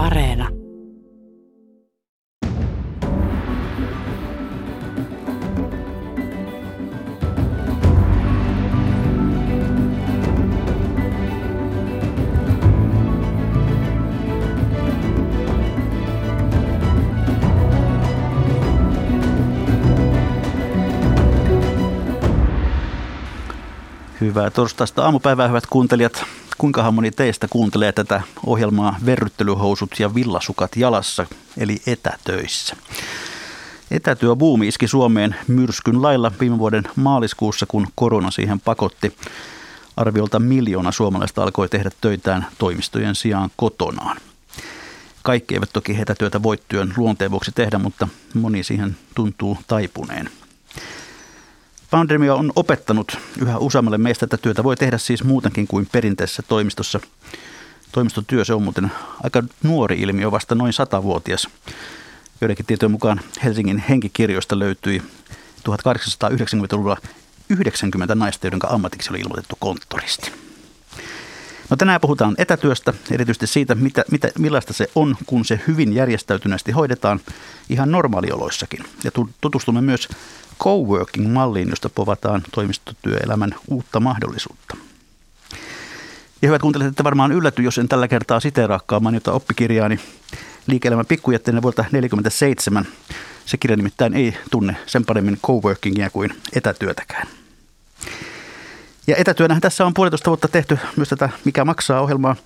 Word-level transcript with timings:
Areena. 0.00 0.48
Hyvää 24.20 24.50
torstaista 24.50 25.04
aamupäivää, 25.04 25.48
hyvät 25.48 25.66
kuuntelijat. 25.66 26.39
Kuinka 26.60 26.90
moni 26.90 27.10
teistä 27.10 27.48
kuuntelee 27.48 27.92
tätä 27.92 28.22
ohjelmaa 28.46 28.96
Verryttelyhousut 29.06 29.90
ja 29.98 30.14
villasukat 30.14 30.76
jalassa, 30.76 31.26
eli 31.56 31.76
etätöissä? 31.86 32.76
Etätyöbuumi 33.90 34.68
iski 34.68 34.88
Suomeen 34.88 35.36
myrskyn 35.48 36.02
lailla 36.02 36.32
viime 36.40 36.58
vuoden 36.58 36.84
maaliskuussa, 36.96 37.66
kun 37.66 37.86
korona 37.94 38.30
siihen 38.30 38.60
pakotti. 38.60 39.16
Arviolta 39.96 40.38
miljoona 40.38 40.92
suomalaista 40.92 41.42
alkoi 41.42 41.68
tehdä 41.68 41.90
töitään 42.00 42.46
toimistojen 42.58 43.14
sijaan 43.14 43.50
kotonaan. 43.56 44.16
Kaikki 45.22 45.54
eivät 45.54 45.70
toki 45.72 46.00
etätyötä 46.00 46.42
voi 46.42 46.58
työn 46.68 46.94
luonteen 46.96 47.30
vuoksi 47.30 47.52
tehdä, 47.52 47.78
mutta 47.78 48.08
moni 48.34 48.62
siihen 48.62 48.96
tuntuu 49.14 49.58
taipuneen. 49.66 50.30
Pandemia 51.90 52.34
on 52.34 52.52
opettanut 52.56 53.18
yhä 53.40 53.58
useammalle 53.58 53.98
meistä, 53.98 54.24
että 54.26 54.36
työtä 54.36 54.64
voi 54.64 54.76
tehdä 54.76 54.98
siis 54.98 55.24
muutenkin 55.24 55.66
kuin 55.66 55.88
perinteisessä 55.92 56.42
toimistossa. 56.42 57.00
Toimistotyö 57.92 58.44
se 58.44 58.54
on 58.54 58.62
muuten 58.62 58.92
aika 59.22 59.42
nuori 59.62 60.00
ilmiö, 60.00 60.30
vasta 60.30 60.54
noin 60.54 60.72
satavuotias. 60.72 61.48
Joidenkin 62.40 62.66
tietojen 62.66 62.90
mukaan 62.90 63.20
Helsingin 63.44 63.84
henkikirjoista 63.88 64.58
löytyi 64.58 65.02
1890-luvulla 65.68 66.96
90 67.48 68.14
naista, 68.14 68.46
joiden 68.46 68.60
ammatiksi 68.68 69.10
oli 69.10 69.20
ilmoitettu 69.20 69.56
konttoristi. 69.60 70.32
No 71.70 71.76
tänään 71.76 72.00
puhutaan 72.00 72.34
etätyöstä, 72.38 72.94
erityisesti 73.10 73.46
siitä, 73.46 73.74
mitä, 73.74 74.04
mitä, 74.10 74.28
millaista 74.38 74.72
se 74.72 74.90
on, 74.94 75.16
kun 75.26 75.44
se 75.44 75.60
hyvin 75.66 75.92
järjestäytyneesti 75.92 76.72
hoidetaan 76.72 77.20
ihan 77.68 77.90
normaalioloissakin. 77.92 78.84
Ja 79.04 79.10
tutustumme 79.40 79.80
myös 79.80 80.08
coworking-malliin, 80.62 81.70
josta 81.70 81.88
povataan 81.88 82.42
toimistotyöelämän 82.54 83.54
uutta 83.68 84.00
mahdollisuutta. 84.00 84.76
Ja 86.42 86.48
hyvät 86.48 86.62
kuuntelijat, 86.62 86.90
että 86.90 87.04
varmaan 87.04 87.32
ylläty, 87.32 87.62
jos 87.62 87.78
en 87.78 87.88
tällä 87.88 88.08
kertaa 88.08 88.40
siteeraakaan 88.40 89.02
mainita 89.02 89.32
oppikirjaani 89.32 90.00
liike-elämän 90.66 91.06
pikkujätteenä 91.06 91.62
vuodelta 91.62 91.82
1947. 91.82 92.86
Se 93.46 93.56
kirja 93.56 93.76
nimittäin 93.76 94.14
ei 94.14 94.36
tunne 94.50 94.76
sen 94.86 95.04
paremmin 95.04 95.38
coworkingia 95.46 96.10
kuin 96.10 96.34
etätyötäkään. 96.52 97.26
Ja 99.06 99.16
etätyönähän 99.16 99.60
tässä 99.60 99.86
on 99.86 99.94
puolitoista 99.94 100.30
vuotta 100.30 100.48
tehty 100.48 100.78
myös 100.96 101.08
tätä 101.08 101.28
Mikä 101.44 101.64
maksaa 101.64 102.00
ohjelmaa. 102.00 102.36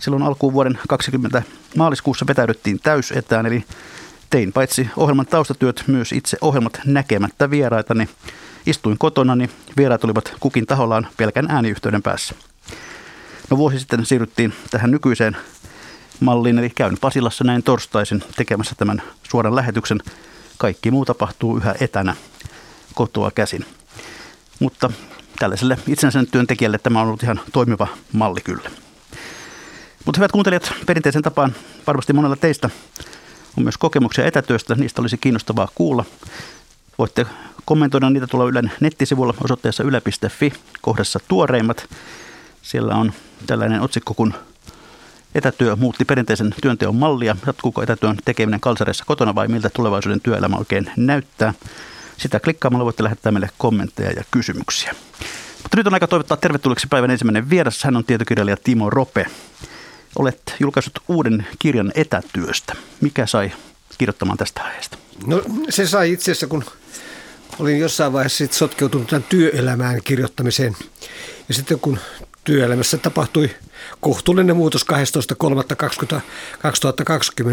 Silloin 0.00 0.22
alkuun 0.22 0.52
vuoden 0.52 0.78
20 0.88 1.42
maaliskuussa 1.76 2.26
vetäydyttiin 2.26 2.80
täysetään, 2.80 3.46
eli 3.46 3.64
tein 4.34 4.52
paitsi 4.52 4.88
ohjelman 4.96 5.26
taustatyöt, 5.26 5.84
myös 5.86 6.12
itse 6.12 6.36
ohjelmat 6.40 6.80
näkemättä 6.86 7.50
vieraita, 7.50 7.94
niin 7.94 8.08
istuin 8.66 8.98
kotona, 8.98 9.36
niin 9.36 9.50
vieraat 9.76 10.04
olivat 10.04 10.34
kukin 10.40 10.66
tahollaan 10.66 11.06
pelkän 11.16 11.50
ääniyhteyden 11.50 12.02
päässä. 12.02 12.34
No 13.50 13.56
vuosi 13.56 13.78
sitten 13.78 14.06
siirryttiin 14.06 14.52
tähän 14.70 14.90
nykyiseen 14.90 15.36
malliin, 16.20 16.58
eli 16.58 16.70
käyn 16.70 16.96
Pasilassa 17.00 17.44
näin 17.44 17.62
torstaisin 17.62 18.22
tekemässä 18.36 18.74
tämän 18.78 19.02
suoran 19.22 19.56
lähetyksen. 19.56 20.00
Kaikki 20.58 20.90
muu 20.90 21.04
tapahtuu 21.04 21.56
yhä 21.56 21.74
etänä 21.80 22.16
kotoa 22.94 23.30
käsin. 23.30 23.64
Mutta 24.60 24.90
tällaiselle 25.38 25.78
itsenäisen 25.86 26.26
työntekijälle 26.26 26.78
tämä 26.78 27.00
on 27.00 27.06
ollut 27.06 27.22
ihan 27.22 27.40
toimiva 27.52 27.86
malli 28.12 28.40
kyllä. 28.40 28.70
Mutta 30.04 30.18
hyvät 30.18 30.32
kuuntelijat, 30.32 30.72
perinteisen 30.86 31.22
tapaan 31.22 31.54
varmasti 31.86 32.12
monella 32.12 32.36
teistä 32.36 32.70
on 33.56 33.62
myös 33.62 33.78
kokemuksia 33.78 34.26
etätyöstä, 34.26 34.74
niistä 34.74 35.00
olisi 35.00 35.18
kiinnostavaa 35.18 35.68
kuulla. 35.74 36.04
Voitte 36.98 37.26
kommentoida 37.64 38.10
niitä 38.10 38.26
tuolla 38.26 38.50
Ylen 38.50 38.72
nettisivulla 38.80 39.34
osoitteessa 39.44 39.82
yle.fi 39.82 40.52
kohdassa 40.80 41.18
tuoreimmat. 41.28 41.88
Siellä 42.62 42.94
on 42.94 43.12
tällainen 43.46 43.80
otsikko 43.80 44.14
kuin 44.14 44.34
Etätyö 45.34 45.76
muutti 45.76 46.04
perinteisen 46.04 46.54
työnteon 46.62 46.96
mallia. 46.96 47.36
Jatkuuko 47.46 47.82
etätyön 47.82 48.16
tekeminen 48.24 48.60
kalsareissa 48.60 49.04
kotona 49.04 49.34
vai 49.34 49.48
miltä 49.48 49.70
tulevaisuuden 49.70 50.20
työelämä 50.20 50.56
oikein 50.56 50.90
näyttää? 50.96 51.54
Sitä 52.16 52.40
klikkaamalla 52.40 52.84
voitte 52.84 53.02
lähettää 53.02 53.32
meille 53.32 53.50
kommentteja 53.58 54.10
ja 54.10 54.24
kysymyksiä. 54.30 54.94
Mutta 55.62 55.76
nyt 55.76 55.86
on 55.86 55.94
aika 55.94 56.06
toivottaa 56.06 56.36
tervetulleeksi 56.36 56.86
päivän 56.86 57.10
ensimmäinen 57.10 57.50
vieras. 57.50 57.84
Hän 57.84 57.96
on 57.96 58.04
tietokirjailija 58.04 58.56
Timo 58.64 58.90
Rope. 58.90 59.26
Olet 60.18 60.54
julkaissut 60.60 60.98
uuden 61.08 61.46
kirjan 61.58 61.92
etätyöstä. 61.94 62.74
Mikä 63.00 63.26
sai 63.26 63.52
kirjoittamaan 63.98 64.38
tästä 64.38 64.62
aiheesta? 64.62 64.98
No 65.26 65.42
se 65.68 65.86
sai 65.86 66.12
itse 66.12 66.30
asiassa, 66.30 66.46
kun 66.46 66.64
olin 67.58 67.78
jossain 67.78 68.12
vaiheessa 68.12 68.38
sit 68.38 68.52
sotkeutunut 68.52 69.08
tämän 69.08 69.22
työelämään 69.22 70.00
kirjoittamiseen. 70.04 70.76
Ja 71.48 71.54
sitten 71.54 71.80
kun 71.80 71.98
työelämässä 72.44 72.98
tapahtui 72.98 73.50
kohtuullinen 74.00 74.56
muutos 74.56 74.86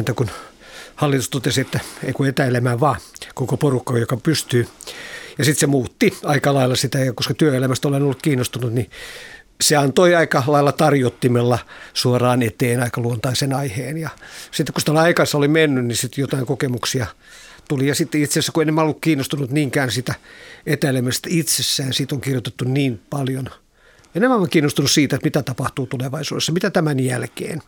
12.3.2020, 0.10 0.14
kun 0.16 0.30
hallitus 0.96 1.30
totesi, 1.30 1.62
että 1.62 1.80
ei 2.04 2.14
kun 2.14 2.28
etäelämään 2.28 2.80
vaan 2.80 3.00
koko 3.34 3.58
porukka, 3.58 3.98
joka 3.98 4.18
pystyy. 4.18 4.68
Ja 5.38 5.46
sitten 5.46 5.60
se 5.60 5.68
muutti 5.68 6.18
aika 6.24 6.54
lailla 6.54 6.76
sitä, 6.76 7.00
ja 7.00 7.14
koska 7.14 7.34
työelämästä 7.34 7.88
olen 7.88 8.04
ollut 8.04 8.22
kiinnostunut, 8.22 8.74
niin 8.74 8.90
se 9.62 9.76
antoi 9.76 10.16
aika 10.16 10.44
lailla 10.48 10.72
tarjottimella 10.72 11.60
suoraan 11.94 12.42
eteen 12.42 12.84
aika 12.84 13.02
luontaisen 13.02 13.54
aiheen. 13.54 13.98
Ja 13.98 14.10
sitten 14.52 14.74
kun 14.74 14.82
sitä 14.82 15.02
aikansa 15.02 15.38
oli 15.38 15.48
mennyt, 15.48 15.86
niin 15.86 15.96
sitten 15.96 16.22
jotain 16.22 16.46
kokemuksia 16.46 17.06
tuli. 17.68 17.88
Ja 17.88 17.96
sitten 17.96 18.22
itse 18.22 18.34
asiassa, 18.34 18.52
kun 18.52 18.68
en 18.68 18.80
ollut 18.80 18.98
kiinnostunut 19.02 19.52
niinkään 19.52 19.92
sitä 19.92 20.14
etäilemästä 20.66 21.30
itsessään, 21.32 21.94
siitä 21.94 22.16
on 22.16 22.22
kirjoitettu 22.22 22.66
niin 22.66 23.02
paljon. 23.10 23.50
Enemmän 24.16 24.40
olen 24.40 24.50
kiinnostunut 24.50 24.92
siitä, 24.92 25.16
että 25.16 25.26
mitä 25.26 25.44
tapahtuu 25.44 25.88
tulevaisuudessa, 25.88 26.52
mitä 26.52 26.70
tämän 26.70 27.00
jälkeen. 27.00 27.62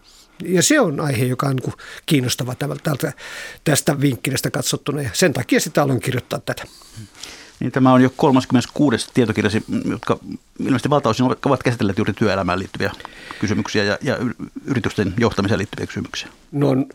Ja 0.43 0.63
se 0.63 0.79
on 0.79 0.99
aihe, 0.99 1.25
joka 1.25 1.47
on 1.47 1.55
niin 1.55 1.73
kiinnostava 2.05 2.55
tältä, 2.55 3.13
tästä 3.63 4.01
vinkkelistä 4.01 4.51
katsottuna. 4.51 5.01
Ja 5.01 5.09
sen 5.13 5.33
takia 5.33 5.59
sitä 5.59 5.83
aloin 5.83 5.99
kirjoittaa 5.99 6.39
tätä. 6.39 6.63
Niin 7.59 7.71
tämä 7.71 7.93
on 7.93 8.01
jo 8.01 8.09
36. 8.15 9.07
tietokirjasi, 9.13 9.63
jotka 9.89 10.19
ilmeisesti 10.59 10.89
valtaosin 10.89 11.25
ovat 11.45 11.63
käsitelleet 11.63 11.97
juuri 11.97 12.13
työelämään 12.13 12.59
liittyviä 12.59 12.91
kysymyksiä 13.39 13.83
ja, 13.83 13.97
ja 14.01 14.17
yritysten 14.65 15.13
johtamiseen 15.17 15.57
liittyviä 15.57 15.87
kysymyksiä. 15.87 16.29
No 16.51 16.85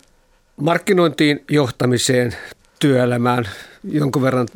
markkinointiin, 0.57 1.45
johtamiseen, 1.51 2.37
työelämään, 2.79 3.49
jonkun 3.85 4.23
verran 4.23 4.49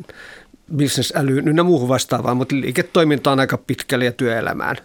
bisnesälyyn 0.75 1.47
ynnä 1.47 1.63
muuhun 1.63 1.89
vastaavaan, 1.89 2.37
mutta 2.37 2.55
liiketoiminta 2.55 3.31
on 3.31 3.39
aika 3.39 3.57
pitkälle 3.57 4.05
ja 4.05 4.11
työelämään 4.11 4.77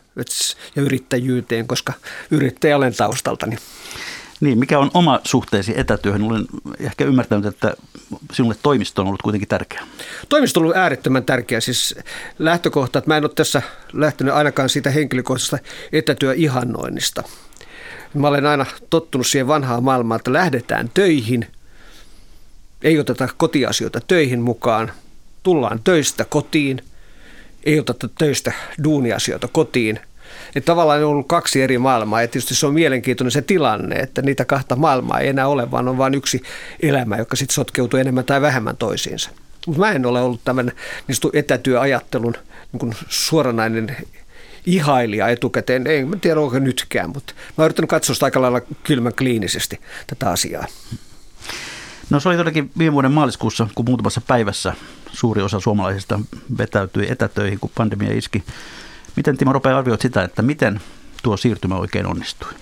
ja 0.77 0.83
yrittäjyyteen, 0.83 1.67
koska 1.67 1.93
yrittäjä 2.31 2.77
olen 2.77 2.95
taustaltani. 2.95 3.57
Niin 4.41 4.59
mikä 4.59 4.79
on 4.79 4.91
oma 4.95 5.21
suhteesi 5.25 5.81
etätyöhön? 5.81 6.23
Olen 6.23 6.47
ehkä 6.81 7.05
ymmärtänyt, 7.05 7.47
että 7.47 7.75
sinulle 8.33 8.57
toimisto 8.63 9.03
on 9.03 9.09
ollut 9.09 9.23
kuitenkin 9.23 9.49
tärkeä. 9.49 9.83
Toimisto 10.29 10.61
on 10.61 10.65
ollut 10.65 10.77
äärettömän 10.77 11.25
tärkeä. 11.25 11.61
Siis 11.61 11.95
lähtökohta, 12.39 12.99
että 12.99 13.11
mä 13.11 13.17
en 13.17 13.25
ole 13.25 13.33
tässä 13.35 13.63
lähtenyt 13.93 14.35
ainakaan 14.35 14.69
siitä 14.69 14.91
henkilökohtaisesta 14.91 15.59
etätyöihannoinnista. 15.93 17.23
Mä 18.15 18.29
olen 18.29 18.47
aina 18.47 18.67
tottunut 18.91 19.27
siihen 19.27 19.47
vanhaan 19.47 19.85
maailmaan, 19.85 20.19
että 20.19 20.33
lähdetään 20.33 20.91
töihin, 20.95 21.47
ei 22.83 22.99
oteta 22.99 23.29
kotiasioita 23.37 24.01
töihin 24.01 24.41
mukaan, 24.41 24.93
tullaan 25.43 25.81
töistä 25.85 26.25
kotiin, 26.25 26.83
ei 27.65 27.81
oteta 27.81 28.09
töistä 28.19 28.53
duuniasioita 28.85 29.49
kotiin– 29.49 30.01
että 30.55 30.67
tavallaan 30.67 31.05
on 31.05 31.11
ollut 31.11 31.29
kaksi 31.29 31.63
eri 31.63 31.79
maailmaa 31.79 32.23
ja 32.23 32.29
tietysti 32.29 32.55
se 32.55 32.67
on 32.67 32.75
mielenkiintoinen 32.75 33.33
se 33.33 33.43
tilanne, 33.43 33.97
että 33.97 34.23
niitä 34.23 34.45
kahta 34.45 34.77
maailmaa 34.77 35.21
ei 35.21 35.29
enää 35.29 35.49
ole, 35.49 35.71
vaan 35.71 35.89
on 35.89 35.99
vain 35.99 36.15
yksi 36.15 36.43
elämä, 36.81 37.17
joka 37.17 37.37
sitten 37.37 37.55
sotkeutuu 37.55 38.01
enemmän 38.01 38.25
tai 38.25 38.41
vähemmän 38.41 38.77
toisiinsa. 38.77 39.31
Mutta 39.67 39.81
mä 39.81 39.93
en 39.93 40.07
ole 40.07 40.21
ollut 40.21 40.41
tämän 40.45 40.73
niin 41.09 41.19
etätyöajattelun 41.33 42.35
niin 42.83 42.95
suoranainen 43.09 43.97
ihailija 44.67 45.29
etukäteen. 45.29 45.87
Ei 45.87 46.05
mä 46.05 46.17
tiedä, 46.17 46.41
onko 46.41 46.59
nytkään, 46.59 47.11
mutta 47.11 47.33
mä 47.37 47.55
oon 47.57 47.65
yrittänyt 47.65 47.91
katsoa 47.91 48.15
sitä 48.15 48.27
aika 48.27 48.43
lailla 48.43 48.61
kylmän 48.61 49.15
kliinisesti 49.15 49.81
tätä 50.07 50.31
asiaa. 50.31 50.67
No 52.11 52.21
se 52.21 52.29
oli 52.29 52.37
todellakin 52.37 52.71
viime 52.79 52.93
vuoden 52.93 53.13
maaliskuussa, 53.13 53.69
kun 53.75 53.85
muutamassa 53.85 54.21
päivässä 54.27 54.75
suuri 55.13 55.43
osa 55.43 55.61
suomalaisista 55.61 56.21
vetäytyi 56.59 57.11
etätöihin, 57.11 57.61
kun 57.61 57.71
pandemia 57.75 58.19
iski 58.19 58.45
Miten 59.19 59.37
Timo 59.37 59.53
Rope 59.53 59.73
arvioit 59.73 60.01
sitä, 60.01 60.23
että 60.23 60.43
miten 60.43 60.81
tuo 61.23 61.37
siirtymä 61.37 61.77
oikein 61.77 62.07
onnistui? 62.07 62.53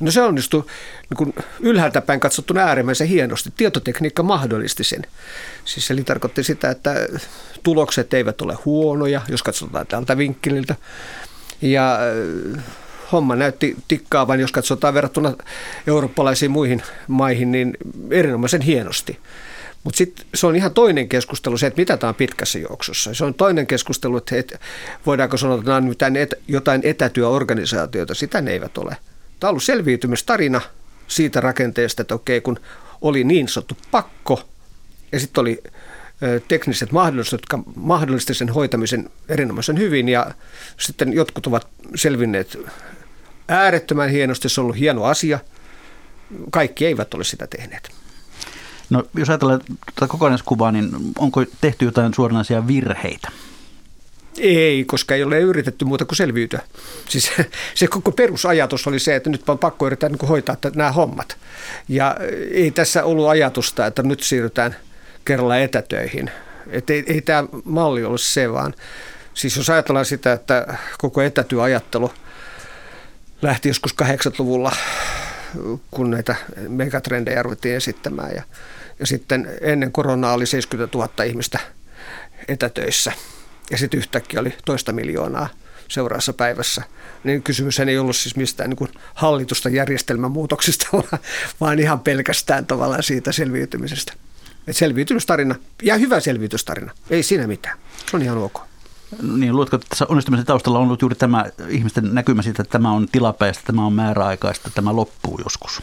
No 0.00 0.10
se 0.10 0.22
onnistui 0.22 0.64
niin 1.10 1.16
kuin 1.16 1.34
ylhäältä 1.60 2.00
päin 2.00 2.20
katsottuna 2.20 2.60
äärimmäisen 2.60 3.08
hienosti. 3.08 3.52
Tietotekniikka 3.56 4.22
mahdollisti 4.22 4.84
sen. 4.84 5.02
Siis 5.64 5.90
eli 5.90 6.04
tarkoitti 6.04 6.42
sitä, 6.42 6.70
että 6.70 6.94
tulokset 7.62 8.14
eivät 8.14 8.40
ole 8.40 8.54
huonoja, 8.64 9.20
jos 9.28 9.42
katsotaan 9.42 9.86
tältä 9.86 10.16
vinkkeliltä. 10.16 10.74
Ja 11.62 11.98
äh, 12.56 12.64
homma 13.12 13.36
näytti 13.36 13.76
tikkaavan, 13.88 14.40
jos 14.40 14.52
katsotaan 14.52 14.94
verrattuna 14.94 15.32
eurooppalaisiin 15.86 16.50
muihin 16.50 16.82
maihin, 17.08 17.52
niin 17.52 17.76
erinomaisen 18.10 18.62
hienosti. 18.62 19.18
Mutta 19.86 19.98
sitten 19.98 20.26
se 20.34 20.46
on 20.46 20.56
ihan 20.56 20.74
toinen 20.74 21.08
keskustelu 21.08 21.58
se, 21.58 21.66
että 21.66 21.80
mitä 21.80 21.96
tämä 21.96 22.08
on 22.08 22.14
pitkässä 22.14 22.58
juoksussa. 22.58 23.14
Se 23.14 23.24
on 23.24 23.34
toinen 23.34 23.66
keskustelu, 23.66 24.16
että 24.16 24.58
voidaanko 25.06 25.36
sanoa, 25.36 25.58
että 25.58 25.70
nämä 25.70 25.76
on 25.76 25.94
jotain 26.48 26.80
etätyöorganisaatioita. 26.84 28.14
Sitä 28.14 28.40
ne 28.40 28.50
eivät 28.50 28.78
ole. 28.78 28.96
Tämä 29.40 29.48
on 29.48 29.50
ollut 29.50 29.62
selviytymistarina 29.62 30.60
siitä 31.08 31.40
rakenteesta, 31.40 32.02
että 32.02 32.14
okei, 32.14 32.40
kun 32.40 32.60
oli 33.00 33.24
niin 33.24 33.48
sanottu 33.48 33.76
pakko 33.90 34.48
ja 35.12 35.20
sitten 35.20 35.40
oli 35.40 35.62
tekniset 36.48 36.92
mahdollisuudet, 36.92 37.42
jotka 37.42 37.70
mahdollisti 37.76 38.34
sen 38.34 38.48
hoitamisen 38.48 39.10
erinomaisen 39.28 39.78
hyvin 39.78 40.08
ja 40.08 40.30
sitten 40.78 41.12
jotkut 41.12 41.46
ovat 41.46 41.68
selvinneet 41.94 42.58
äärettömän 43.48 44.10
hienosti, 44.10 44.48
se 44.48 44.60
on 44.60 44.64
ollut 44.64 44.78
hieno 44.78 45.04
asia. 45.04 45.38
Kaikki 46.50 46.86
eivät 46.86 47.14
ole 47.14 47.24
sitä 47.24 47.46
tehneet. 47.46 48.05
No, 48.90 49.04
jos 49.14 49.28
ajatellaan 49.28 49.60
tätä 49.94 50.08
kokonaiskuvaa, 50.08 50.72
niin 50.72 50.90
onko 51.18 51.44
tehty 51.60 51.84
jotain 51.84 52.14
suoranaisia 52.14 52.66
virheitä? 52.66 53.28
Ei, 54.38 54.84
koska 54.84 55.14
ei 55.14 55.22
ole 55.22 55.40
yritetty 55.40 55.84
muuta 55.84 56.04
kuin 56.04 56.16
selviytyä. 56.16 56.60
Siis 57.08 57.30
se 57.74 57.86
koko 57.86 58.12
perusajatus 58.12 58.86
oli 58.86 58.98
se, 58.98 59.16
että 59.16 59.30
nyt 59.30 59.48
on 59.48 59.58
pakko 59.58 59.86
yrittää 59.86 60.08
niin 60.08 60.28
hoitaa 60.28 60.56
nämä 60.74 60.92
hommat. 60.92 61.36
Ja 61.88 62.16
ei 62.50 62.70
tässä 62.70 63.04
ollut 63.04 63.28
ajatusta, 63.28 63.86
että 63.86 64.02
nyt 64.02 64.22
siirrytään 64.22 64.76
kerralla 65.24 65.58
etätöihin. 65.58 66.30
Että 66.66 66.92
ei, 66.92 67.04
ei 67.06 67.20
tämä 67.20 67.44
malli 67.64 68.04
ole 68.04 68.18
se, 68.18 68.52
vaan 68.52 68.74
siis 69.34 69.56
jos 69.56 69.70
ajatellaan 69.70 70.06
sitä, 70.06 70.32
että 70.32 70.78
koko 70.98 71.22
etätyöajattelu 71.22 72.10
lähti 73.42 73.68
joskus 73.68 73.94
80-luvulla, 74.02 74.72
kun 75.90 76.10
näitä 76.10 76.34
megatrendejä 76.68 77.42
ruvettiin 77.42 77.76
esittämään. 77.76 78.34
Ja, 78.34 78.42
ja 78.98 79.06
sitten 79.06 79.48
ennen 79.60 79.92
koronaa 79.92 80.32
oli 80.32 80.46
70 80.46 80.98
000 80.98 81.24
ihmistä 81.24 81.58
etätöissä– 82.48 83.12
ja 83.70 83.78
sitten 83.78 83.98
yhtäkkiä 83.98 84.40
oli 84.40 84.54
toista 84.64 84.92
miljoonaa 84.92 85.48
seuraavassa 85.88 86.32
päivässä. 86.32 86.82
Niin 87.24 87.42
kysymys 87.42 87.80
ei 87.80 87.98
ollut 87.98 88.16
siis 88.16 88.36
mistään 88.36 88.70
niin 88.70 88.88
hallitusta 89.14 89.68
järjestelmän 89.68 90.30
muutoksista, 90.30 90.86
vaan 91.60 91.78
ihan 91.78 92.00
pelkästään 92.00 92.66
tavallaan 92.66 93.02
siitä 93.02 93.32
selviytymisestä. 93.32 94.12
Et 94.66 94.76
selviytymistarina, 94.76 95.54
ja 95.82 95.96
hyvä 95.96 96.20
selviytystarina, 96.20 96.92
ei 97.10 97.22
siinä 97.22 97.46
mitään. 97.46 97.78
Se 98.10 98.16
on 98.16 98.22
ihan 98.22 98.38
ok. 98.38 98.60
Niin, 99.22 99.56
luotko, 99.56 99.76
että 99.76 99.88
tässä 99.88 100.06
onnistumisen 100.08 100.46
taustalla 100.46 100.78
on 100.78 100.84
ollut 100.84 101.02
juuri 101.02 101.16
tämä 101.16 101.44
ihmisten 101.68 102.14
näkymä 102.14 102.42
siitä, 102.42 102.62
että 102.62 102.72
tämä 102.72 102.92
on 102.92 103.08
tilapäistä, 103.12 103.62
tämä 103.66 103.86
on 103.86 103.92
määräaikaista, 103.92 104.70
tämä 104.74 104.96
loppuu 104.96 105.40
joskus? 105.44 105.82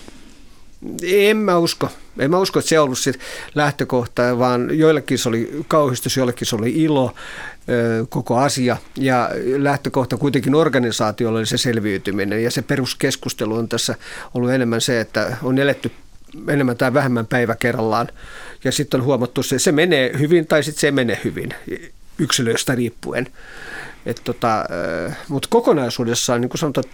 En 1.03 1.37
mä 1.37 1.57
usko. 1.57 1.89
En 2.19 2.31
mä 2.31 2.39
usko, 2.39 2.59
että 2.59 2.69
se 2.69 2.79
on 2.79 2.85
ollut 2.85 2.99
sit 2.99 3.19
lähtökohta, 3.55 4.39
vaan 4.39 4.77
joillekin 4.77 5.17
se 5.17 5.29
oli 5.29 5.63
kauhistus, 5.67 6.17
joillekin 6.17 6.47
se 6.47 6.55
oli 6.55 6.83
ilo 6.83 7.15
koko 8.09 8.37
asia. 8.37 8.77
Ja 8.97 9.29
lähtökohta 9.57 10.17
kuitenkin 10.17 10.55
organisaatiolla 10.55 11.39
oli 11.39 11.45
se 11.45 11.57
selviytyminen. 11.57 12.43
Ja 12.43 12.51
se 12.51 12.61
peruskeskustelu 12.61 13.55
on 13.55 13.69
tässä 13.69 13.95
ollut 14.33 14.51
enemmän 14.51 14.81
se, 14.81 14.99
että 14.99 15.37
on 15.43 15.57
eletty 15.57 15.91
enemmän 16.47 16.77
tai 16.77 16.93
vähemmän 16.93 17.27
päivä 17.27 17.55
kerrallaan. 17.55 18.09
Ja 18.63 18.71
sitten 18.71 18.99
on 18.99 19.05
huomattu, 19.05 19.43
se, 19.43 19.59
se 19.59 19.71
menee 19.71 20.11
hyvin 20.19 20.47
tai 20.47 20.63
sitten 20.63 20.81
se 20.81 20.91
menee 20.91 21.19
hyvin 21.23 21.53
yksilöistä 22.17 22.75
riippuen. 22.75 23.27
Et 24.05 24.21
tota, 24.23 24.65
mutta 25.27 25.47
kokonaisuudessaan, 25.51 26.41
niin 26.41 26.49
kuin 26.49 26.59
sanotaan, 26.59 26.85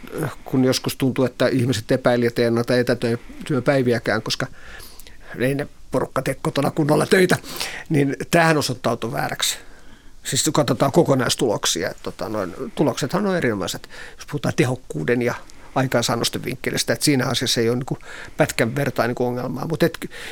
kun 0.45 0.65
joskus 0.65 0.95
tuntuu, 0.95 1.25
että 1.25 1.47
ihmiset 1.47 1.91
epäilivät 1.91 2.39
ei 2.39 2.51
noita 2.51 2.77
etätyöpäiviäkään, 2.77 4.21
koska 4.21 4.47
ei 5.39 5.56
ne 5.56 5.67
porukka 5.91 6.21
tee 6.21 6.38
kotona 6.41 6.71
kunnolla 6.71 7.06
töitä, 7.06 7.38
niin 7.89 8.15
tähän 8.31 8.57
osoittautui 8.57 9.11
vääräksi. 9.11 9.57
Siis 10.23 10.50
katsotaan 10.53 10.91
kokonaistuloksia. 10.91 11.89
Että 11.89 12.03
tota, 12.03 12.29
noin, 12.29 12.53
tuloksethan 12.75 13.27
on 13.27 13.38
erinomaiset, 13.38 13.89
jos 14.17 14.25
puhutaan 14.25 14.53
tehokkuuden 14.56 15.21
ja 15.21 15.33
aikaansaannosten 15.75 16.44
vinkkelistä, 16.44 16.94
että 16.94 17.06
siinä 17.06 17.25
asiassa 17.25 17.61
ei 17.61 17.69
ole 17.69 17.77
niin 17.77 18.09
pätkän 18.38 18.75
vertaan 18.75 19.09
niin 19.09 19.27
ongelmaa. 19.27 19.67
Mutta 19.67 19.85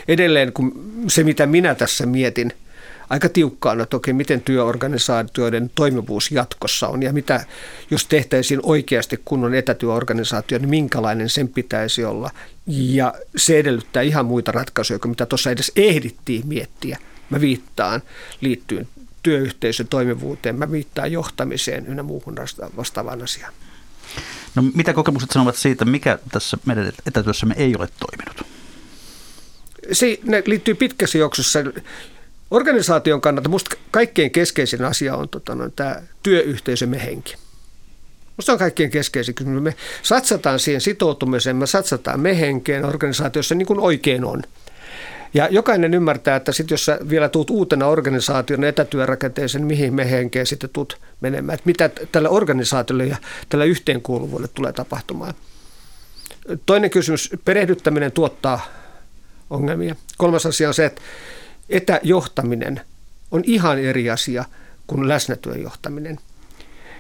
edelleen 0.07 0.53
kun 0.53 0.91
se, 1.07 1.24
mitä 1.24 1.45
minä 1.45 1.75
tässä 1.75 2.06
mietin– 2.06 2.53
aika 3.09 3.30
tiukkaan, 3.30 3.81
että 3.81 3.98
okei, 3.98 4.13
miten 4.13 4.42
työorganisaatioiden 4.42 5.71
toimivuus 5.75 6.31
jatkossa 6.31 6.88
on 6.88 7.04
ja 7.04 7.13
mitä, 7.13 7.45
jos 7.92 8.06
tehtäisiin 8.06 8.59
oikeasti 8.63 9.21
kunnon 9.25 9.54
etätyöorganisaatio, 9.54 10.57
niin 10.57 10.69
minkälainen 10.69 11.30
sen 11.30 11.48
pitäisi 11.48 12.06
olla. 12.06 12.31
Ja 12.68 13.13
se 13.36 13.59
edellyttää 13.59 14.01
ihan 14.01 14.25
muita 14.25 14.51
ratkaisuja 14.51 15.00
kuin 15.00 15.09
mitä 15.09 15.25
tuossa 15.25 15.51
edes 15.51 15.71
ehdittiin 15.75 16.48
miettiä. 16.48 16.98
Mä 17.30 17.42
viittaan 17.42 18.01
liittyen 18.42 18.88
työyhteisön 19.24 19.88
toimivuuteen, 19.88 20.56
mä 20.56 20.71
viittaan 20.71 21.12
johtamiseen 21.12 21.86
ynnä 21.86 22.03
muuhun 22.03 22.36
vastaavaan 22.77 23.24
asiaan. 23.24 23.53
No 24.56 24.63
mitä 24.74 24.94
kokemukset 24.94 25.31
sanovat 25.31 25.56
siitä, 25.56 25.86
mikä 25.86 26.19
tässä 26.31 26.57
meidän 26.65 26.92
etätyössämme 27.06 27.56
ei 27.57 27.75
ole 27.75 27.89
toiminut? 28.00 28.48
Se, 29.92 30.19
ne 30.24 30.44
liittyy 30.45 30.75
pitkässä 30.75 31.18
juoksussa 31.18 31.60
Organisaation 32.51 33.21
kannalta 33.21 33.49
minusta 33.49 33.75
kaikkein 33.91 34.31
keskeisin 34.31 34.85
asia 34.85 35.15
on 35.15 35.29
tota, 35.29 35.55
no, 35.55 35.69
tämä 35.69 36.01
työyhteisömme 36.23 37.05
henki. 37.05 37.35
Minusta 38.38 38.51
on 38.51 38.59
kaikkein 38.59 38.91
keskeisin 38.91 39.35
kysymys. 39.35 39.61
Me 39.63 39.75
satsataan 40.03 40.59
siihen 40.59 40.81
sitoutumiseen, 40.81 41.55
me 41.55 41.67
satsataan 41.67 42.19
me 42.19 42.39
henkeen 42.39 42.85
organisaatiossa 42.85 43.55
niin 43.55 43.65
kuin 43.65 43.79
oikein 43.79 44.25
on. 44.25 44.44
Ja 45.33 45.47
jokainen 45.51 45.94
ymmärtää, 45.94 46.35
että 46.35 46.51
sit 46.51 46.71
jos 46.71 46.85
sä 46.85 46.99
vielä 47.09 47.29
tuut 47.29 47.49
uutena 47.49 47.88
organisaation 47.88 48.63
etätyörakenteeseen, 48.63 49.61
niin 49.61 49.67
mihin 49.67 49.93
me 49.93 50.11
henkeen 50.11 50.45
sitten 50.45 50.69
tuut 50.69 50.97
menemään. 51.21 51.53
Että 51.53 51.67
mitä 51.67 51.89
tällä 52.11 52.29
organisaatiolle 52.29 53.05
ja 53.05 53.17
tällä 53.50 53.65
yhteenkuuluvuudelle 53.65 54.47
tulee 54.53 54.73
tapahtumaan. 54.73 55.33
Toinen 56.65 56.89
kysymys, 56.89 57.29
perehdyttäminen 57.45 58.11
tuottaa 58.11 58.65
ongelmia. 59.50 59.95
Kolmas 60.17 60.45
asia 60.45 60.67
on 60.67 60.74
se, 60.74 60.86
että 60.86 61.01
etäjohtaminen 61.69 62.81
on 63.31 63.41
ihan 63.45 63.79
eri 63.79 64.09
asia 64.09 64.45
kuin 64.88 65.07
läsnätyön 65.07 65.62
johtaminen. 65.62 66.19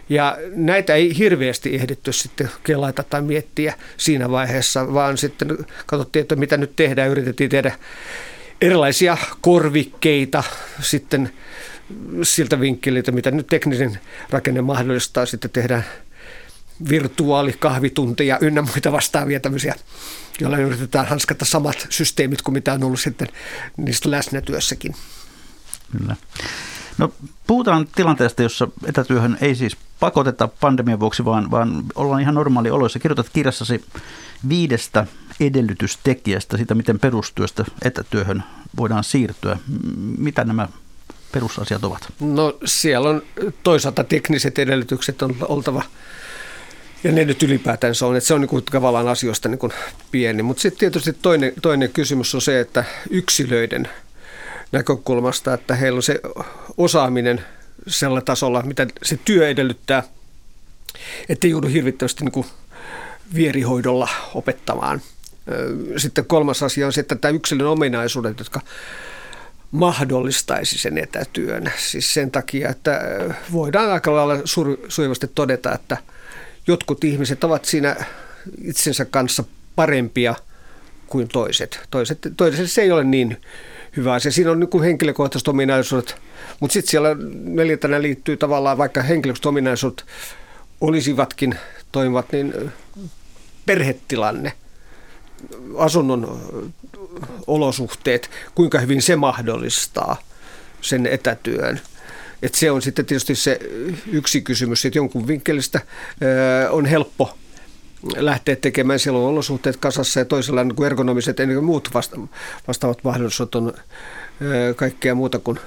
Ja 0.09 0.37
näitä 0.55 0.93
ei 0.93 1.17
hirveästi 1.17 1.75
ehditty 1.75 2.13
sitten 2.13 2.49
kelaita 2.63 3.03
tai 3.03 3.21
miettiä 3.21 3.73
siinä 3.97 4.31
vaiheessa, 4.31 4.93
vaan 4.93 5.17
sitten 5.17 5.57
katsottiin, 5.85 6.21
että 6.21 6.35
mitä 6.35 6.57
nyt 6.57 6.75
tehdään. 6.75 7.09
Yritettiin 7.09 7.49
tehdä 7.49 7.75
erilaisia 8.61 9.17
korvikkeita 9.41 10.43
sitten 10.81 11.31
siltä 12.23 12.59
vinkkeliltä, 12.59 13.11
mitä 13.11 13.31
nyt 13.31 13.47
tekninen 13.47 13.99
rakenne 14.29 14.61
mahdollistaa. 14.61 15.25
Sitten 15.25 15.51
tehdään 15.51 15.85
virtuaalikahvitunteja 16.89 18.37
ynnä 18.41 18.61
muita 18.61 18.91
vastaavia 18.91 19.39
tämmöisiä, 19.39 19.75
joilla 20.39 20.57
yritetään 20.57 21.07
hanskata 21.07 21.45
samat 21.45 21.87
systeemit 21.89 22.41
kuin 22.41 22.53
mitä 22.53 22.73
on 22.73 22.83
ollut 22.83 22.99
sitten 22.99 23.27
niistä 23.77 24.11
läsnätyössäkin. 24.11 24.95
Kyllä. 25.97 26.15
No, 26.97 27.13
puhutaan 27.47 27.87
tilanteesta, 27.95 28.43
jossa 28.43 28.67
etätyöhön 28.85 29.37
ei 29.41 29.55
siis 29.55 29.77
pakoteta 29.99 30.47
pandemian 30.47 30.99
vuoksi, 30.99 31.25
vaan, 31.25 31.51
vaan 31.51 31.83
ollaan 31.95 32.21
ihan 32.21 32.35
normaali 32.35 32.71
oloissa. 32.71 32.99
Kirjoitat 32.99 33.29
kirjassasi 33.33 33.83
viidestä 34.49 35.07
edellytystekijästä, 35.39 36.57
sitä 36.57 36.75
miten 36.75 36.99
perustyöstä 36.99 37.65
etätyöhön 37.81 38.43
voidaan 38.77 39.03
siirtyä. 39.03 39.57
Mitä 40.17 40.43
nämä 40.43 40.67
perusasiat 41.31 41.83
ovat? 41.83 42.13
No 42.19 42.57
siellä 42.65 43.09
on 43.09 43.21
toisaalta 43.63 44.03
tekniset 44.03 44.59
edellytykset 44.59 45.21
on 45.21 45.35
oltava 45.41 45.83
ja 47.03 47.11
ne 47.11 47.25
nyt 47.25 47.43
ylipäätänsä 47.43 48.05
on, 48.05 48.15
että 48.15 48.27
se 48.27 48.33
on 48.33 48.41
niin 48.41 48.63
tavallaan 48.71 49.07
asioista 49.07 49.49
niin 49.49 49.59
pieni. 50.11 50.43
Mutta 50.43 50.61
sitten 50.61 50.79
tietysti 50.79 51.13
toinen, 51.13 51.53
toinen 51.61 51.89
kysymys 51.93 52.35
on 52.35 52.41
se, 52.41 52.59
että 52.59 52.83
yksilöiden 53.09 53.89
näkökulmasta, 54.71 55.53
että 55.53 55.75
heillä 55.75 55.97
on 55.97 56.03
se 56.03 56.19
osaaminen 56.77 57.43
sellä 57.87 58.21
tasolla, 58.21 58.61
mitä 58.61 58.87
se 59.03 59.19
työ 59.25 59.49
edellyttää, 59.49 60.03
ettei 61.29 61.51
joudu 61.51 61.67
hirvittävästi 61.67 62.25
niin 62.25 62.45
vierihoidolla 63.33 64.09
opettamaan. 64.33 65.01
Sitten 65.97 66.25
kolmas 66.25 66.63
asia 66.63 66.85
on 66.85 66.93
se, 66.93 67.01
että 67.01 67.15
tämä 67.15 67.35
yksilön 67.35 67.67
ominaisuudet, 67.67 68.39
jotka 68.39 68.61
mahdollistaisi 69.71 70.77
sen 70.77 70.97
etätyön. 70.97 71.73
Siis 71.77 72.13
sen 72.13 72.31
takia, 72.31 72.69
että 72.69 73.01
voidaan 73.51 73.91
aika 73.91 74.15
lailla 74.15 74.41
sujuvasti 74.87 75.27
todeta, 75.35 75.73
että– 75.73 75.97
jotkut 76.67 77.03
ihmiset 77.03 77.43
ovat 77.43 77.65
siinä 77.65 77.95
itsensä 78.63 79.05
kanssa 79.05 79.43
parempia 79.75 80.35
kuin 81.07 81.27
toiset. 81.27 81.79
Toiset, 81.91 82.19
toiset 82.37 82.71
se 82.71 82.81
ei 82.81 82.91
ole 82.91 83.03
niin 83.03 83.41
hyvä 83.97 84.13
asia. 84.13 84.31
Siinä 84.31 84.51
on 84.51 84.59
niin 84.59 84.83
henkilökohtaiset 84.83 85.47
ominaisuudet, 85.47 86.15
mutta 86.59 86.73
sitten 86.73 86.91
siellä 86.91 87.15
neljäntenä 87.43 88.01
liittyy 88.01 88.37
tavallaan, 88.37 88.77
vaikka 88.77 89.01
henkilökohtaiset 89.01 89.45
ominaisuudet 89.45 90.05
olisivatkin 90.81 91.55
toimivat, 91.91 92.31
niin 92.31 92.53
perhetilanne, 93.65 94.53
asunnon 95.77 96.41
olosuhteet, 97.47 98.29
kuinka 98.55 98.79
hyvin 98.79 99.01
se 99.01 99.15
mahdollistaa 99.15 100.17
sen 100.81 101.05
etätyön. 101.05 101.81
Et 102.41 102.55
se 102.55 102.71
on 102.71 102.81
sitten 102.81 103.05
tietysti 103.05 103.35
se 103.35 103.59
yksi 104.11 104.41
kysymys, 104.41 104.85
että 104.85 104.99
jonkun 104.99 105.27
vinkkelistä 105.27 105.81
on 106.69 106.85
helppo 106.85 107.37
lähteä 108.15 108.55
tekemään. 108.55 108.99
Siellä 108.99 109.19
on 109.19 109.25
olosuhteet 109.25 109.77
kasassa 109.77 110.19
ja 110.19 110.25
toisella 110.25 110.63
niin 110.63 110.75
kuin 110.75 110.85
ergonomiset 110.85 111.39
ja 111.39 111.61
muut 111.61 111.89
vasta- 111.93 112.27
vastaavat 112.67 113.03
mahdollisuudet 113.03 113.55
on 113.55 113.73
kaikkea 114.75 115.15
muuta 115.15 115.39
kuin 115.39 115.59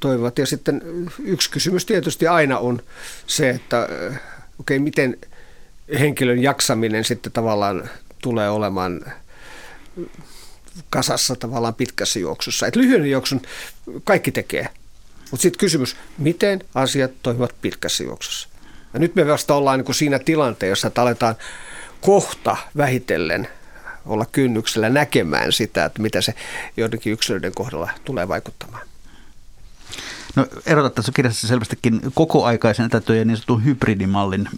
toivovat. 0.00 0.38
Ja 0.38 0.46
sitten 0.46 0.82
yksi 1.24 1.50
kysymys 1.50 1.86
tietysti 1.86 2.26
aina 2.26 2.58
on 2.58 2.82
se, 3.26 3.50
että 3.50 3.84
okei, 3.84 4.18
okay, 4.58 4.78
miten 4.78 5.18
henkilön 5.98 6.42
jaksaminen 6.42 7.04
sitten 7.04 7.32
tavallaan 7.32 7.90
tulee 8.22 8.50
olemaan 8.50 9.12
kasassa 10.90 11.36
tavallaan 11.36 11.74
pitkässä 11.74 12.18
juoksussa. 12.18 12.66
Et 12.66 12.76
lyhyen 12.76 13.10
juoksun 13.10 13.42
kaikki 14.04 14.32
tekee, 14.32 14.68
mutta 15.30 15.42
sitten 15.42 15.58
kysymys, 15.58 15.96
miten 16.18 16.60
asiat 16.74 17.10
toimivat 17.22 17.54
pitkässä 17.62 18.04
juoksussa. 18.04 18.48
Ja 18.94 19.00
nyt 19.00 19.14
me 19.14 19.26
vasta 19.26 19.54
ollaan 19.54 19.78
niin 19.78 19.84
kuin 19.84 19.96
siinä 19.96 20.18
tilanteessa, 20.18 20.88
että 20.88 21.02
aletaan 21.02 21.34
kohta 22.00 22.56
vähitellen 22.76 23.48
olla 24.06 24.26
kynnyksellä 24.32 24.88
näkemään 24.88 25.52
sitä, 25.52 25.84
että 25.84 26.02
mitä 26.02 26.20
se 26.20 26.34
joidenkin 26.76 27.12
yksilöiden 27.12 27.54
kohdalla 27.54 27.90
tulee 28.04 28.28
vaikuttamaan. 28.28 28.87
No 30.38 30.46
erotat 30.66 30.94
tässä 30.94 31.12
kirjassa 31.14 31.46
selvästikin 31.46 32.00
kokoaikaisen 32.14 32.86
etätyön 32.86 33.18
ja 33.18 33.24
niin 33.24 33.36
sanotun 33.36 33.64
hybridimallin. 33.64 34.48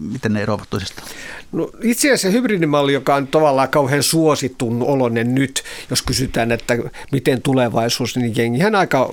Miten 0.00 0.32
ne 0.32 0.42
eroavat 0.42 0.70
toisistaan? 0.70 1.08
No 1.52 1.70
itse 1.82 2.08
asiassa 2.08 2.28
hybridimalli, 2.28 2.92
joka 2.92 3.14
on 3.14 3.26
tavallaan 3.26 3.68
kauhean 3.68 4.02
suositun 4.02 4.82
olonen 4.82 5.34
nyt, 5.34 5.62
jos 5.90 6.02
kysytään, 6.02 6.52
että 6.52 6.74
miten 7.12 7.42
tulevaisuus, 7.42 8.16
niin 8.16 8.36
jengihän 8.36 8.74
aika 8.74 9.12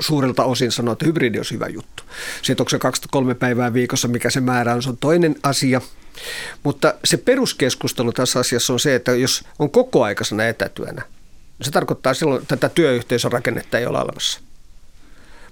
suurelta 0.00 0.44
osin 0.44 0.72
sanoo, 0.72 0.92
että 0.92 1.06
hybridi 1.06 1.38
on 1.38 1.44
hyvä 1.52 1.66
juttu. 1.66 2.02
Se, 2.42 2.52
että 2.52 2.62
onko 2.62 2.70
se 2.70 2.78
23 2.78 3.34
päivää 3.34 3.72
viikossa, 3.72 4.08
mikä 4.08 4.30
se 4.30 4.40
määrä 4.40 4.74
on, 4.74 4.82
se 4.82 4.88
on 4.88 4.96
toinen 4.96 5.34
asia. 5.42 5.80
Mutta 6.62 6.94
se 7.04 7.16
peruskeskustelu 7.16 8.12
tässä 8.12 8.40
asiassa 8.40 8.72
on 8.72 8.80
se, 8.80 8.94
että 8.94 9.12
jos 9.12 9.44
on 9.58 9.70
kokoaikaisena 9.70 10.44
etätyönä, 10.44 11.02
se 11.62 11.70
tarkoittaa 11.70 12.14
silloin, 12.14 12.42
että 12.42 12.56
tätä 12.56 12.74
työyhteisön 12.74 13.32
rakennetta 13.32 13.78
ei 13.78 13.86
ole 13.86 13.98
olemassa. 13.98 14.45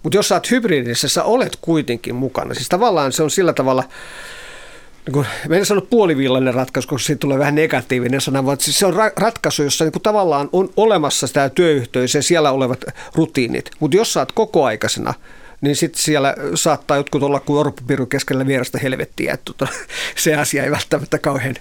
Mutta 0.04 0.16
jos 0.18 0.28
sä 0.28 0.34
oot 0.34 0.50
hybridissä, 0.50 1.08
sä 1.08 1.24
olet 1.24 1.58
kuitenkin 1.60 2.14
mukana. 2.14 2.54
Siis 2.54 2.68
tavallaan 2.68 3.12
se 3.12 3.22
on 3.22 3.30
sillä 3.30 3.52
tavalla, 3.52 3.84
niin 5.06 5.12
kuin, 5.12 5.26
mä 5.48 5.56
en 5.56 5.66
sano 5.66 5.80
puolivillainen 5.80 6.54
ratkaisu, 6.54 6.88
koska 6.88 7.06
siitä 7.06 7.20
tulee 7.20 7.38
vähän 7.38 7.54
negatiivinen 7.54 8.20
sana, 8.20 8.46
vaan 8.46 8.60
siis 8.60 8.78
se 8.78 8.86
on 8.86 8.94
ra- 8.94 9.12
ratkaisu, 9.16 9.62
jossa 9.62 9.84
niin 9.84 10.02
tavallaan 10.02 10.48
on 10.52 10.70
olemassa 10.76 11.28
tämä 11.28 11.48
työyhteisö 11.48 12.18
ja 12.18 12.22
siellä 12.22 12.50
olevat 12.50 12.84
rutiinit. 13.14 13.70
Mutta 13.80 13.96
jos 13.96 14.12
sä 14.12 14.20
oot 14.20 14.32
kokoaikaisena, 14.32 15.14
niin 15.60 15.76
sitten 15.76 16.02
siellä 16.02 16.34
saattaa 16.54 16.96
jotkut 16.96 17.22
olla 17.22 17.40
kuin 17.40 17.60
orpopiru 17.60 18.06
keskellä 18.06 18.46
vierasta 18.46 18.78
helvettiä, 18.78 19.34
että 19.34 19.44
tota, 19.44 19.72
se 20.24 20.34
asia 20.34 20.64
ei 20.64 20.70
välttämättä 20.70 21.18
kauhean 21.18 21.56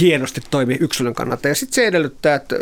hienosti 0.00 0.40
toimi 0.50 0.76
yksilön 0.80 1.14
kannalta. 1.14 1.48
Ja 1.48 1.54
sitten 1.54 1.74
se 1.74 1.86
edellyttää, 1.86 2.34
että 2.34 2.56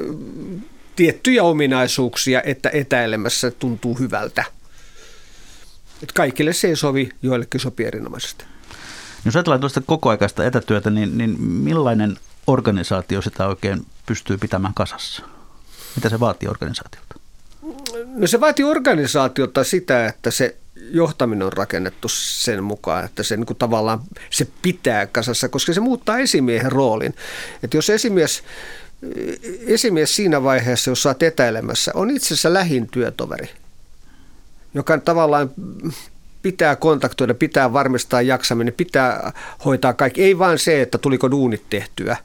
tiettyjä 0.97 1.43
ominaisuuksia, 1.43 2.43
että 2.43 2.71
etäilemässä 2.73 3.51
tuntuu 3.51 3.95
hyvältä. 3.95 4.45
Et 6.05 6.13
kaikille 6.13 6.53
se 6.53 6.69
ei 6.69 6.77
sovi, 6.77 7.09
joillekin 7.23 7.61
sopii 7.61 7.87
erinomaisesti. 7.87 8.45
Jos 9.25 9.37
ajatellaan 9.37 9.61
tuosta 9.61 9.81
kokoaikaista 9.81 10.45
etätyötä, 10.45 10.91
niin, 10.91 11.19
niin 11.19 11.43
millainen 11.43 12.17
organisaatio 12.47 13.23
sitä 13.23 13.47
oikein 13.47 13.87
pystyy 14.07 14.39
pitämään 14.39 14.75
kasassa? 14.75 15.23
Mitä 15.97 16.09
se 16.09 16.21
vaatii 16.21 16.49
organisaatiolta? 16.49 17.15
No 18.07 18.27
se 18.27 18.41
vaatii 18.41 18.65
organisaatiota 18.65 19.65
sitä, 19.65 20.07
että 20.07 20.31
se 20.31 20.57
johtaminen 20.91 21.47
on 21.47 21.53
rakennettu 21.53 22.09
sen 22.09 22.65
mukaan, 22.65 23.05
että 23.05 23.23
se 23.23 23.37
niin 23.37 23.47
kuin 23.47 23.57
tavallaan 23.57 24.01
se 24.31 24.49
pitää 24.63 25.07
kasassa, 25.07 25.49
koska 25.49 25.73
se 25.73 25.81
muuttaa 25.81 26.19
esimiehen 26.19 26.73
roolin. 26.73 27.15
Että 27.63 27.77
jos 27.77 27.91
esimies, 27.91 28.43
esimies 29.67 30.17
siinä 30.17 30.43
vaiheessa, 30.43 30.91
jos 30.91 31.07
olet 31.07 31.23
etäilemässä, 31.23 31.93
on 31.95 32.11
itse 32.11 32.27
asiassa 32.27 32.53
lähin 32.53 32.89
työtoveri– 32.89 33.51
joka 34.75 34.99
tavallaan 34.99 35.51
pitää 36.43 36.77
kontaktoida, 36.77 37.35
pitää 37.35 37.73
varmistaa 37.73 38.23
jaksaminen, 38.23 38.75
pitää 38.77 39.33
hoitaa 39.65 39.93
kaikki. 39.93 40.23
Ei 40.23 40.39
vain 40.39 40.59
se, 40.59 40.83
että 40.83 40.99
tuliko 40.99 41.31
duunit 41.31 41.63
tehtyä 41.71 42.17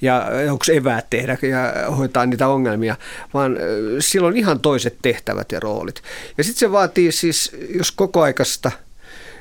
ja 0.00 0.26
onko 0.50 0.64
eväät 0.72 1.06
tehdä 1.10 1.38
ja 1.42 1.90
hoitaa 1.90 2.26
niitä 2.26 2.48
ongelmia, 2.48 2.96
vaan 3.34 3.56
silloin 3.98 4.36
ihan 4.36 4.60
toiset 4.60 4.96
tehtävät 5.02 5.52
ja 5.52 5.60
roolit. 5.60 6.02
Ja 6.38 6.44
sitten 6.44 6.60
se 6.60 6.72
vaatii 6.72 7.12
siis, 7.12 7.56
jos 7.74 7.92
kokoaikaista 7.92 8.70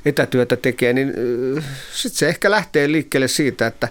etätyötä 0.05 0.55
tekee, 0.55 0.93
niin 0.93 1.13
sitten 1.93 2.19
se 2.19 2.29
ehkä 2.29 2.51
lähtee 2.51 2.91
liikkeelle 2.91 3.27
siitä, 3.27 3.67
että 3.67 3.87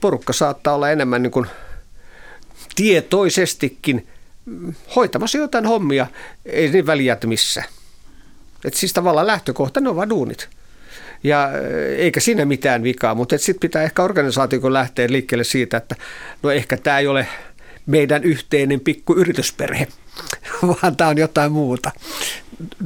porukka 0.00 0.32
saattaa 0.32 0.74
olla 0.74 0.90
enemmän 0.90 1.22
niin 1.22 1.30
kuin 1.30 1.46
tietoisestikin 2.74 4.06
hoitamassa 4.96 5.38
jotain 5.38 5.66
hommia, 5.66 6.06
ei 6.46 6.68
niin 6.68 6.86
väliä, 6.86 7.12
että 7.12 7.26
missä. 7.26 7.62
Et 8.64 8.74
siis 8.74 8.92
tavallaan 8.92 9.26
lähtökohta, 9.26 9.80
ne 9.80 9.88
on 9.88 9.96
vaan 9.96 10.10
duunit. 10.10 10.48
Ja 11.24 11.50
eikä 11.96 12.20
siinä 12.20 12.44
mitään 12.44 12.82
vikaa, 12.82 13.14
mutta 13.14 13.38
sitten 13.38 13.60
pitää 13.60 13.82
ehkä 13.82 14.02
organisaatio 14.02 14.72
lähteä 14.72 15.06
liikkeelle 15.10 15.44
siitä, 15.44 15.76
että 15.76 15.96
no 16.42 16.50
ehkä 16.50 16.76
tämä 16.76 16.98
ei 16.98 17.06
ole 17.06 17.26
meidän 17.86 18.24
yhteinen 18.24 18.80
pikku 18.80 19.14
yritysperhe, 19.14 19.88
vaan 20.68 20.96
tämä 20.96 21.10
on 21.10 21.18
jotain 21.18 21.52
muuta. 21.52 21.90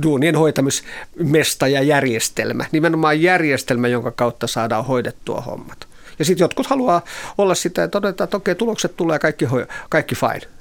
Duunien 0.03 0.37
hoitamismesta 0.37 1.69
ja 1.69 1.83
järjestelmä. 1.83 2.65
Nimenomaan 2.73 3.23
järjestelmä, 3.23 3.89
jonka 3.89 4.11
kautta 4.11 4.47
saadaan 4.47 4.85
hoidettua 4.85 5.41
hommat. 5.41 5.89
Ja 6.19 6.25
sitten 6.25 6.45
jotkut 6.45 6.67
haluaa 6.67 7.03
olla 7.39 7.55
sitä 7.55 7.81
ja 7.81 7.89
todeta, 7.89 8.25
että 8.25 8.37
okei, 8.37 8.55
tulokset 8.55 8.97
tulee 8.97 9.19
kaikki, 9.19 9.47
kaikki 9.89 10.15
fine. 10.15 10.58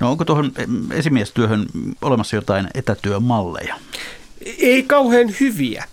No 0.00 0.10
onko 0.10 0.24
tuohon 0.24 0.52
esimiestyöhön 0.90 1.66
olemassa 2.02 2.36
jotain 2.36 2.68
etätyömalleja? 2.74 3.76
Ei 4.58 4.82
kauhean 4.82 5.34
hyviä. 5.40 5.84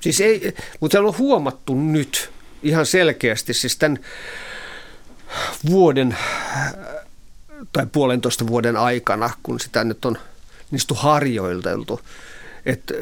Siis 0.00 0.20
ei, 0.20 0.54
mutta 0.80 1.00
on 1.00 1.18
huomattu 1.18 1.74
nyt 1.74 2.30
ihan 2.62 2.86
selkeästi, 2.86 3.54
siis 3.54 3.76
tämän 3.76 3.98
vuoden 5.70 6.16
tai 7.72 7.86
puolentoista 7.92 8.46
vuoden 8.46 8.76
aikana, 8.76 9.30
kun 9.42 9.60
sitä 9.60 9.84
nyt 9.84 10.04
on 10.04 10.18
niistä 10.70 10.94
harjoiteltu, 10.94 12.00
että 12.66 12.94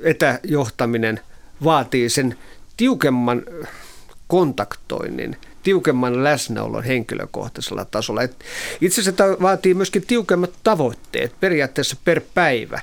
etäjohtaminen 0.00 1.20
vaatii 1.64 2.08
sen 2.08 2.38
tiukemman 2.76 3.42
kontaktoinnin– 4.26 5.36
tiukemman 5.64 6.24
läsnäolon 6.24 6.84
henkilökohtaisella 6.84 7.84
tasolla. 7.84 8.22
Et 8.22 8.44
itse 8.80 9.00
asiassa 9.00 9.24
vaatii 9.42 9.74
myöskin 9.74 10.06
tiukemmat 10.06 10.50
tavoitteet 10.64 11.40
periaatteessa 11.40 11.96
per 12.04 12.20
päivä. 12.34 12.80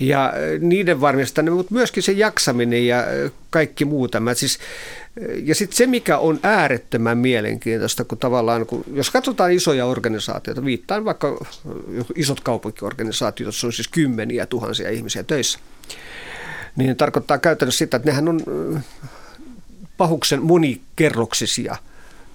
Ja 0.00 0.26
äh, 0.26 0.32
niiden 0.60 1.00
varmistaminen, 1.00 1.54
mutta 1.54 1.74
myöskin 1.74 2.02
se 2.02 2.12
jaksaminen 2.12 2.86
ja 2.86 2.98
äh, 2.98 3.32
kaikki 3.50 3.84
muu 3.84 4.08
tämä. 4.08 4.34
Siis, 4.34 4.58
äh, 4.58 5.38
ja 5.44 5.54
sitten 5.54 5.76
se, 5.76 5.86
mikä 5.86 6.18
on 6.18 6.40
äärettömän 6.42 7.18
mielenkiintoista, 7.18 8.04
kun 8.04 8.18
tavallaan, 8.18 8.66
kun, 8.66 8.84
jos 8.94 9.10
katsotaan 9.10 9.52
isoja 9.52 9.86
organisaatioita, 9.86 10.64
viittaan 10.64 11.04
vaikka 11.04 11.44
isot 12.14 12.40
kaupunkiorganisaatiot, 12.40 13.46
joissa 13.46 13.66
on 13.66 13.72
siis 13.72 13.88
kymmeniä 13.88 14.46
tuhansia 14.46 14.90
ihmisiä 14.90 15.22
töissä, 15.22 15.58
niin 16.76 16.96
tarkoittaa 16.96 17.38
käytännössä 17.38 17.78
sitä, 17.78 17.96
että 17.96 18.08
nehän 18.08 18.28
on 18.28 18.40
pahuksen 19.96 20.42
monikerroksisia– 20.42 21.76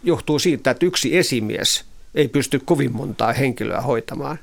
johtuu 0.06 0.40
siitä, 0.40 0.72
että 0.72 0.86
yksi 0.86 1.18
esimies 1.18 1.86
ei 2.16 2.28
pysty 2.28 2.60
kovin 2.60 2.96
montaa 2.96 3.34
henkilöä 3.34 3.82
hoitamaan. 3.82 4.40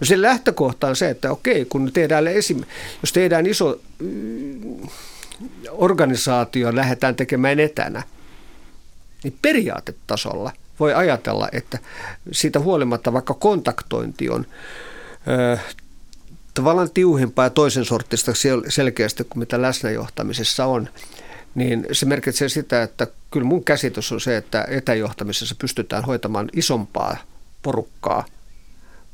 No 0.00 0.04
se 0.04 0.22
lähtökohta 0.22 0.86
on 0.88 0.96
se, 0.96 1.10
että 1.10 1.30
okei, 1.30 1.64
kun 1.64 1.92
tehdään 1.92 2.28
esim, 2.28 2.60
jos 3.02 3.12
tehdään 3.12 3.46
iso 3.46 3.80
mm, 3.98 4.88
organisaatio 5.70 6.76
lähdetään 6.76 7.16
tekemään 7.16 7.60
etänä, 7.60 8.02
niin 9.24 9.38
periaatetasolla 9.42 10.52
voi 10.80 10.94
ajatella, 10.94 11.48
että 11.52 11.78
siitä 12.32 12.60
huolimatta 12.60 13.12
vaikka 13.12 13.34
kontaktointi 13.34 14.30
on 14.30 14.46
ö, 15.28 15.58
tavallaan 16.54 16.90
tiuhempaa 16.90 17.44
ja 17.44 17.50
toisen 17.50 17.84
sortista 17.84 18.32
selkeästi 18.68 19.24
kuin 19.24 19.38
mitä 19.38 19.62
läsnäjohtamisessa 19.62 20.66
on, 20.66 20.88
niin 21.54 21.86
se 21.92 22.06
merkitsee 22.06 22.48
sitä, 22.48 22.82
että 22.82 23.06
kyllä 23.30 23.46
mun 23.46 23.64
käsitys 23.64 24.12
on 24.12 24.20
se, 24.20 24.36
että 24.36 24.66
etäjohtamisessa 24.68 25.54
pystytään 25.58 26.04
hoitamaan 26.04 26.48
isompaa 26.56 27.16
porukkaa 27.62 28.24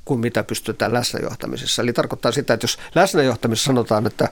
kuin 0.05 0.21
mitä 0.21 0.45
pystytään 0.45 0.93
läsnäjohtamisessa. 0.93 1.83
Eli 1.83 1.93
tarkoittaa 1.93 2.33
sitä, 2.33 2.55
että 2.55 2.65
jos 2.65 2.79
läsnäjohtamisessa 2.95 3.67
sanotaan, 3.67 4.07
että 4.07 4.29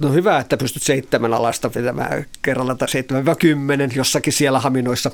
No 0.00 0.12
hyvä, 0.12 0.38
että 0.38 0.56
pystyt 0.56 0.82
seitsemän 0.82 1.34
alasta 1.34 1.70
pitämään 1.70 2.26
kerralla 2.42 2.74
tai 2.74 2.88
seitsemän 2.88 3.36
kymmenen 3.38 3.90
jossakin 3.94 4.32
siellä 4.32 4.60
haminoissa. 4.60 5.10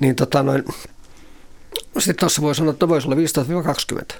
Niin 0.00 0.16
tota 0.16 0.42
noin, 0.42 0.64
sitten 1.98 2.16
tuossa 2.16 2.42
voi 2.42 2.54
sanoa, 2.54 2.72
että 2.72 2.88
voisi 2.88 3.08
olla 3.08 3.16
15-20. 4.12 4.14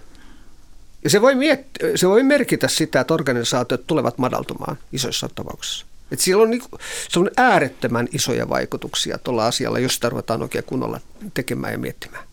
Ja 1.04 1.10
se 1.10 1.20
voi, 1.20 1.34
miet- 1.34 1.96
se 1.96 2.08
voi 2.08 2.22
merkitä 2.22 2.68
sitä, 2.68 3.00
että 3.00 3.14
organisaatiot 3.14 3.86
tulevat 3.86 4.18
madaltumaan 4.18 4.78
isoissa 4.92 5.28
tapauksissa. 5.34 5.86
Et 6.10 6.20
siellä 6.20 6.42
on, 6.42 6.50
niinku, 6.50 6.78
se 7.08 7.18
on 7.18 7.30
äärettömän 7.36 8.08
isoja 8.12 8.48
vaikutuksia 8.48 9.18
tuolla 9.18 9.46
asialla, 9.46 9.78
jos 9.78 9.94
sitä 9.94 10.08
ruvetaan 10.08 10.42
oikein 10.42 10.64
kunnolla 10.64 11.00
tekemään 11.34 11.72
ja 11.72 11.78
miettimään. 11.78 12.24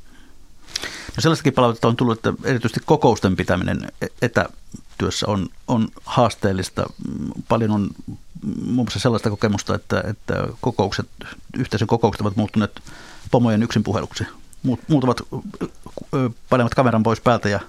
No 1.15 1.21
sellaistakin 1.21 1.53
palautetta 1.53 1.87
on 1.87 1.95
tullut, 1.95 2.17
että 2.17 2.33
erityisesti 2.43 2.81
kokousten 2.85 3.35
pitäminen 3.35 3.91
etätyössä 4.21 5.27
on, 5.27 5.49
on 5.67 5.87
haasteellista. 6.05 6.89
Paljon 7.47 7.71
on 7.71 7.89
muun 8.43 8.75
muassa 8.75 8.99
sellaista 8.99 9.29
kokemusta, 9.29 9.75
että, 9.75 10.03
että 10.07 10.47
kokoukset, 10.61 11.07
yhteisön 11.57 11.87
kokoukset 11.87 12.21
ovat 12.21 12.35
muuttuneet 12.35 12.81
pomojen 13.31 13.63
yksinpuheluksi. 13.63 14.23
Muut, 14.63 14.79
muut 14.87 15.03
ovat 15.03 15.21
panevat 16.49 16.75
kameran 16.75 17.03
pois 17.03 17.21
päältä 17.21 17.49
ja 17.49 17.59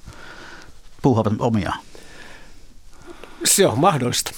puuhaavat 1.03 1.33
omiaan. 1.39 1.81
Se 3.45 3.67
on 3.67 3.79
mahdollista. 3.79 4.31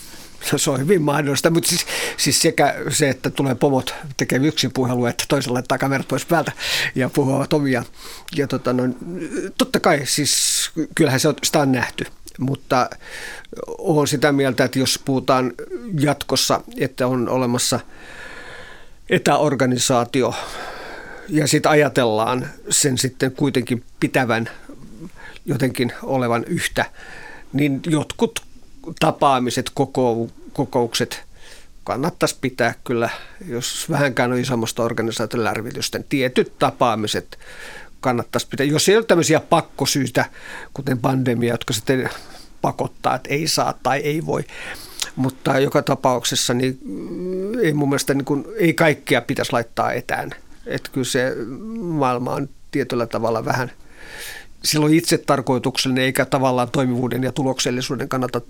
Se 0.57 0.71
on 0.71 0.81
hyvin 0.81 1.03
mahdollista, 1.03 1.51
mutta 1.51 1.69
siis, 1.69 1.87
siis 2.17 2.43
sekä 2.43 2.75
se, 2.89 3.09
että 3.09 3.31
tulee 3.31 3.55
pomot 3.55 3.95
tekee 4.17 4.41
yksin 4.43 4.73
puhelua, 4.73 5.11
että 5.11 5.25
toisella 5.29 5.55
laittaa 5.55 5.79
kamerat 5.79 6.09
pois 6.09 6.25
päältä 6.25 6.53
ja 6.95 7.09
puhuvat 7.09 7.53
omia. 7.53 7.85
Ja 8.37 8.47
tota, 8.47 8.73
no, 8.73 8.83
totta 9.59 9.81
kai, 9.81 10.01
siis 10.05 10.71
kyllähän 10.95 11.21
se 11.21 11.29
on, 11.29 11.35
sitä 11.45 11.61
on 11.61 11.73
nähty, 11.73 12.07
mutta 12.39 12.91
olen 13.69 14.07
sitä 14.07 14.33
mieltä, 14.33 14.65
että 14.65 14.79
jos 14.79 15.01
puhutaan 15.05 15.53
jatkossa, 16.01 16.61
että 16.79 17.07
on 17.07 17.29
olemassa 17.29 17.81
etäorganisaatio 19.11 20.35
ja 21.29 21.47
sitten 21.47 21.73
ajatellaan 21.73 22.49
sen 22.71 22.99
sitten 22.99 23.33
kuitenkin 23.33 23.85
pitävän 24.01 24.51
jotenkin 25.47 25.93
olevan 26.03 26.45
yhtä, 26.45 26.85
niin 27.53 27.81
jotkut 27.87 28.50
tapaamiset, 29.01 29.71
kokoukset 30.53 31.23
kannattaisi 31.85 32.37
pitää 32.41 32.75
kyllä, 32.85 33.11
jos 33.47 33.87
vähänkään 33.91 34.33
on 34.33 34.39
isommasta 34.39 34.83
organisaation 34.83 35.45
lärvitysten, 35.45 36.05
tietyt 36.09 36.59
tapaamiset 36.59 37.39
kannattaisi 38.01 38.47
pitää. 38.49 38.67
Jos 38.67 38.89
ei 38.89 38.97
ole 38.97 39.05
tämmöisiä 39.05 39.41
pakkosyitä, 39.41 40.25
kuten 40.75 40.99
pandemia, 40.99 41.55
jotka 41.55 41.73
sitten 41.73 42.11
pakottaa, 42.63 43.15
että 43.15 43.29
ei 43.29 43.49
saa 43.49 43.75
tai 43.83 43.99
ei 43.99 44.27
voi, 44.27 44.45
mutta 45.17 45.59
joka 45.59 45.83
tapauksessa 45.83 46.55
niin 46.55 46.79
ei 47.63 47.73
mun 47.73 47.89
mielestä 47.89 48.15
niin 48.15 48.25
kuin, 48.25 48.45
ei 48.57 48.75
kaikkea 48.75 49.23
pitäisi 49.23 49.53
laittaa 49.53 49.93
etään. 49.93 50.31
Että 50.67 50.91
kyllä 50.93 51.05
se 51.05 51.37
maailma 51.81 52.35
on 52.35 52.49
tietyllä 52.71 53.07
tavalla 53.07 53.45
vähän– 53.45 53.73
silloin 54.65 54.95
itse 54.95 55.19
tarkoituksellinen 55.19 56.05
eikä 56.05 56.25
tavallaan 56.25 56.71
toimivuuden 56.71 57.23
ja 57.23 57.33
tuloksellisuuden 57.33 58.09
kannalta 58.09 58.41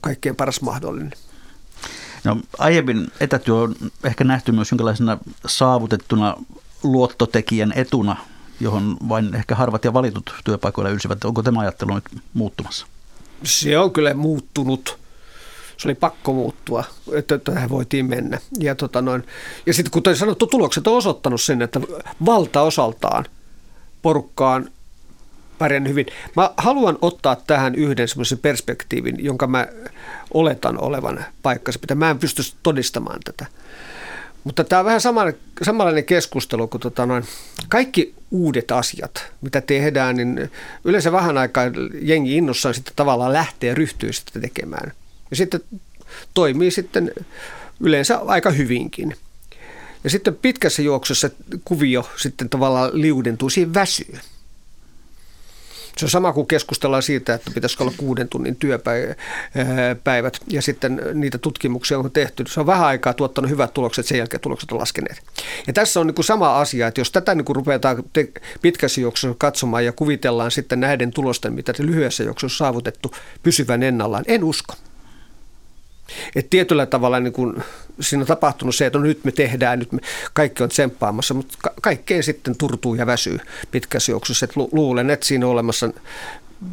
kaikkein 0.00 0.36
paras 0.36 0.60
mahdollinen. 0.60 1.12
No, 2.24 2.36
aiemmin 2.58 3.08
etätyö 3.20 3.54
on 3.54 3.74
ehkä 4.04 4.24
nähty 4.24 4.52
myös 4.52 4.70
jonkinlaisena 4.70 5.18
saavutettuna 5.46 6.36
luottotekijän 6.82 7.72
etuna, 7.76 8.16
johon 8.60 8.96
vain 9.08 9.34
ehkä 9.34 9.54
harvat 9.54 9.84
ja 9.84 9.92
valitut 9.92 10.34
työpaikoilla 10.44 10.90
ylsivät. 10.90 11.24
Onko 11.24 11.42
tämä 11.42 11.60
ajattelu 11.60 11.94
nyt 11.94 12.04
muuttumassa? 12.34 12.86
Se 13.44 13.78
on 13.78 13.92
kyllä 13.92 14.14
muuttunut. 14.14 14.98
Se 15.76 15.88
oli 15.88 15.94
pakko 15.94 16.32
muuttua, 16.32 16.84
että 17.12 17.38
tähän 17.38 17.70
voitiin 17.70 18.06
mennä. 18.06 18.38
Ja, 18.58 18.74
tota 18.74 19.02
noin, 19.02 19.26
ja 19.66 19.74
sitten 19.74 19.90
kuten 19.90 20.16
sanottu, 20.16 20.46
tulokset 20.46 20.86
on 20.86 20.96
osoittanut 20.96 21.40
sen, 21.40 21.62
että 21.62 21.80
valtaosaltaan 22.26 23.24
porukkaan 24.02 24.70
pärjännyt 25.60 25.90
hyvin. 25.90 26.06
Mä 26.36 26.50
haluan 26.56 26.98
ottaa 27.02 27.36
tähän 27.36 27.74
yhden 27.74 28.08
semmoisen 28.08 28.38
perspektiivin, 28.38 29.24
jonka 29.24 29.46
mä 29.46 29.68
oletan 30.34 30.80
olevan 30.80 31.24
paikkansa. 31.42 31.80
Mä 31.94 32.10
en 32.10 32.18
pysty 32.18 32.42
todistamaan 32.62 33.20
tätä. 33.24 33.46
Mutta 34.44 34.64
tämä 34.64 34.80
on 34.80 34.84
vähän 34.86 35.00
samanlainen 35.62 36.04
keskustelu 36.04 36.68
kuin 36.68 36.80
tota 36.80 37.06
noin, 37.06 37.24
kaikki 37.68 38.14
uudet 38.30 38.70
asiat, 38.70 39.32
mitä 39.40 39.60
tehdään, 39.60 40.16
niin 40.16 40.50
yleensä 40.84 41.12
vähän 41.12 41.38
aikaa 41.38 41.64
jengi 42.02 42.36
innossaan 42.36 42.74
sitten 42.74 42.92
tavallaan 42.96 43.32
lähtee 43.32 43.74
ryhtyy 43.74 44.12
sitä 44.12 44.40
tekemään. 44.40 44.92
Ja 45.30 45.36
sitten 45.36 45.60
toimii 46.34 46.70
sitten 46.70 47.12
yleensä 47.80 48.18
aika 48.18 48.50
hyvinkin. 48.50 49.16
Ja 50.04 50.10
sitten 50.10 50.34
pitkässä 50.34 50.82
juoksussa 50.82 51.30
kuvio 51.64 52.10
sitten 52.16 52.48
tavallaan 52.48 52.90
liudentuu 52.92 53.50
siihen 53.50 53.74
väsyyn. 53.74 54.20
Se 56.00 56.06
on 56.06 56.10
sama 56.10 56.32
kuin 56.32 56.46
keskustellaan 56.46 57.02
siitä, 57.02 57.34
että 57.34 57.50
pitäisikö 57.54 57.84
olla 57.84 57.92
kuuden 57.96 58.28
tunnin 58.28 58.56
työpäivät 58.56 60.36
ja 60.48 60.62
sitten 60.62 61.00
niitä 61.14 61.38
tutkimuksia 61.38 61.98
on 61.98 62.10
tehty. 62.10 62.44
Se 62.48 62.60
on 62.60 62.66
vähän 62.66 62.86
aikaa 62.86 63.14
tuottanut 63.14 63.50
hyvät 63.50 63.74
tulokset, 63.74 64.06
sen 64.06 64.18
jälkeen 64.18 64.40
tulokset 64.40 64.72
on 64.72 64.78
laskeneet. 64.78 65.22
Ja 65.66 65.72
tässä 65.72 66.00
on 66.00 66.06
niin 66.06 66.14
kuin 66.14 66.24
sama 66.24 66.60
asia, 66.60 66.86
että 66.86 67.00
jos 67.00 67.10
tätä 67.10 67.34
niin 67.34 67.44
kuin 67.44 67.56
ruvetaan 67.56 68.04
pitkässä 68.62 69.00
juoksussa 69.00 69.36
katsomaan 69.38 69.84
ja 69.84 69.92
kuvitellaan 69.92 70.50
sitten 70.50 70.80
näiden 70.80 71.10
tulosten, 71.10 71.52
mitä 71.52 71.72
lyhyessä 71.78 72.24
juoksussa 72.24 72.64
on 72.64 72.68
saavutettu, 72.68 73.14
pysyvän 73.42 73.82
ennallaan, 73.82 74.24
en 74.26 74.44
usko. 74.44 74.74
Et 76.34 76.50
tietyllä 76.50 76.86
tavalla 76.86 77.20
niin 77.20 77.32
kun, 77.32 77.62
siinä 78.00 78.22
on 78.22 78.26
tapahtunut 78.26 78.74
se, 78.74 78.86
että 78.86 78.98
no 78.98 79.04
nyt 79.04 79.24
me 79.24 79.32
tehdään, 79.32 79.78
nyt 79.78 79.92
me, 79.92 80.00
kaikki 80.32 80.62
on 80.62 80.68
tsemppaamassa, 80.68 81.34
mutta 81.34 81.58
ka- 81.62 81.74
kaikkeen 81.82 82.22
sitten 82.22 82.56
turtuu 82.56 82.94
ja 82.94 83.06
väsyy 83.06 83.38
pitkässä 83.70 84.12
juoksussa. 84.12 84.44
Et 84.44 84.56
lu- 84.56 84.68
luulen, 84.72 85.10
että 85.10 85.26
siinä 85.26 85.46
on 85.46 85.52
olemassa 85.52 85.90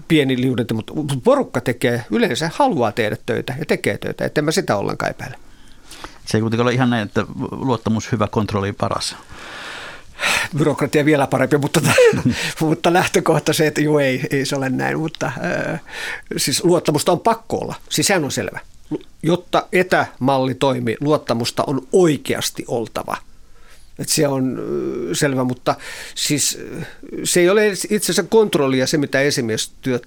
pieni 0.07 0.41
liudente, 0.41 0.73
mutta 0.73 0.93
porukka 1.23 1.61
tekee, 1.61 2.05
yleensä 2.11 2.51
haluaa 2.53 2.91
tehdä 2.91 3.17
töitä 3.25 3.55
ja 3.59 3.65
tekee 3.65 3.97
töitä, 3.97 4.25
ettei 4.25 4.41
mä 4.41 4.51
sitä 4.51 4.75
ollenkaan 4.75 5.11
epäile. 5.11 5.35
Se 6.25 6.37
ei 6.37 6.41
kuitenkaan 6.41 6.65
ole 6.65 6.73
ihan 6.73 6.89
näin, 6.89 7.07
että 7.07 7.25
luottamus, 7.51 8.11
hyvä 8.11 8.27
kontrolli 8.27 8.73
paras 8.73 9.15
byrokratia 10.57 11.05
vielä 11.05 11.27
parempi, 11.27 11.57
mutta, 11.57 11.81
mutta 12.59 12.93
lähtökohta 12.93 13.53
se, 13.53 13.67
että 13.67 13.81
joo 13.81 13.99
ei, 13.99 14.27
ei 14.31 14.45
se 14.45 14.55
ole 14.55 14.69
näin, 14.69 14.99
mutta 14.99 15.25
äh, 15.25 15.81
siis 16.37 16.63
luottamusta 16.63 17.11
on 17.11 17.19
pakko 17.19 17.57
olla, 17.57 17.75
siis 17.89 18.07
sehän 18.07 18.23
on 18.23 18.31
selvä 18.31 18.59
jotta 19.23 19.67
etämalli 19.71 20.55
toimii, 20.55 20.97
luottamusta 20.99 21.63
on 21.67 21.87
oikeasti 21.91 22.65
oltava. 22.67 23.17
Et 23.99 24.09
se 24.09 24.27
on 24.27 24.61
selvä, 25.13 25.43
mutta 25.43 25.75
siis 26.15 26.59
se 27.23 27.39
ei 27.39 27.49
ole 27.49 27.67
itse 27.67 27.95
asiassa 27.97 28.23
kontrollia 28.23 28.87
se, 28.87 28.97
mitä 28.97 29.21
esimiestyö 29.21 29.99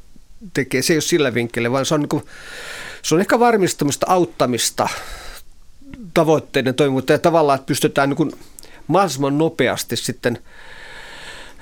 tekee. 0.55 0.83
Se 0.83 0.93
ei 0.93 0.97
ole 0.97 1.03
sillä 1.03 1.35
vinkkelillä, 1.35 1.73
vaan 1.73 1.87
se 1.87 1.95
on, 1.95 2.01
niin 2.01 2.09
kuin, 2.09 2.25
se 3.03 3.15
on 3.15 3.21
ehkä 3.21 3.39
varmistamista, 3.39 4.07
auttamista, 4.09 4.89
tavoitteiden 6.15 6.75
toimivuutta 6.75 7.13
ja 7.13 7.19
tavallaan, 7.19 7.57
että 7.57 7.67
pystytään 7.67 8.09
niin 8.09 8.17
kuin 8.17 8.33
mahdollisimman 8.87 9.39
nopeasti 9.39 9.97
sitten 9.97 10.39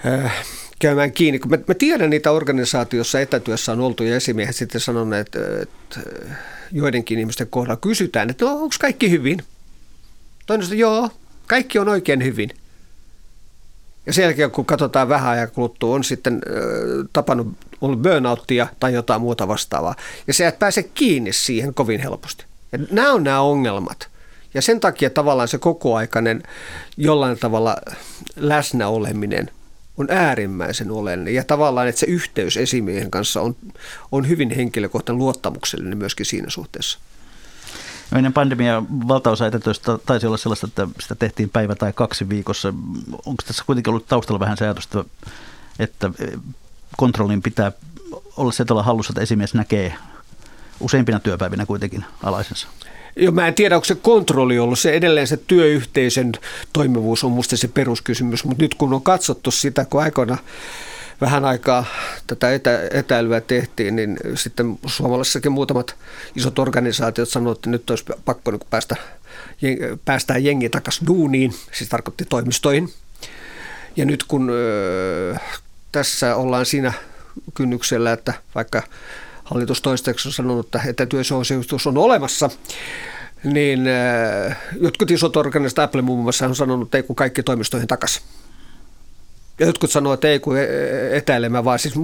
äh, 0.06 0.44
käymään 0.78 1.12
kiinni. 1.12 1.38
Kun 1.38 1.50
mä, 1.50 1.58
mä 1.66 1.74
tiedän 1.74 2.10
niitä 2.10 2.30
organisaatioissa 2.30 3.20
etätyössä 3.20 3.72
on 3.72 3.80
oltu 3.80 4.04
ja 4.04 4.16
esimiehet 4.16 4.56
sitten 4.56 4.80
sanoneet, 4.80 5.26
että, 5.36 5.62
että 5.62 6.10
joidenkin 6.72 7.18
ihmisten 7.18 7.46
kohdalla 7.50 7.76
kysytään, 7.76 8.30
että 8.30 8.44
no, 8.44 8.52
onko 8.52 8.74
kaikki 8.80 9.10
hyvin? 9.10 9.42
Toinen 10.46 10.66
sanoo, 10.66 10.80
joo, 10.80 11.10
kaikki 11.46 11.78
on 11.78 11.88
oikein 11.88 12.24
hyvin. 12.24 12.50
Ja 14.06 14.12
sen 14.12 14.22
jälkeen, 14.22 14.50
kun 14.50 14.64
katsotaan 14.64 15.08
vähän 15.08 15.30
ajan 15.30 15.50
kuluttua, 15.50 15.94
on 15.94 16.04
sitten 16.04 16.34
äh, 16.34 17.08
tapannut 17.12 17.48
ollut 17.80 18.02
burnouttia 18.02 18.66
tai 18.80 18.94
jotain 18.94 19.20
muuta 19.20 19.48
vastaavaa. 19.48 19.94
Ja 20.26 20.34
se 20.34 20.46
et 20.46 20.58
pääse 20.58 20.82
kiinni 20.82 21.32
siihen 21.32 21.74
kovin 21.74 22.00
helposti. 22.00 22.44
Ja 22.72 22.78
nämä 22.90 23.12
on 23.12 23.24
nämä 23.24 23.40
ongelmat. 23.40 24.08
Ja 24.54 24.62
sen 24.62 24.80
takia 24.80 25.10
tavallaan 25.10 25.48
se 25.48 25.58
kokoaikainen 25.58 26.42
jollain 26.96 27.38
tavalla 27.38 27.76
läsnäoleminen 28.36 29.50
on 29.98 30.06
äärimmäisen 30.10 30.90
oleellinen. 30.90 31.34
Ja 31.34 31.44
tavallaan, 31.44 31.88
että 31.88 31.98
se 31.98 32.06
yhteys 32.06 32.56
esimiehen 32.56 33.10
kanssa 33.10 33.40
on, 33.40 33.56
on 34.12 34.28
hyvin 34.28 34.50
henkilökohtainen 34.50 35.18
luottamuksellinen 35.18 35.98
myöskin 35.98 36.26
siinä 36.26 36.50
suhteessa. 36.50 36.98
No 38.10 38.18
ennen 38.18 38.32
pandemiaa 38.32 38.84
valtaosa 39.08 39.46
etätöistä 39.46 39.98
taisi 40.06 40.26
olla 40.26 40.36
sellaista, 40.36 40.66
että 40.66 40.88
sitä 41.00 41.14
tehtiin 41.14 41.50
päivä 41.50 41.74
tai 41.74 41.92
kaksi 41.92 42.28
viikossa. 42.28 42.74
Onko 43.26 43.42
tässä 43.46 43.64
kuitenkin 43.66 43.90
ollut 43.90 44.06
taustalla 44.06 44.40
vähän 44.40 44.56
se 44.56 44.64
ajatus, 44.64 44.88
että 45.78 46.10
kontrollin 46.96 47.42
pitää 47.42 47.72
olla 48.36 48.52
se 48.52 48.64
olla 48.70 48.82
hallussa, 48.82 49.10
että 49.10 49.20
esimies 49.20 49.54
näkee 49.54 49.94
useimpina 50.80 51.20
työpäivinä 51.20 51.66
kuitenkin 51.66 52.04
alaisensa? 52.22 52.68
Jo, 53.18 53.32
mä 53.32 53.48
en 53.48 53.54
tiedä, 53.54 53.74
onko 53.74 53.84
se 53.84 53.94
kontrolli 53.94 54.58
ollut. 54.58 54.78
Se 54.78 54.92
edelleen 54.92 55.26
se 55.26 55.36
työyhteisön 55.36 56.32
toimivuus 56.72 57.24
on 57.24 57.32
musta 57.32 57.56
se 57.56 57.68
peruskysymys, 57.68 58.44
mutta 58.44 58.62
nyt 58.62 58.74
kun 58.74 58.92
on 58.92 59.02
katsottu 59.02 59.50
sitä, 59.50 59.84
kun 59.84 60.02
aikoina 60.02 60.38
vähän 61.20 61.44
aikaa 61.44 61.84
tätä 62.26 62.52
etä, 62.54 62.80
etäilyä 62.90 63.40
tehtiin, 63.40 63.96
niin 63.96 64.16
sitten 64.34 64.78
suomalaisissakin 64.86 65.52
muutamat 65.52 65.96
isot 66.36 66.58
organisaatiot 66.58 67.28
sanoivat, 67.28 67.58
että 67.58 67.70
nyt 67.70 67.90
olisi 67.90 68.04
pakko 68.24 68.50
niin 68.50 68.60
päästä, 68.70 68.96
päästään 70.04 70.44
jengi 70.44 70.68
takaisin 70.68 71.06
duuniin, 71.06 71.54
siis 71.72 71.90
tarkoitti 71.90 72.24
toimistoihin. 72.24 72.92
Ja 73.96 74.04
nyt 74.04 74.24
kun 74.24 74.50
ö, 74.50 75.36
tässä 75.92 76.36
ollaan 76.36 76.66
siinä 76.66 76.92
kynnyksellä, 77.54 78.12
että 78.12 78.34
vaikka 78.54 78.82
hallitus 79.50 79.82
toistaiseksi 79.82 80.28
on 80.28 80.32
sanonut, 80.32 80.66
että 80.66 80.80
etätyösuositus 80.86 81.86
on 81.86 81.98
olemassa, 81.98 82.50
niin 83.44 83.86
ö, 83.86 84.52
jotkut 84.80 85.10
isot 85.10 85.36
organisaatiot, 85.36 85.84
Apple 85.84 86.02
muun 86.02 86.22
muassa 86.22 86.46
on 86.46 86.56
sanonut, 86.56 86.86
että 86.86 86.98
ei 86.98 87.02
kun 87.02 87.16
kaikki 87.16 87.42
toimistoihin 87.42 87.88
takaisin. 87.88 88.22
Ja 89.58 89.66
jotkut 89.66 89.90
sanoo, 89.90 90.12
että 90.12 90.28
ei 90.28 90.40
kun 90.40 90.58
e- 90.58 91.16
etäilemään, 91.16 91.64
vaan 91.64 91.78
siis 91.78 91.94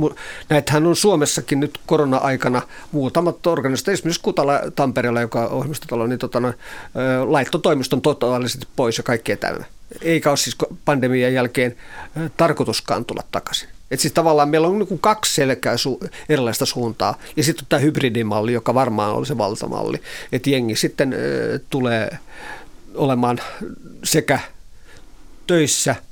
näitähän 0.48 0.87
on 0.87 0.96
Suomessakin 0.96 1.61
nyt 1.61 1.80
korona-aikana 1.87 2.62
muutamat 2.92 3.46
organisaatiot, 3.46 3.94
esimerkiksi 3.94 4.20
Kutala 4.22 4.61
Tampereella, 4.74 5.20
joka 5.20 5.40
on 5.46 5.50
ohjelmistotalo, 5.50 6.07
niin 6.07 6.18
tota, 6.18 6.42
laitto 7.26 7.59
toimiston 7.59 8.02
totaalisesti 8.02 8.66
pois 8.76 8.98
ja 8.98 9.04
kaikki 9.04 9.33
etänä. 9.33 9.64
Eikä 10.02 10.30
ole 10.30 10.37
siis 10.37 10.57
pandemian 10.85 11.33
jälkeen 11.33 11.76
tarkoituskaan 12.37 13.04
tulla 13.04 13.22
takaisin. 13.33 13.74
Et 13.94 14.00
siis 14.00 14.12
tavallaan 14.12 14.48
meillä 14.48 14.68
on 14.68 14.78
niin 14.78 14.98
kaksi 14.98 15.35
selkeää 15.35 15.76
su- 15.76 16.09
erilaista 16.28 16.66
suuntaa. 16.66 17.18
Ja 17.37 17.44
sitten 17.44 17.64
on 17.64 17.68
tämä 17.68 17.80
hybridimalli, 17.80 18.52
joka 18.52 18.74
varmaan 18.74 19.14
oli 19.14 19.26
se 19.26 19.38
valtamalli. 19.38 20.00
Että 20.33 20.50
jengi 20.50 20.76
sitten 20.76 21.12
äh, 21.12 21.61
tulee 21.70 22.18
olemaan 22.94 23.40
sekä 24.04 24.38
töissä– 25.46 25.96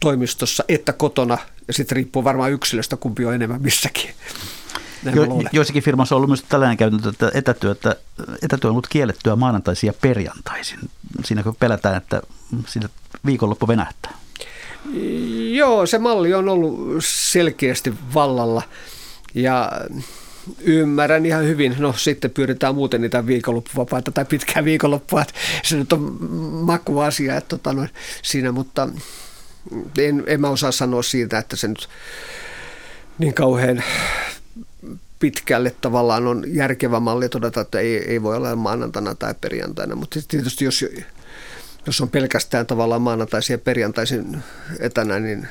toimistossa 0.00 0.64
että 0.68 0.92
kotona, 0.92 1.38
ja 1.68 1.74
sitten 1.74 1.96
riippuu 1.96 2.24
varmaan 2.24 2.52
yksilöstä, 2.52 2.96
kumpi 2.96 3.26
on 3.26 3.34
enemmän 3.34 3.62
missäkin. 3.62 4.10
jo, 5.14 5.26
joissakin 5.52 5.82
firmassa 5.82 6.14
on 6.14 6.16
ollut 6.16 6.30
myös 6.30 6.44
tällainen 6.48 6.76
käytäntö, 6.76 7.08
että 7.08 7.30
etätyötä, 7.34 7.96
etätyö 8.42 8.68
on 8.68 8.72
ollut 8.72 8.86
kiellettyä 8.86 9.36
maanantaisin 9.36 9.86
ja 9.86 9.94
perjantaisin. 10.00 10.78
Siinä 11.24 11.42
kun 11.42 11.56
pelätään, 11.56 11.96
että 11.96 12.22
siitä 12.66 12.88
viikonloppu 13.26 13.68
venähtää. 13.68 14.21
Joo, 15.52 15.86
se 15.86 15.98
malli 15.98 16.34
on 16.34 16.48
ollut 16.48 17.04
selkeästi 17.04 17.94
vallalla 18.14 18.62
ja 19.34 19.72
ymmärrän 20.60 21.26
ihan 21.26 21.44
hyvin. 21.44 21.76
No 21.78 21.94
sitten 21.96 22.30
pyydetään 22.30 22.74
muuten 22.74 23.00
niitä 23.00 23.26
viikonloppuvapaita 23.26 24.12
tai 24.12 24.24
pitkää 24.24 24.64
viikonloppua. 24.64 25.24
Se 25.62 25.76
nyt 25.76 25.92
on 25.92 26.16
makuasia 26.64 27.36
että 27.36 27.48
tota, 27.48 27.72
no, 27.72 27.86
siinä, 28.22 28.52
mutta 28.52 28.88
en, 29.98 30.24
en 30.26 30.40
mä 30.40 30.48
osaa 30.48 30.72
sanoa 30.72 31.02
siitä, 31.02 31.38
että 31.38 31.56
se 31.56 31.68
nyt 31.68 31.88
niin 33.18 33.34
kauhean 33.34 33.82
pitkälle 35.18 35.74
tavallaan 35.80 36.26
on 36.26 36.44
järkevä 36.46 37.00
malli 37.00 37.28
todeta, 37.28 37.60
että 37.60 37.78
ei, 37.78 37.96
ei 37.96 38.22
voi 38.22 38.36
olla 38.36 38.56
maanantaina 38.56 39.14
tai 39.14 39.34
perjantaina, 39.40 39.96
mutta 39.96 40.20
tietysti 40.28 40.64
jos, 40.64 40.84
jos 41.86 42.00
on 42.00 42.08
pelkästään 42.08 42.66
tavallaan 42.66 43.02
maanantaisin 43.02 43.54
ja 43.54 43.58
perjantaisin 43.58 44.42
etänä, 44.80 45.20
niin 45.20 45.48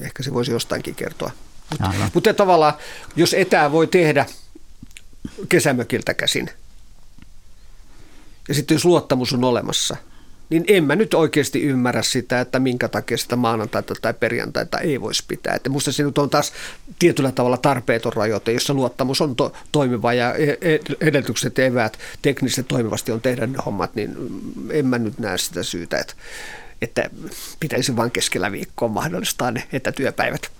ehkä 0.00 0.22
se 0.22 0.34
voisi 0.34 0.50
jostainkin 0.50 0.94
kertoa. 0.94 1.30
Mutta, 1.70 1.92
mutta 2.14 2.34
tavallaan, 2.34 2.74
jos 3.16 3.34
etää 3.34 3.72
voi 3.72 3.86
tehdä 3.86 4.26
kesämökiltä 5.48 6.14
käsin, 6.14 6.50
ja 8.48 8.54
sitten 8.54 8.74
jos 8.74 8.84
luottamus 8.84 9.32
on 9.32 9.44
olemassa– 9.44 9.96
niin 10.50 10.64
en 10.68 10.84
mä 10.84 10.96
nyt 10.96 11.14
oikeasti 11.14 11.62
ymmärrä 11.62 12.02
sitä, 12.02 12.40
että 12.40 12.58
minkä 12.58 12.88
takia 12.88 13.18
sitä 13.18 13.36
maanantaita 13.36 13.94
tai 14.02 14.14
perjantaita 14.14 14.78
ei 14.78 15.00
voisi 15.00 15.24
pitää. 15.28 15.54
Että 15.54 15.70
musta 15.70 15.92
se 15.92 16.02
nyt 16.02 16.18
on 16.18 16.30
taas 16.30 16.52
tietyllä 16.98 17.32
tavalla 17.32 17.56
tarpeeton 17.56 18.12
rajoite, 18.12 18.52
jossa 18.52 18.74
luottamus 18.74 19.20
on 19.20 19.36
to- 19.36 19.52
toimiva 19.72 20.12
ja 20.12 20.34
e-, 20.34 20.78
edellytykset 21.00 21.58
ja 21.58 21.64
eväät 21.64 21.98
teknisesti 22.22 22.62
toimivasti 22.62 23.12
on 23.12 23.20
tehdä 23.20 23.46
ne 23.46 23.58
hommat, 23.66 23.94
niin 23.94 24.16
en 24.70 24.86
mä 24.86 24.98
nyt 24.98 25.18
näe 25.18 25.38
sitä 25.38 25.62
syytä, 25.62 25.98
että, 25.98 26.14
että 26.82 27.10
pitäisi 27.60 27.96
vain 27.96 28.10
keskellä 28.10 28.52
viikkoa 28.52 28.88
mahdollistaa 28.88 29.50
ne 29.50 29.68
etätyöpäivät. 29.72 30.50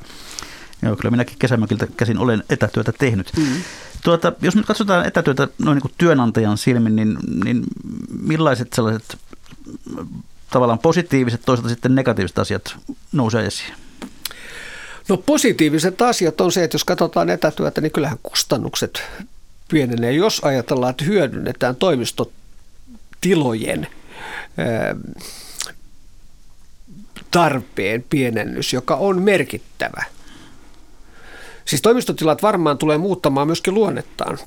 Joo, 0.82 0.96
kyllä 0.96 1.10
minäkin 1.10 1.38
kesämökiltä 1.38 1.86
käsin 1.96 2.18
olen 2.18 2.44
etätyötä 2.50 2.92
tehnyt. 2.92 3.32
Mm-hmm. 3.36 3.62
Tuota, 4.04 4.32
jos 4.42 4.56
nyt 4.56 4.66
katsotaan 4.66 5.06
etätyötä 5.06 5.48
noin 5.58 5.76
niin 5.76 5.82
kuin 5.82 5.94
työnantajan 5.98 6.58
silmin, 6.58 6.96
niin, 6.96 7.16
niin 7.44 7.64
millaiset 8.20 8.72
sellaiset 8.72 9.18
tavallaan 10.50 10.78
positiiviset, 10.78 11.42
toisaalta 11.46 11.68
sitten 11.68 11.94
negatiiviset 11.94 12.38
asiat 12.38 12.76
nousee 13.12 13.46
esiin? 13.46 13.72
No 15.08 15.16
positiiviset 15.16 16.02
asiat 16.02 16.40
on 16.40 16.52
se, 16.52 16.64
että 16.64 16.74
jos 16.74 16.84
katsotaan 16.84 17.30
etätyötä, 17.30 17.80
niin 17.80 17.92
kyllähän 17.92 18.18
kustannukset 18.22 19.02
pienenee. 19.68 20.12
Jos 20.12 20.40
ajatellaan, 20.44 20.90
että 20.90 21.04
hyödynnetään 21.04 21.76
toimistotilojen 21.76 23.86
tarpeen 27.30 28.04
pienennys, 28.10 28.72
joka 28.72 28.96
on 28.96 29.22
merkittävä. 29.22 30.04
Siis 31.64 31.82
toimistotilat 31.82 32.42
varmaan 32.42 32.78
tulee 32.78 32.98
muuttamaan 32.98 33.46
myöskin 33.46 33.74
luonnettaan. 33.74 34.38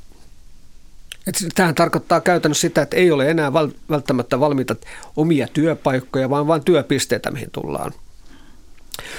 Tähän 1.56 1.76
tarkoittaa 1.76 2.22
käytännössä 2.22 2.62
sitä, 2.62 2.82
että 2.82 2.98
ei 2.98 3.12
ole 3.12 3.30
enää 3.30 3.54
välttämättä 3.90 4.40
valmiita 4.40 4.76
omia 5.16 5.48
työpaikkoja, 5.54 6.30
vaan 6.30 6.48
vain 6.48 6.64
työpisteitä, 6.64 7.32
mihin 7.32 7.52
tullaan. 7.52 7.92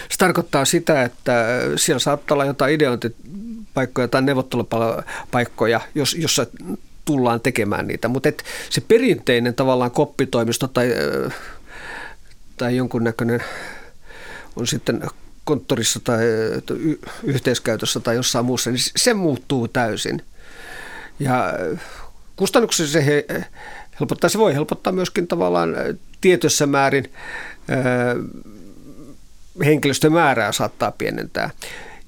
Se 0.09 0.19
tarkoittaa 0.19 0.65
sitä, 0.65 1.03
että 1.03 1.47
siellä 1.77 1.99
saattaa 1.99 2.35
olla 2.35 2.45
jotain 2.45 2.75
ideointipaikkoja 2.75 4.09
tai 4.09 4.23
neuvottelupaikkoja, 4.23 5.81
jossa 5.95 6.47
tullaan 7.05 7.41
tekemään 7.41 7.87
niitä. 7.87 8.09
Mutta 8.09 8.29
se 8.71 8.81
perinteinen 8.81 9.55
tavallaan 9.55 9.91
koppitoimisto 9.91 10.69
tai, 10.69 10.89
tai 12.57 12.77
jonkunnäköinen 12.77 13.43
on 14.57 14.67
sitten 14.67 15.03
konttorissa 15.45 16.01
tai 16.01 16.25
yhteiskäytössä 17.23 18.01
tai 18.01 18.17
jossain 18.17 18.45
muussa, 18.45 18.71
niin 18.71 18.81
se 18.97 19.15
muuttuu 19.15 19.69
täysin. 19.69 20.23
Ja 21.19 21.53
kustannuksissa 22.37 22.93
se 22.93 23.25
helpottaa, 24.01 24.31
se 24.31 24.39
voi 24.39 24.55
helpottaa 24.55 24.93
myöskin 24.93 25.27
tavallaan 25.27 25.75
tietyssä 26.21 26.67
määrin 26.67 27.13
henkilöstömäärää 29.65 30.53
saattaa 30.53 30.93
pienentää. 30.93 31.51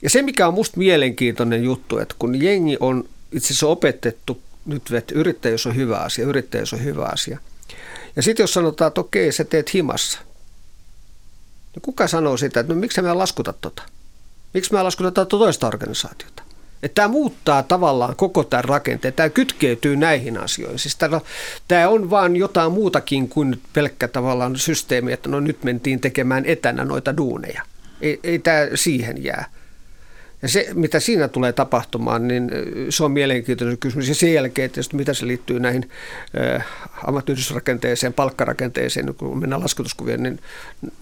Ja 0.03 0.11
se, 0.11 0.23
mikä 0.23 0.49
on 0.49 0.55
musta 0.55 0.79
mielenkiintoinen 0.79 1.65
juttu, 1.65 1.99
että 1.99 2.15
kun 2.19 2.43
jengi 2.43 2.77
on 2.81 3.05
itse 3.33 3.47
asiassa 3.47 3.67
opetettu 3.67 4.43
nyt, 4.67 4.93
että 4.93 5.15
yrittäjyys 5.15 5.67
on 5.67 5.77
hyvä 5.77 5.97
asia, 5.97 6.27
yrittäjyys 6.27 6.73
on 6.73 6.85
hyvä 6.85 7.05
asia. 7.05 7.39
Ja 8.17 8.23
sitten 8.23 8.45
jos 8.45 8.55
sanotaan, 8.55 8.89
että 8.89 9.01
okei, 9.01 9.33
sä 9.33 9.45
teet 9.45 9.75
himassa, 9.75 10.19
niin 11.75 11.83
kuka 11.83 12.09
sanoo 12.09 12.37
sitä, 12.37 12.61
että 12.61 12.73
no 12.73 12.81
miksi 12.81 13.03
me 13.03 13.15
laskuta 13.15 13.53
tota? 13.53 13.83
Miksi 14.55 14.73
me 14.73 14.83
laskutetaan 14.83 15.27
toista 15.27 15.67
organisaatiota? 15.67 16.43
Tämä 16.95 17.09
muuttaa 17.09 17.63
tavallaan 17.63 18.17
koko 18.17 18.45
tämän 18.45 18.65
rakenteen. 18.65 19.15
Tämä 19.15 19.29
kytkeytyy 19.29 19.97
näihin 19.97 20.39
asioihin. 20.39 20.79
Siis 20.79 20.97
tämä, 20.97 21.21
tämä 21.69 21.89
on 21.89 22.11
vaan 22.11 22.37
jotain 22.37 22.73
muutakin 22.73 23.29
kuin 23.29 23.61
pelkkä 23.73 24.09
tavallaan 24.09 24.57
systeemi, 24.57 25.13
että 25.13 25.29
no 25.29 25.41
nyt 25.41 25.65
mentiin 25.65 26.01
tekemään 26.01 26.45
etänä 26.47 26.85
noita 26.85 27.17
duuneja. 27.17 27.63
Ei, 28.01 28.21
ei 28.23 28.39
tämä 28.39 28.69
siihen 28.75 29.25
jää. 29.25 29.45
Ja 30.43 30.49
se, 30.49 30.69
mitä 30.75 31.01
siinä 31.01 31.29
tulee 31.29 31.53
tapahtumaan, 31.53 32.29
niin 32.29 32.51
se 32.91 33.05
on 33.05 33.13
mielenkiintoinen 33.13 33.79
kysymys. 33.79 34.09
Ja 34.09 34.15
sen 34.15 34.35
jälkeen 34.35 34.71
tietysti, 34.71 34.97
mitä 34.97 35.15
se 35.15 35.27
liittyy 35.27 35.61
näihin 35.61 35.91
ammattiyhdysrakenteeseen, 37.07 38.13
palkkarakenteeseen, 38.13 39.15
kun 39.15 39.39
mennään 39.39 39.63
laskutuskuvien, 39.63 40.23
niin 40.23 40.41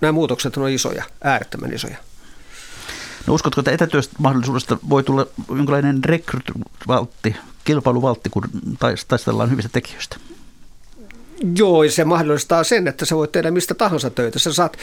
nämä 0.01 0.13
muutokset 0.13 0.57
on 0.57 0.71
isoja, 0.71 1.05
äärettömän 1.25 1.73
isoja. 1.73 1.97
No 3.29 3.35
uskotko, 3.35 3.61
että 3.61 3.71
etätyöstä 3.71 4.15
mahdollisuudesta 4.19 4.79
voi 4.89 5.03
tulla 5.03 5.27
jonkinlainen 5.49 6.05
rekrytvaltti, 6.05 7.37
kilpailuvaltti, 7.65 8.31
kun 8.31 8.45
taistellaan 9.09 9.51
hyvistä 9.51 9.71
tekijöistä? 9.73 10.17
Joo, 11.57 11.89
se 11.89 12.05
mahdollistaa 12.05 12.65
sen, 12.65 12.89
että 12.89 13.05
sä 13.05 13.17
voit 13.17 13.33
tehdä 13.33 13.51
mistä 13.51 13.75
tahansa 13.75 14.11
töitä. 14.11 14.39
Sä 14.39 14.53
saat 14.53 14.77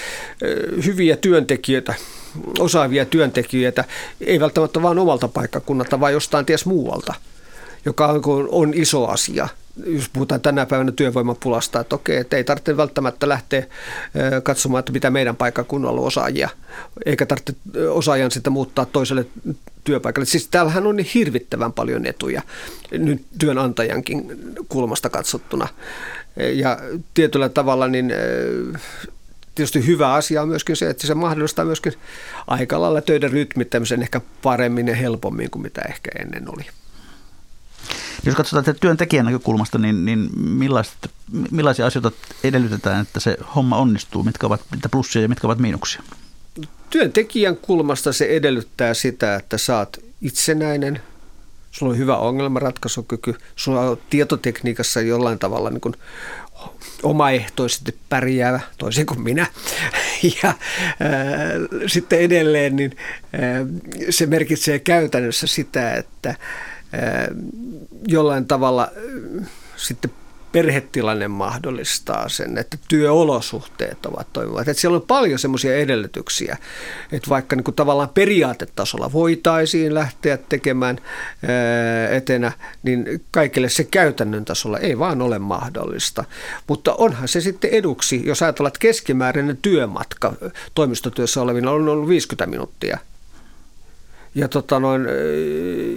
hyviä 0.86 1.16
työntekijöitä, 1.16 1.94
osaavia 2.60 3.06
työntekijöitä, 3.06 3.84
ei 4.22 4.40
välttämättä 4.40 4.82
vain 4.82 5.00
omalta 5.00 5.28
paikkakunnalta, 5.28 6.00
vaan 6.00 6.14
jostain 6.14 6.46
ties 6.46 6.66
muualta. 6.66 7.14
Joka 7.86 8.08
on, 8.08 8.48
on 8.52 8.74
iso 8.74 9.06
asia 9.06 9.48
jos 9.86 10.10
puhutaan 10.10 10.42
tänä 10.42 10.66
päivänä 10.66 10.92
työvoimapulasta, 10.92 11.80
että 11.80 11.96
okei, 11.96 12.18
että 12.18 12.38
ei 12.38 12.44
tarvitse 12.44 12.78
välttämättä 12.78 13.30
lähteä 13.30 13.64
katsomaan, 14.44 14.80
että 14.80 14.92
mitä 14.92 15.10
meidän 15.10 15.36
paikkakunnalla 15.36 16.02
on 16.02 16.08
osaajia, 16.08 16.50
eikä 17.06 17.26
tarvitse 17.26 17.54
osaajan 17.90 18.32
sitä 18.32 18.50
muuttaa 18.50 18.86
toiselle 18.86 19.26
työpaikalle. 19.84 20.26
Siis 20.26 20.48
täällähän 20.48 20.88
on 20.88 20.96
niin 20.96 21.10
hirvittävän 21.14 21.74
paljon 21.74 22.06
etuja 22.06 22.42
nyt 22.92 23.26
työnantajankin 23.40 24.40
kulmasta 24.70 25.10
katsottuna. 25.10 25.68
Ja 26.54 26.80
tietyllä 27.14 27.50
tavalla 27.50 27.88
niin 27.88 28.14
tietysti 29.56 29.88
hyvä 29.88 30.14
asia 30.14 30.42
on 30.42 30.48
myöskin 30.48 30.76
se, 30.76 30.90
että 30.90 31.08
se 31.08 31.14
mahdollistaa 31.14 31.66
myöskin 31.66 31.94
aika 32.48 32.82
lailla 32.82 33.02
töiden 33.02 33.32
rytmittämisen 33.32 34.02
ehkä 34.02 34.22
paremmin 34.42 34.88
ja 34.88 34.96
helpommin 34.96 35.50
kuin 35.50 35.62
mitä 35.62 35.82
ehkä 35.82 36.12
ennen 36.20 36.54
oli. 36.54 36.66
Jos 38.24 38.36
katsotaan 38.36 38.66
tätä 38.66 38.80
työntekijän 38.80 39.26
näkökulmasta, 39.26 39.78
niin, 39.78 40.06
niin 40.06 40.30
millaisia 41.52 41.86
asioita 41.86 42.12
edellytetään, 42.44 43.02
että 43.02 43.20
se 43.20 43.38
homma 43.56 43.78
onnistuu? 43.78 44.24
Mitkä 44.24 44.48
ovat 44.48 44.62
mitä 44.72 44.90
plussia 44.90 45.22
ja 45.22 45.30
mitkä 45.30 45.48
ovat 45.48 45.60
miinuksia? 45.60 46.04
Työntekijän 46.90 47.58
kulmasta 47.58 48.14
se 48.14 48.26
edellyttää 48.26 48.94
sitä, 48.94 49.36
että 49.36 49.58
saat 49.58 50.00
itsenäinen, 50.22 51.02
sulla 51.72 51.92
on 51.92 51.98
hyvä 51.98 52.18
ongelmanratkaisukyky, 52.18 53.36
sulla 53.56 53.82
on 53.82 53.98
tietotekniikassa 54.10 55.02
jollain 55.02 55.40
tavalla 55.40 55.70
niin 55.70 55.82
kuin 55.82 55.96
omaehtoisesti 57.04 57.98
pärjäävä, 58.10 58.60
toisin 58.78 59.06
kuin 59.06 59.22
minä. 59.22 59.48
Ja 60.44 60.50
äh, 60.50 60.56
sitten 61.88 62.20
edelleen 62.20 62.76
niin, 62.76 62.98
äh, 63.34 63.68
se 64.10 64.26
merkitsee 64.26 64.80
käytännössä 64.80 65.48
sitä, 65.48 65.94
että 65.94 66.36
jollain 68.08 68.46
tavalla 68.46 68.92
sitten 69.76 70.12
perhetilanne 70.56 71.28
mahdollistaa 71.28 72.30
sen, 72.30 72.58
että 72.58 72.78
työolosuhteet 72.88 74.06
ovat 74.06 74.28
toimivat. 74.34 74.68
Että 74.68 74.82
siellä 74.82 74.96
on 74.96 75.02
paljon 75.08 75.40
semmoisia 75.40 75.76
edellytyksiä, 75.76 76.58
että 77.12 77.30
vaikka 77.30 77.56
niin 77.56 77.64
kuin 77.64 77.76
tavallaan 77.76 78.10
periaatetasolla 78.10 79.14
voitaisiin 79.14 79.94
lähteä 79.94 80.38
tekemään 80.38 80.98
etenä, 82.12 82.52
niin 82.84 83.22
kaikille 83.32 83.70
se 83.70 83.84
käytännön 83.84 84.46
tasolla 84.46 84.80
ei 84.80 85.00
vaan 85.00 85.22
ole 85.22 85.40
mahdollista. 85.40 86.24
Mutta 86.68 86.94
onhan 86.94 87.28
se 87.28 87.42
sitten 87.42 87.70
eduksi, 87.70 88.22
jos 88.26 88.42
ajatellaan, 88.42 88.70
että 88.70 88.80
keskimääräinen 88.80 89.58
työmatka 89.62 90.34
toimistotyössä 90.76 91.42
olevina 91.42 91.72
on 91.72 91.90
ollut 91.90 92.10
50 92.10 92.46
minuuttia– 92.46 92.98
ja, 94.36 94.48
tota 94.48 94.80
noin, 94.80 95.08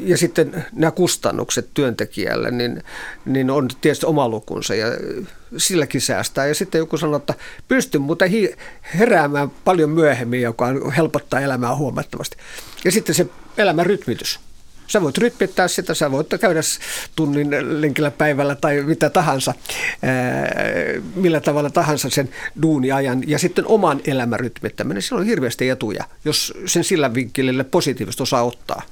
ja 0.05 0.17
sitten 0.17 0.65
nämä 0.73 0.91
kustannukset 0.91 1.69
työntekijälle, 1.75 2.51
niin, 2.51 2.83
niin 3.25 3.51
on 3.51 3.69
tietysti 3.81 4.07
oma 4.07 4.29
lukunsa 4.29 4.75
ja 4.75 4.87
silläkin 5.57 6.01
säästää. 6.01 6.47
Ja 6.47 6.55
sitten 6.55 6.79
joku 6.79 6.97
sanoo, 6.97 7.17
että 7.17 7.35
pystyn 7.69 8.03
muuten 8.03 8.33
heräämään 8.99 9.51
paljon 9.65 9.91
myöhemmin, 9.91 10.43
joka 10.43 10.67
helpottaa 10.97 11.41
elämää 11.41 11.77
huomattavasti. 11.77 12.37
Ja 12.85 12.93
sitten 12.93 13.15
se 13.15 13.27
elämän 13.59 13.87
rytmitys. 13.87 14.41
Sä 14.89 15.03
voit 15.03 15.19
rytmittää 15.19 15.69
sitä, 15.69 15.95
sä 15.95 16.11
voit 16.11 16.27
käydä 16.41 16.61
tunnin 17.17 17.51
lenkillä 17.81 18.11
päivällä 18.11 18.55
tai 18.55 18.83
mitä 18.83 19.11
tahansa, 19.11 19.55
millä 21.15 21.41
tavalla 21.41 21.71
tahansa 21.71 22.11
sen 22.11 22.29
duuniajan. 22.63 23.23
Ja 23.27 23.39
sitten 23.39 23.67
oman 23.67 24.01
elämän 24.07 24.41
rytmittäminen, 24.41 25.03
sillä 25.03 25.21
on 25.21 25.27
hirveästi 25.27 25.69
etuja, 25.69 26.05
jos 26.25 26.55
sen 26.67 26.85
sillä 26.85 27.15
vinkkelille 27.15 27.65
positiivista 27.65 28.23
osaa 28.23 28.43
ottaa. 28.43 28.83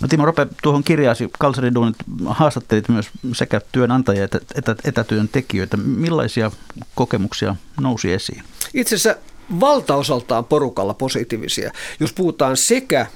No 0.00 0.08
Timo 0.08 0.26
Rope, 0.26 0.46
tuohon 0.62 0.84
kirjaasi 0.84 1.28
Kalsarin 1.38 1.74
duunit 1.74 1.96
haastattelit 2.26 2.88
myös 2.88 3.10
sekä 3.32 3.60
työnantajia 3.72 4.24
että 4.24 4.40
etä, 4.54 4.76
etätyöntekijöitä. 4.84 5.76
Millaisia 5.76 6.50
kokemuksia 6.94 7.56
nousi 7.80 8.12
esiin? 8.12 8.42
Itse 8.74 8.94
asiassa 8.94 9.20
valtaosaltaan 9.60 10.44
porukalla 10.44 10.94
positiivisia. 10.94 11.72
Jos 12.00 12.12
puhutaan 12.12 12.56
sekä 12.56 13.06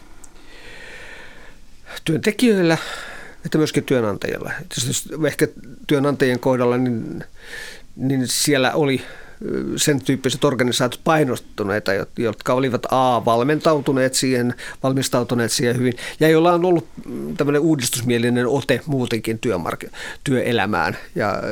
työntekijöillä 2.04 2.78
että 3.44 3.58
myöskin 3.58 3.84
työnantajilla. 3.84 4.52
Ehkä 5.26 5.48
työnantajien 5.86 6.40
kohdalla 6.40 6.78
niin, 6.78 7.24
niin 7.96 8.22
siellä 8.26 8.72
oli 8.72 9.02
sen 9.76 10.04
tyyppiset 10.04 10.44
organisaatiot 10.44 11.04
painostuneita, 11.04 11.90
jotka 12.18 12.52
olivat 12.52 12.86
A, 12.90 13.24
valmentautuneet 13.24 14.14
siihen, 14.14 14.54
valmistautuneet 14.82 15.52
siihen 15.52 15.76
hyvin, 15.76 15.94
ja 16.20 16.28
joilla 16.28 16.52
on 16.52 16.64
ollut 16.64 16.88
tämmöinen 17.36 17.62
uudistusmielinen 17.62 18.46
ote 18.46 18.80
muutenkin 18.86 19.40
työmark- 19.46 19.90
työelämään, 20.24 20.96
ja 21.14 21.42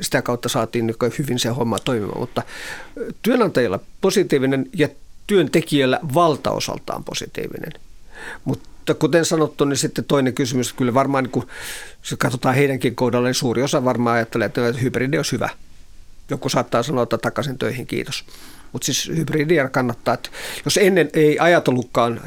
sitä 0.00 0.22
kautta 0.22 0.48
saatiin 0.48 0.94
hyvin 1.18 1.38
se 1.38 1.48
homma 1.48 1.78
toimimaan, 1.78 2.20
mutta 2.20 2.42
työnantajilla 3.22 3.80
positiivinen 4.00 4.66
ja 4.76 4.88
työntekijöillä 5.26 6.00
valtaosaltaan 6.14 7.04
positiivinen. 7.04 7.72
Mutta 8.44 8.68
mutta 8.86 9.00
kuten 9.00 9.24
sanottu, 9.24 9.64
niin 9.64 9.76
sitten 9.76 10.04
toinen 10.04 10.34
kysymys, 10.34 10.72
kyllä 10.72 10.94
varmaan 10.94 11.24
niin 11.24 11.32
kun 11.32 11.46
se 12.02 12.16
katsotaan 12.16 12.54
heidänkin 12.54 12.96
kohdalla, 12.96 13.28
niin 13.28 13.34
suuri 13.34 13.62
osa 13.62 13.84
varmaan 13.84 14.16
ajattelee, 14.16 14.46
että 14.46 14.60
hybridi 14.82 15.16
olisi 15.16 15.32
hyvä. 15.32 15.48
Joku 16.30 16.48
saattaa 16.48 16.82
sanoa, 16.82 17.02
että 17.02 17.18
takaisin 17.18 17.58
töihin, 17.58 17.86
kiitos. 17.86 18.24
Mutta 18.72 18.86
siis 18.86 19.08
hybridiä 19.08 19.68
kannattaa, 19.68 20.14
että 20.14 20.30
jos 20.64 20.76
ennen 20.76 21.10
ei 21.12 21.38
ajatellutkaan 21.38 22.20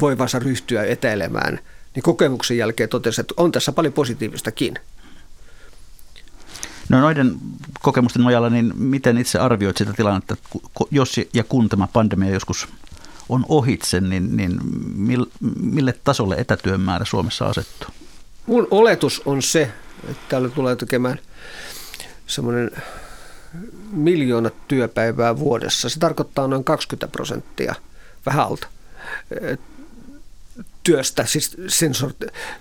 voivansa 0.00 0.38
ryhtyä 0.38 0.84
etäilemään, 0.84 1.60
niin 1.94 2.02
kokemuksen 2.02 2.56
jälkeen 2.56 2.88
totesi, 2.88 3.20
että 3.20 3.34
on 3.36 3.52
tässä 3.52 3.72
paljon 3.72 3.92
positiivistakin. 3.92 4.74
No 6.88 7.00
noiden 7.00 7.36
kokemusten 7.82 8.22
nojalla, 8.22 8.50
niin 8.50 8.72
miten 8.76 9.18
itse 9.18 9.38
arvioit 9.38 9.76
sitä 9.76 9.92
tilannetta, 9.92 10.36
jos 10.90 11.16
ja 11.34 11.44
kun 11.44 11.68
tämä 11.68 11.88
pandemia 11.92 12.30
joskus 12.30 12.68
on 13.28 13.44
ohitse, 13.48 14.00
niin, 14.00 14.36
niin 14.36 14.58
mille 15.60 15.94
tasolle 16.04 16.34
etätyön 16.38 16.80
määrä 16.80 17.04
Suomessa 17.04 17.46
asettuu? 17.46 17.88
Mun 18.46 18.68
oletus 18.70 19.22
on 19.24 19.42
se, 19.42 19.72
että 20.08 20.22
täällä 20.28 20.48
tulee 20.48 20.76
tekemään 20.76 21.18
semmoinen 22.26 22.70
miljoona 23.90 24.50
työpäivää 24.68 25.38
vuodessa. 25.38 25.88
Se 25.88 25.98
tarkoittaa 25.98 26.48
noin 26.48 26.64
20 26.64 27.08
prosenttia 27.08 27.74
vähän 28.26 28.46
alta 28.46 28.66
työstä, 30.82 31.26
siis 31.26 31.56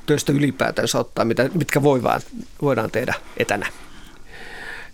työstä 0.06 0.32
ylipäätään 0.32 0.88
ottaa, 0.94 1.26
mitä, 1.26 1.50
mitkä 1.54 1.84
voidaan, 1.84 2.22
voidaan 2.62 2.92
tehdä 2.92 3.14
etänä. 3.38 3.68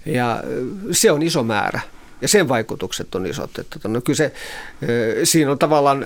Ja 0.05 0.43
se 0.91 1.11
on 1.11 1.21
iso 1.21 1.43
määrä. 1.43 1.81
Ja 2.21 2.27
sen 2.27 2.49
vaikutukset 2.49 3.15
on 3.15 3.25
isot. 3.25 3.59
Että, 3.59 3.87
no, 3.87 4.01
kyllä 4.01 4.17
se, 4.17 4.33
siinä 5.23 5.51
on 5.51 5.59
tavallaan 5.59 6.05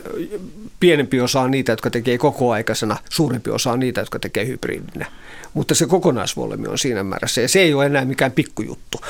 pienempi 0.80 1.21
osa 1.21 1.41
on 1.41 1.51
niitä, 1.51 1.71
jotka 1.71 1.89
tekee 1.89 2.17
kokoaikaisena, 2.17 2.97
suurempi 3.10 3.49
osa 3.49 3.71
on 3.71 3.80
niitä, 3.80 4.01
jotka 4.01 4.19
tekee 4.19 4.47
hybridinä. 4.47 5.06
Mutta 5.54 5.75
se 5.75 5.86
kokonaisvolyymi 5.86 6.67
on 6.67 6.78
siinä 6.78 7.04
määrässä. 7.04 7.41
Ja 7.41 7.47
se 7.47 7.60
ei 7.60 7.73
ole 7.73 7.86
enää 7.86 8.06
mikään 8.06 8.32
pikkujuttu. 8.32 9.01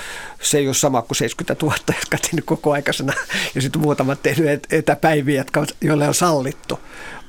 Se 0.42 0.58
ei 0.58 0.68
ole 0.68 0.74
sama 0.74 1.02
kuin 1.02 1.18
70 1.18 1.66
000, 1.66 1.78
jotka 2.02 2.18
tehnyt 2.18 2.46
kokoaikaisena 2.46 3.14
ja 3.56 3.62
sitten 3.62 3.82
muutamat 3.82 4.24
tehnyt 4.24 4.68
etäpäiviä, 4.72 5.42
jotka, 5.42 5.66
joille 5.82 6.08
on 6.08 6.14
sallittu. 6.14 6.80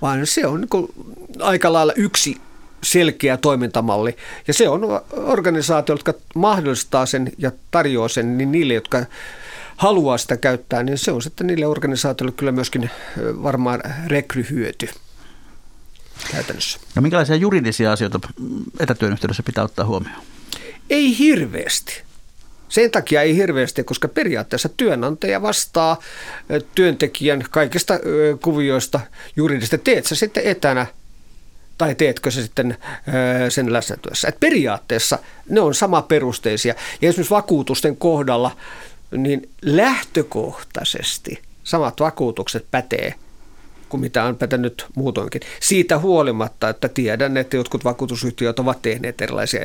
Vaan 0.02 0.26
se 0.26 0.46
on 0.46 0.60
niin 0.60 0.88
aika 1.40 1.72
lailla 1.72 1.92
yksi 1.96 2.36
selkeä 2.82 3.36
toimintamalli. 3.36 4.16
Ja 4.46 4.54
se 4.54 4.68
on 4.68 4.82
organisaatio, 5.12 5.92
jotka 5.92 6.14
mahdollistaa 6.34 7.06
sen 7.06 7.32
ja 7.38 7.52
tarjoaa 7.70 8.08
sen 8.08 8.38
niin 8.38 8.52
niille, 8.52 8.74
jotka 8.74 8.98
haluaa 9.76 10.18
sitä 10.18 10.36
käyttää, 10.36 10.82
niin 10.82 10.98
se 10.98 11.12
on 11.12 11.22
sitten 11.22 11.46
niille 11.46 11.66
organisaatioille 11.66 12.36
kyllä 12.36 12.52
myöskin 12.52 12.90
varmaan 13.18 13.82
rekryhyöty 14.06 14.88
käytännössä. 16.30 16.78
No 16.94 17.02
minkälaisia 17.02 17.36
juridisia 17.36 17.92
asioita 17.92 18.20
etätyön 18.80 19.12
yhteydessä 19.12 19.42
pitää 19.42 19.64
ottaa 19.64 19.84
huomioon? 19.84 20.22
Ei 20.90 21.18
hirveästi. 21.18 22.02
Sen 22.68 22.90
takia 22.90 23.22
ei 23.22 23.36
hirveästi, 23.36 23.84
koska 23.84 24.08
periaatteessa 24.08 24.68
työnantaja 24.76 25.42
vastaa 25.42 26.00
työntekijän 26.74 27.44
kaikista 27.50 27.94
kuvioista 28.42 29.00
juridisesti. 29.36 29.78
Teet 29.78 30.06
sä 30.06 30.14
sitten 30.14 30.42
etänä 30.46 30.86
tai 31.78 31.94
teetkö 31.94 32.30
se 32.30 32.42
sitten 32.42 32.76
sen 33.48 33.72
läsnätyössä. 33.72 34.28
Et 34.28 34.40
periaatteessa 34.40 35.18
ne 35.48 35.60
on 35.60 35.74
sama 35.74 36.02
perusteisia. 36.02 36.74
Ja 37.00 37.08
esimerkiksi 37.08 37.34
vakuutusten 37.34 37.96
kohdalla 37.96 38.56
niin 39.10 39.50
lähtökohtaisesti 39.62 41.42
samat 41.64 42.00
vakuutukset 42.00 42.66
pätee 42.70 43.14
kuin 43.88 44.00
mitä 44.00 44.24
on 44.24 44.36
pätenyt 44.36 44.86
muutoinkin. 44.96 45.40
Siitä 45.60 45.98
huolimatta, 45.98 46.68
että 46.68 46.88
tiedän, 46.88 47.36
että 47.36 47.56
jotkut 47.56 47.84
vakuutusyhtiöt 47.84 48.58
ovat 48.58 48.82
tehneet 48.82 49.20
erilaisia 49.20 49.60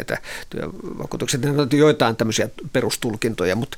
vakuutuksia. 0.97 1.39
Ne 1.39 1.62
on 1.62 1.69
joitain 1.71 2.15
tämmöisiä 2.15 2.49
perustulkintoja, 2.73 3.56
mutta, 3.56 3.77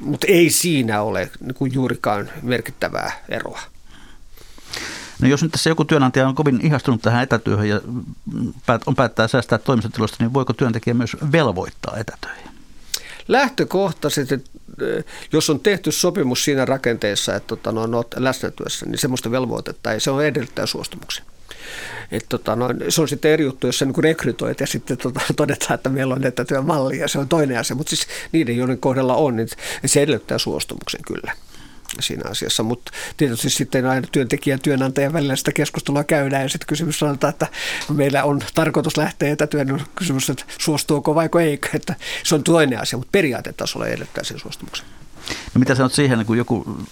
mutta 0.00 0.26
ei 0.30 0.50
siinä 0.50 1.02
ole 1.02 1.30
niin 1.40 1.54
kuin 1.54 1.74
juurikaan 1.74 2.30
merkittävää 2.42 3.12
eroa. 3.28 3.60
No 5.22 5.28
jos 5.28 5.42
nyt 5.42 5.52
tässä 5.52 5.70
joku 5.70 5.84
työnantaja 5.84 6.28
on 6.28 6.34
kovin 6.34 6.66
ihastunut 6.66 7.02
tähän 7.02 7.22
etätyöhön 7.22 7.68
ja 7.68 7.80
on 8.86 8.94
päättää 8.94 9.28
säästää 9.28 9.58
toimistotiloista, 9.58 10.16
niin 10.20 10.34
voiko 10.34 10.52
työntekijä 10.52 10.94
myös 10.94 11.16
velvoittaa 11.32 11.96
etätöihin? 11.96 12.50
Lähtökohtaisesti, 13.28 14.44
jos 15.32 15.50
on 15.50 15.60
tehty 15.60 15.92
sopimus 15.92 16.44
siinä 16.44 16.64
rakenteessa, 16.64 17.34
että 17.34 17.46
tota, 17.46 17.72
no, 17.72 17.82
olet 17.82 18.14
läsnätyössä, 18.16 18.86
niin 18.86 18.98
semmoista 18.98 19.30
velvoitetta 19.30 19.92
ei, 19.92 20.00
se 20.00 20.10
on 20.10 20.24
edellyttää 20.24 20.66
suostumuksen. 20.66 21.24
Et 22.12 22.26
tota, 22.28 22.56
no, 22.56 22.68
se 22.88 23.00
on 23.00 23.08
sitten 23.08 23.30
eri 23.30 23.44
juttu, 23.44 23.66
jos 23.66 23.78
sä 23.78 23.84
niin 23.84 24.04
rekrytoit 24.04 24.60
ja 24.60 24.66
sitten 24.66 24.96
tota, 24.96 25.20
todetaan, 25.36 25.74
että 25.74 25.88
meillä 25.88 26.14
on 26.14 26.24
etätyömalli 26.24 26.98
ja 26.98 27.08
se 27.08 27.18
on 27.18 27.28
toinen 27.28 27.58
asia. 27.58 27.76
Mutta 27.76 27.90
siis 27.90 28.06
niiden, 28.32 28.56
joiden 28.56 28.78
kohdalla 28.78 29.14
on, 29.14 29.36
niin 29.36 29.48
se 29.86 30.02
edellyttää 30.02 30.38
suostumuksen 30.38 31.00
kyllä 31.06 31.32
siinä 32.00 32.30
asiassa, 32.30 32.62
mutta 32.62 32.92
tietysti 33.16 33.50
sitten 33.50 33.86
aina 33.86 34.08
työntekijän 34.12 34.54
ja 34.54 34.62
työnantajan 34.62 35.12
välillä 35.12 35.36
sitä 35.36 35.52
keskustelua 35.52 36.04
käydään 36.04 36.42
ja 36.42 36.48
sitten 36.48 36.66
kysymys 36.66 36.98
sanotaan, 36.98 37.30
että 37.30 37.46
meillä 37.94 38.24
on 38.24 38.40
tarkoitus 38.54 38.96
lähteä 38.96 39.32
etätyön, 39.32 39.82
kysymys, 39.94 40.30
että 40.30 40.44
suostuuko 40.58 41.14
vai 41.14 41.28
ei, 41.42 41.60
että 41.74 41.94
se 42.24 42.34
on 42.34 42.42
toinen 42.42 42.80
asia, 42.80 42.96
mutta 42.96 43.12
periaatetasolla 43.12 43.86
edellyttää 43.86 44.24
sen 44.24 44.38
suostumuksen. 44.38 44.86
No 45.54 45.58
mitä 45.58 45.74
sanot 45.74 45.92
siihen, 45.92 46.26
kun 46.26 46.38
joku 46.38 46.86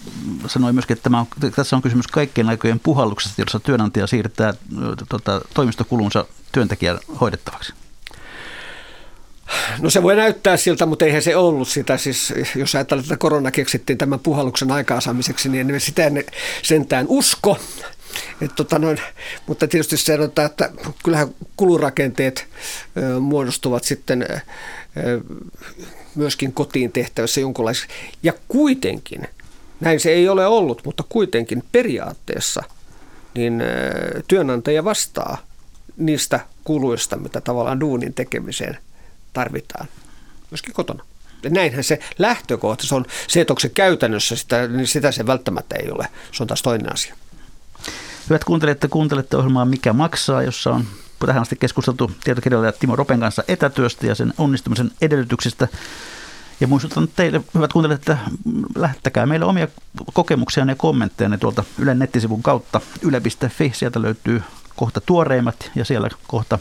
sanoi 0.46 0.72
myöskin, 0.72 0.94
että 0.96 1.02
tämä 1.02 1.20
on, 1.20 1.26
tässä 1.56 1.76
on 1.76 1.82
kysymys 1.82 2.06
kaikkien 2.06 2.48
aikojen 2.48 2.80
puhalluksesta, 2.80 3.42
jossa 3.42 3.60
työnantaja 3.60 4.06
siirtää 4.06 4.54
tota, 5.08 5.40
toimistokulunsa 5.54 6.24
työntekijän 6.52 6.98
hoidettavaksi? 7.20 7.72
No 9.80 9.90
se 9.90 10.02
voi 10.02 10.16
näyttää 10.16 10.56
siltä, 10.56 10.86
mutta 10.86 11.04
eihän 11.04 11.22
se 11.22 11.36
ollut 11.36 11.68
sitä. 11.68 11.96
Siis, 11.96 12.34
jos 12.56 12.74
ajatellaan, 12.74 13.04
että 13.04 13.16
korona 13.16 13.50
keksittiin 13.50 13.98
tämän 13.98 14.20
puhalluksen 14.20 14.70
aikaansaamiseksi, 14.70 15.48
niin 15.48 15.80
sitä 15.80 16.06
en 16.06 16.24
sentään 16.62 17.06
usko. 17.08 17.58
Et 18.42 18.50
tota 18.56 18.78
noin, 18.78 18.98
mutta 19.46 19.68
tietysti 19.68 19.96
sanotaan, 19.96 20.46
että 20.46 20.70
kyllähän 21.04 21.28
kulurakenteet 21.56 22.46
muodostuvat 23.20 23.84
sitten 23.84 24.26
myöskin 26.14 26.52
kotiin 26.52 26.92
tehtävässä 26.92 27.40
jonkunlaisessa. 27.40 27.88
Ja 28.22 28.32
kuitenkin, 28.48 29.28
näin 29.80 30.00
se 30.00 30.10
ei 30.10 30.28
ole 30.28 30.46
ollut, 30.46 30.82
mutta 30.84 31.04
kuitenkin 31.08 31.62
periaatteessa, 31.72 32.62
niin 33.34 33.62
työnantaja 34.28 34.84
vastaa 34.84 35.38
niistä 35.96 36.40
kuluista, 36.64 37.16
mitä 37.16 37.40
tavallaan 37.40 37.80
duunin 37.80 38.14
tekemiseen– 38.14 38.78
tarvitaan 39.34 39.88
myöskin 40.50 40.74
kotona. 40.74 41.04
Ja 41.42 41.50
näinhän 41.50 41.84
se 41.84 41.98
lähtökohta, 42.18 42.86
se 42.86 42.94
on 42.94 43.04
se, 43.28 43.40
että 43.40 43.52
onko 43.52 43.60
se 43.60 43.68
käytännössä 43.68 44.36
sitä, 44.36 44.68
niin 44.68 44.86
sitä 44.86 45.12
se 45.12 45.26
välttämättä 45.26 45.76
ei 45.76 45.90
ole. 45.90 46.08
Se 46.32 46.42
on 46.42 46.46
taas 46.46 46.62
toinen 46.62 46.92
asia. 46.92 47.14
Hyvät 48.30 48.44
kuuntelijat, 48.44 48.76
että 48.76 48.88
kuuntelette 48.88 49.36
ohjelmaa 49.36 49.64
Mikä 49.64 49.92
maksaa, 49.92 50.42
jossa 50.42 50.70
on 50.70 50.84
tähän 51.26 51.42
asti 51.42 51.56
keskusteltu 51.56 52.10
tietokirjailija 52.24 52.72
Timo 52.72 52.96
Ropen 52.96 53.20
kanssa 53.20 53.44
etätyöstä 53.48 54.06
ja 54.06 54.14
sen 54.14 54.34
onnistumisen 54.38 54.90
edellytyksistä. 55.00 55.68
Ja 56.60 56.66
muistutan 56.66 57.08
teille, 57.16 57.40
hyvät 57.54 57.72
kuuntelijat, 57.72 58.00
että 58.00 58.18
lähettäkää 58.74 59.26
meille 59.26 59.46
omia 59.46 59.68
kokemuksia 60.12 60.64
ja 60.64 60.76
kommentteja 60.76 61.38
tuolta 61.38 61.64
Ylen 61.78 61.98
nettisivun 61.98 62.42
kautta 62.42 62.80
yle.fi. 63.02 63.72
Sieltä 63.74 64.02
löytyy 64.02 64.42
kohta 64.76 65.00
tuoreimmat 65.00 65.70
ja 65.74 65.84
siellä 65.84 66.08
kohta 66.26 66.58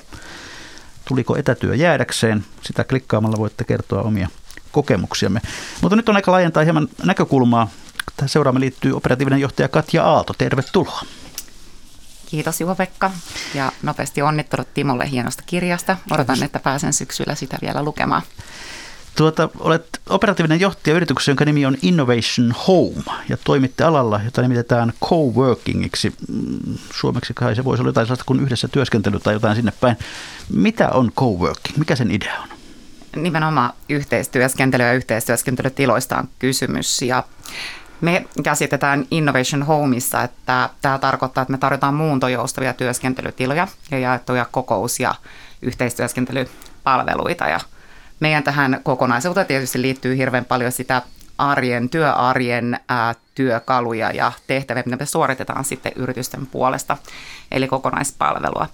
tuliko 1.14 1.38
etätyö 1.38 1.76
jäädäkseen. 1.76 2.46
Sitä 2.62 2.84
klikkaamalla 2.84 3.38
voitte 3.38 3.64
kertoa 3.64 4.02
omia 4.02 4.28
kokemuksiamme. 4.72 5.42
Mutta 5.82 5.96
nyt 5.96 6.10
on 6.10 6.16
aika 6.16 6.32
laajentaa 6.32 6.64
hieman 6.64 6.88
näkökulmaa. 7.04 7.70
Tähän 8.18 8.30
seuraamme 8.30 8.60
liittyy 8.60 8.94
operatiivinen 8.94 9.42
johtaja 9.42 9.68
Katja 9.68 10.04
Aalto. 10.04 10.34
Tervetuloa. 10.38 11.02
Kiitos 12.26 12.62
Juho-Pekka 12.62 13.12
ja 13.54 13.72
nopeasti 13.84 14.22
onnittelut 14.22 14.74
Timolle 14.74 15.10
hienosta 15.10 15.44
kirjasta. 15.46 15.98
Odotan, 16.12 16.44
että 16.44 16.60
pääsen 16.60 16.94
syksyllä 16.94 17.36
sitä 17.36 17.58
vielä 17.62 17.84
lukemaan. 17.84 18.22
Tuota, 19.16 19.50
olet 19.60 20.02
operatiivinen 20.10 20.60
johtaja 20.60 20.96
yrityksen, 20.96 21.32
jonka 21.32 21.46
nimi 21.46 21.66
on 21.66 21.78
Innovation 21.82 22.54
Home, 22.68 23.20
ja 23.30 23.38
toimitte 23.44 23.84
alalla, 23.84 24.22
jota 24.26 24.42
nimitetään 24.42 24.94
coworkingiksi. 25.06 26.14
Mm, 26.28 26.78
suomeksi 26.94 27.34
kai 27.34 27.56
se 27.56 27.64
voisi 27.64 27.82
olla 27.82 27.90
jotain 27.90 28.08
sellaista 28.08 28.26
kuin 28.26 28.40
yhdessä 28.40 28.68
työskentely 28.68 29.20
tai 29.20 29.34
jotain 29.34 29.56
sinne 29.56 29.74
päin. 29.80 29.98
Mitä 30.54 30.90
on 30.90 31.12
coworking? 31.12 31.78
Mikä 31.78 31.96
sen 31.96 32.12
idea 32.12 32.40
on? 32.42 32.50
Nimenomaan 33.24 33.74
yhteistyöskentely 33.90 34.84
ja 34.84 34.94
yhteistyöskentelytiloista 34.94 36.18
on 36.18 36.30
kysymys, 36.40 37.02
ja 37.02 37.24
me 38.02 38.26
käsitetään 38.44 39.06
Innovation 39.12 39.64
Homeissa, 39.64 40.24
että 40.24 40.70
tämä 40.82 41.00
tarkoittaa, 41.00 41.42
että 41.42 41.52
me 41.52 41.58
tarjotaan 41.58 41.94
muuntojoustavia 41.94 42.74
työskentelytiloja 42.74 43.68
ja 43.92 44.00
jaettuja 44.00 44.46
kokous- 44.52 45.00
ja 45.00 45.16
yhteistyöskentelypalveluita, 45.62 47.48
ja 47.48 47.60
meidän 48.24 48.44
tähän 48.44 48.80
kokonaisuuteen 48.84 49.48
tietysti 49.48 49.82
liittyy 49.82 50.18
hirveän 50.18 50.46
paljon 50.46 50.72
sitä 50.72 51.02
arjen, 51.38 51.90
työarjen 51.90 52.80
ää, 52.90 53.16
työkaluja 53.36 54.12
ja 54.12 54.32
tehtäviä, 54.48 54.84
mitä 54.86 54.98
me 54.98 55.06
suoritetaan 55.06 55.66
sitten 55.66 55.92
yritysten 55.96 56.46
puolesta, 56.48 56.98
eli 57.52 57.68
kokonaispalvelua. 57.68 58.68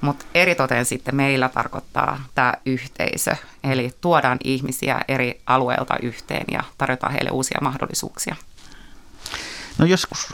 Mutta 0.00 0.24
eritoten 0.34 0.84
sitten 0.84 1.16
meillä 1.16 1.48
tarkoittaa 1.48 2.24
tämä 2.34 2.54
yhteisö, 2.66 3.36
eli 3.64 3.90
tuodaan 4.00 4.38
ihmisiä 4.44 5.00
eri 5.08 5.40
alueilta 5.46 5.94
yhteen 6.02 6.44
ja 6.50 6.62
tarjotaan 6.78 7.12
heille 7.12 7.30
uusia 7.30 7.58
mahdollisuuksia. 7.62 8.36
No 9.78 9.86
joskus 9.86 10.26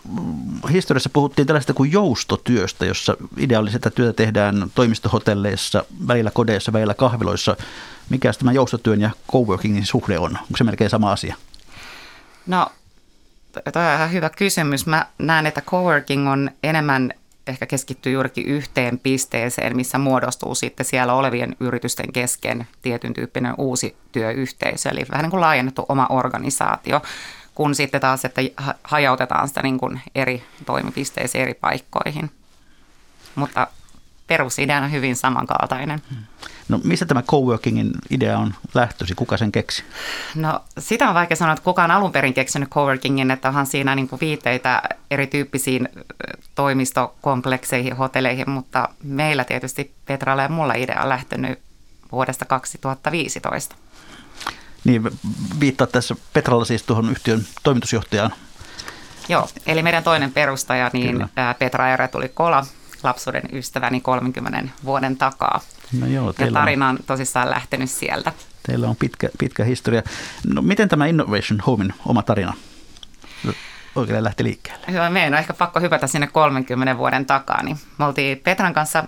historiassa 0.72 1.10
puhuttiin 1.12 1.46
tällaista 1.46 1.74
kuin 1.74 1.92
joustotyöstä, 1.92 2.86
jossa 2.86 3.16
ideaalista 3.36 3.90
työtä 3.90 4.12
tehdään 4.12 4.70
toimistohotelleissa, 4.74 5.84
välillä 6.08 6.30
kodeissa, 6.30 6.72
välillä 6.72 6.94
kahviloissa. 6.94 7.56
Mikä 8.10 8.32
tämä 8.32 8.52
joustotyön 8.52 9.00
ja 9.00 9.10
coworkingin 9.32 9.86
suhde 9.86 10.18
on? 10.18 10.30
Onko 10.30 10.56
se 10.56 10.64
melkein 10.64 10.90
sama 10.90 11.12
asia? 11.12 11.34
No, 12.46 12.66
toi 13.72 13.86
on 13.86 13.94
ihan 13.94 14.12
hyvä 14.12 14.30
kysymys. 14.30 14.86
Mä 14.86 15.06
näen, 15.18 15.46
että 15.46 15.60
coworking 15.60 16.28
on 16.28 16.50
enemmän 16.62 17.12
ehkä 17.46 17.66
keskittyy 17.66 18.12
juurikin 18.12 18.46
yhteen 18.46 18.98
pisteeseen, 18.98 19.76
missä 19.76 19.98
muodostuu 19.98 20.54
sitten 20.54 20.86
siellä 20.86 21.14
olevien 21.14 21.56
yritysten 21.60 22.12
kesken 22.12 22.66
tietyn 22.82 23.14
tyyppinen 23.14 23.54
uusi 23.58 23.96
työyhteisö, 24.12 24.88
eli 24.88 25.06
vähän 25.10 25.22
niin 25.22 25.30
kuin 25.30 25.40
laajennettu 25.40 25.84
oma 25.88 26.06
organisaatio 26.10 27.02
kun 27.54 27.74
sitten 27.74 28.00
taas, 28.00 28.24
että 28.24 28.42
hajautetaan 28.84 29.48
sitä 29.48 29.62
niin 29.62 29.78
kuin 29.78 30.00
eri 30.14 30.44
toimipisteisiin, 30.66 31.42
eri 31.42 31.54
paikkoihin. 31.54 32.30
Mutta 33.34 33.66
perusidea 34.26 34.78
on 34.78 34.92
hyvin 34.92 35.16
samankaltainen. 35.16 36.02
No 36.68 36.80
missä 36.84 37.06
tämä 37.06 37.22
coworkingin 37.22 37.90
idea 38.10 38.38
on 38.38 38.54
lähtösi? 38.74 39.14
Kuka 39.14 39.36
sen 39.36 39.52
keksi? 39.52 39.84
No 40.34 40.60
sitä 40.78 41.08
on 41.08 41.14
vaikea 41.14 41.36
sanoa, 41.36 41.52
että 41.52 41.64
kuka 41.64 41.84
on 41.84 41.90
alun 41.90 42.12
perin 42.12 42.34
keksinyt 42.34 42.68
coworkingin, 42.68 43.30
että 43.30 43.48
onhan 43.48 43.66
siinä 43.66 43.94
niin 43.94 44.08
kuin 44.08 44.20
viitteitä 44.20 44.82
erityyppisiin 45.10 45.88
toimistokomplekseihin, 46.54 47.96
hotelleihin, 47.96 48.50
mutta 48.50 48.88
meillä 49.02 49.44
tietysti 49.44 49.94
Petralla 50.06 50.42
ja 50.42 50.48
mulla 50.48 50.74
idea 50.74 51.02
on 51.02 51.08
lähtenyt 51.08 51.58
vuodesta 52.12 52.44
2015. 52.44 53.76
Niin, 54.84 55.02
viittaa 55.60 55.86
tässä 55.86 56.16
Petralla 56.32 56.64
siis 56.64 56.82
tuohon 56.82 57.10
yhtiön 57.10 57.46
toimitusjohtajaan. 57.62 58.32
Joo, 59.28 59.48
eli 59.66 59.82
meidän 59.82 60.04
toinen 60.04 60.32
perustaja, 60.32 60.90
niin 60.92 61.12
Kyllä. 61.12 61.54
Petra 61.58 61.88
Ere 61.88 62.08
tuli 62.08 62.28
Kola, 62.28 62.66
lapsuuden 63.02 63.42
ystäväni 63.52 64.00
30 64.00 64.68
vuoden 64.84 65.16
takaa. 65.16 65.60
No 66.00 66.06
joo, 66.06 66.34
ja 66.38 66.52
tarina 66.52 66.88
on 66.88 66.98
tosissaan 67.06 67.50
lähtenyt 67.50 67.90
sieltä. 67.90 68.32
Teillä 68.62 68.88
on 68.88 68.96
pitkä, 68.96 69.28
pitkä 69.38 69.64
historia. 69.64 70.02
No, 70.46 70.62
miten 70.62 70.88
tämä 70.88 71.06
Innovation 71.06 71.60
Homein 71.66 71.94
oma 72.06 72.22
tarina 72.22 72.52
oikein 73.94 74.24
lähti 74.24 74.44
liikkeelle? 74.44 74.86
Hyvä, 74.90 75.10
meidän 75.10 75.32
on 75.32 75.38
ehkä 75.38 75.54
pakko 75.54 75.80
hypätä 75.80 76.06
sinne 76.06 76.26
30 76.26 76.98
vuoden 76.98 77.26
takaa. 77.26 77.62
Niin 77.62 77.78
me 77.98 78.04
oltiin 78.04 78.38
Petran 78.38 78.74
kanssa 78.74 79.04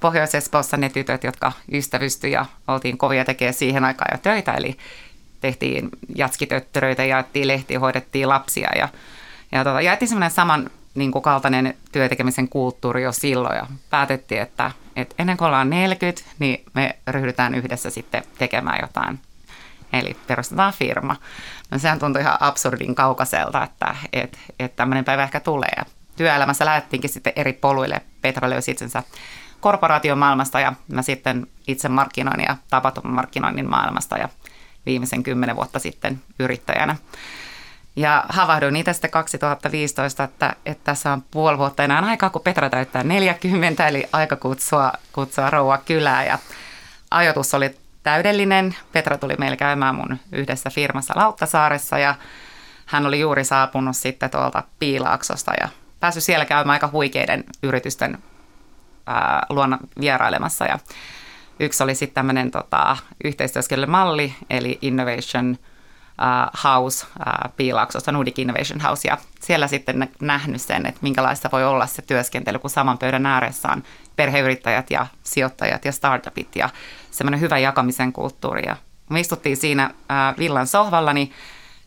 Pohjois-Espoossa 0.00 0.76
ne 0.76 0.88
tytöt, 0.88 1.24
jotka 1.24 1.52
ystävystyi 1.72 2.32
ja 2.32 2.46
oltiin 2.68 2.98
kovia 2.98 3.24
tekemään 3.24 3.54
siihen 3.54 3.84
aikaan 3.84 4.08
jo 4.14 4.18
töitä, 4.18 4.52
eli 4.52 4.76
tehtiin 5.46 5.88
jatskitöttöröitä, 6.14 7.04
jaettiin 7.04 7.48
lehtiä, 7.48 7.80
hoidettiin 7.80 8.28
lapsia 8.28 8.68
ja, 8.78 8.88
ja 9.52 9.64
tota, 9.64 9.80
jaettiin 9.80 10.08
semmoinen 10.08 10.30
saman 10.30 10.70
niin 10.94 11.12
kuin 11.12 11.22
kaltainen 11.22 11.74
työtekemisen 11.92 12.48
kulttuuri 12.48 13.02
jo 13.02 13.12
silloin 13.12 13.56
ja 13.56 13.66
päätettiin, 13.90 14.42
että, 14.42 14.70
että 14.96 15.14
ennen 15.18 15.36
kuin 15.36 15.46
ollaan 15.46 15.70
40, 15.70 16.22
niin 16.38 16.64
me 16.74 16.96
ryhdytään 17.08 17.54
yhdessä 17.54 17.90
sitten 17.90 18.22
tekemään 18.38 18.78
jotain. 18.82 19.20
Eli 19.92 20.16
perustetaan 20.26 20.72
firma. 20.72 21.16
No 21.70 21.78
sehän 21.78 21.98
tuntui 21.98 22.22
ihan 22.22 22.36
absurdin 22.40 22.94
kaukaiselta, 22.94 23.64
että, 23.64 23.96
että, 24.12 24.38
että 24.58 24.76
tämmöinen 24.76 25.04
päivä 25.04 25.22
ehkä 25.22 25.40
tulee. 25.40 25.82
Työelämässä 26.16 26.64
lähdettiinkin 26.64 27.10
sitten 27.10 27.32
eri 27.36 27.52
poluille. 27.52 28.02
Petra 28.22 28.50
löysi 28.50 28.70
itsensä 28.70 29.02
korporaation 29.60 30.18
maailmasta 30.18 30.60
ja 30.60 30.72
mä 30.88 31.02
sitten 31.02 31.46
itse 31.66 31.88
markkinoinnin 31.88 32.46
ja 32.48 32.56
tapahtumamarkkinoinnin 32.70 33.70
maailmasta. 33.70 34.18
Ja 34.18 34.28
viimeisen 34.86 35.22
kymmenen 35.22 35.56
vuotta 35.56 35.78
sitten 35.78 36.22
yrittäjänä. 36.38 36.96
Ja 37.96 38.24
havahduin 38.28 38.76
itse 38.76 38.92
sitten 38.92 39.10
2015, 39.10 40.24
että, 40.24 40.56
että 40.66 40.84
tässä 40.84 41.12
on 41.12 41.24
puoli 41.30 41.58
vuotta 41.58 41.84
enää 41.84 42.00
aikaa, 42.00 42.30
kun 42.30 42.42
Petra 42.42 42.70
täyttää 42.70 43.04
40, 43.04 43.88
eli 43.88 44.08
aika 44.12 44.36
kutsua, 44.36 44.92
kutsua 45.12 45.50
rouva 45.50 45.78
kylää. 45.78 46.24
Ja 46.24 46.38
ajoitus 47.10 47.54
oli 47.54 47.76
täydellinen. 48.02 48.76
Petra 48.92 49.18
tuli 49.18 49.34
meille 49.38 49.56
käymään 49.56 49.94
mun 49.94 50.18
yhdessä 50.32 50.70
firmassa 50.70 51.14
Lauttasaaressa 51.16 51.98
ja 51.98 52.14
hän 52.86 53.06
oli 53.06 53.20
juuri 53.20 53.44
saapunut 53.44 53.96
sitten 53.96 54.30
tuolta 54.30 54.62
Piilaaksosta 54.78 55.52
ja 55.60 55.68
päässyt 56.00 56.24
siellä 56.24 56.44
käymään 56.44 56.72
aika 56.72 56.88
huikeiden 56.92 57.44
yritysten 57.62 58.18
ää, 59.06 59.46
luona 59.50 59.78
vierailemassa. 60.00 60.64
Ja 60.64 60.78
yksi 61.60 61.82
oli 61.82 61.94
sitten 61.94 62.14
tämmöinen 62.14 62.50
tota, 62.50 62.96
yhteistyöskentelymalli, 63.24 64.34
eli 64.50 64.78
Innovation 64.82 65.58
House 66.64 67.06
ää, 67.18 67.50
Piilaaksosta, 67.56 68.12
Nordic 68.12 68.38
Innovation 68.38 68.80
House, 68.80 69.08
ja 69.08 69.18
siellä 69.40 69.66
sitten 69.66 70.08
nähnyt 70.20 70.62
sen, 70.62 70.86
että 70.86 71.00
minkälaista 71.02 71.48
voi 71.52 71.64
olla 71.64 71.86
se 71.86 72.02
työskentely, 72.02 72.58
kun 72.58 72.70
saman 72.70 72.98
pöydän 72.98 73.26
ääressä 73.26 73.68
on 73.68 73.82
perheyrittäjät 74.16 74.90
ja 74.90 75.06
sijoittajat 75.22 75.84
ja 75.84 75.92
startupit 75.92 76.56
ja 76.56 76.70
semmoinen 77.10 77.40
hyvä 77.40 77.58
jakamisen 77.58 78.12
kulttuuri. 78.12 78.62
Ja 78.66 78.76
me 79.10 79.20
istuttiin 79.20 79.56
siinä 79.56 79.90
ää, 80.08 80.34
villan 80.38 80.66
sohvalla, 80.66 81.12
niin, 81.12 81.32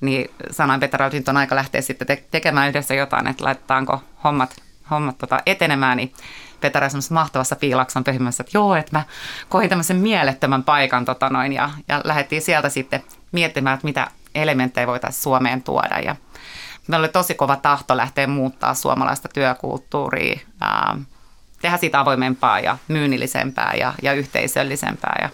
niin 0.01 0.31
sanoin 0.51 0.79
Petra, 0.79 1.05
että 1.05 1.17
nyt 1.17 1.27
on 1.27 1.37
aika 1.37 1.55
lähteä 1.55 1.81
sitten 1.81 2.07
te- 2.07 2.23
tekemään 2.31 2.69
yhdessä 2.69 2.93
jotain, 2.93 3.27
että 3.27 3.43
laitetaanko 3.43 4.03
hommat, 4.23 4.55
hommat 4.91 5.17
tota 5.17 5.39
etenemään, 5.45 5.97
niin 5.97 6.13
Petra 6.61 6.89
semmoisessa 6.89 7.13
mahtavassa 7.13 7.55
piilakson 7.55 8.03
pöhimässä, 8.03 8.43
että 8.43 8.57
joo, 8.57 8.75
että 8.75 8.97
mä 8.97 9.03
koin 9.49 9.69
tämmöisen 9.69 9.97
mielettömän 9.97 10.63
paikan 10.63 11.05
tota 11.05 11.29
noin, 11.29 11.53
ja, 11.53 11.69
ja 11.87 12.01
lähdettiin 12.03 12.41
sieltä 12.41 12.69
sitten 12.69 13.03
miettimään, 13.31 13.73
että 13.73 13.85
mitä 13.85 14.07
elementtejä 14.35 14.87
voitaisiin 14.87 15.23
Suomeen 15.23 15.63
tuoda. 15.63 15.99
Ja 15.99 16.15
meillä 16.87 17.03
oli 17.03 17.11
tosi 17.11 17.35
kova 17.35 17.55
tahto 17.55 17.97
lähteä 17.97 18.27
muuttaa 18.27 18.73
suomalaista 18.73 19.29
työkulttuuria, 19.33 20.39
ää, 20.61 20.97
tehdä 21.61 21.77
siitä 21.77 21.99
avoimempaa 21.99 22.59
ja 22.59 22.77
myynnillisempää 22.87 23.73
ja, 23.79 23.93
ja 24.01 24.13
yhteisöllisempää. 24.13 25.19
Ja, 25.21 25.29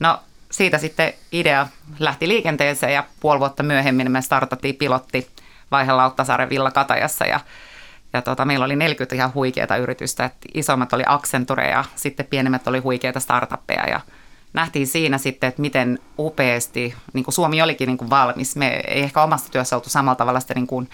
no 0.00 0.20
siitä 0.50 0.78
sitten 0.78 1.12
idea 1.32 1.66
lähti 1.98 2.28
liikenteeseen 2.28 2.94
ja 2.94 3.04
puoli 3.20 3.40
vuotta 3.40 3.62
myöhemmin 3.62 4.10
me 4.10 4.22
startattiin 4.22 4.76
pilotti 4.76 5.30
vaihe 5.70 5.92
Lauttasaaren 5.92 6.50
Villa 6.50 6.70
Katajassa 6.70 7.26
ja 7.26 7.40
ja 8.14 8.22
tota, 8.22 8.44
meillä 8.44 8.64
oli 8.64 8.76
40 8.76 9.14
ihan 9.14 9.34
huikeita 9.34 9.76
yritystä, 9.76 10.24
että 10.24 10.48
isommat 10.54 10.92
oli 10.92 11.02
Accenture 11.06 11.68
ja 11.68 11.84
sitten 11.96 12.26
pienemmät 12.26 12.68
oli 12.68 12.78
huikeita 12.78 13.20
startuppeja 13.20 13.88
ja 13.88 14.00
nähtiin 14.52 14.86
siinä 14.86 15.18
sitten, 15.18 15.48
että 15.48 15.60
miten 15.60 15.98
upeasti 16.18 16.94
niin 17.12 17.24
kuin 17.24 17.34
Suomi 17.34 17.62
olikin 17.62 17.86
niin 17.86 17.98
kuin 17.98 18.10
valmis. 18.10 18.56
Me 18.56 18.68
ei 18.68 19.02
ehkä 19.02 19.22
omasta 19.22 19.50
työssä 19.50 19.76
oltu 19.76 19.90
samalla 19.90 20.16
tavalla 20.16 20.40
sitä 20.40 20.54
niin 20.54 20.66
kuin, 20.66 20.88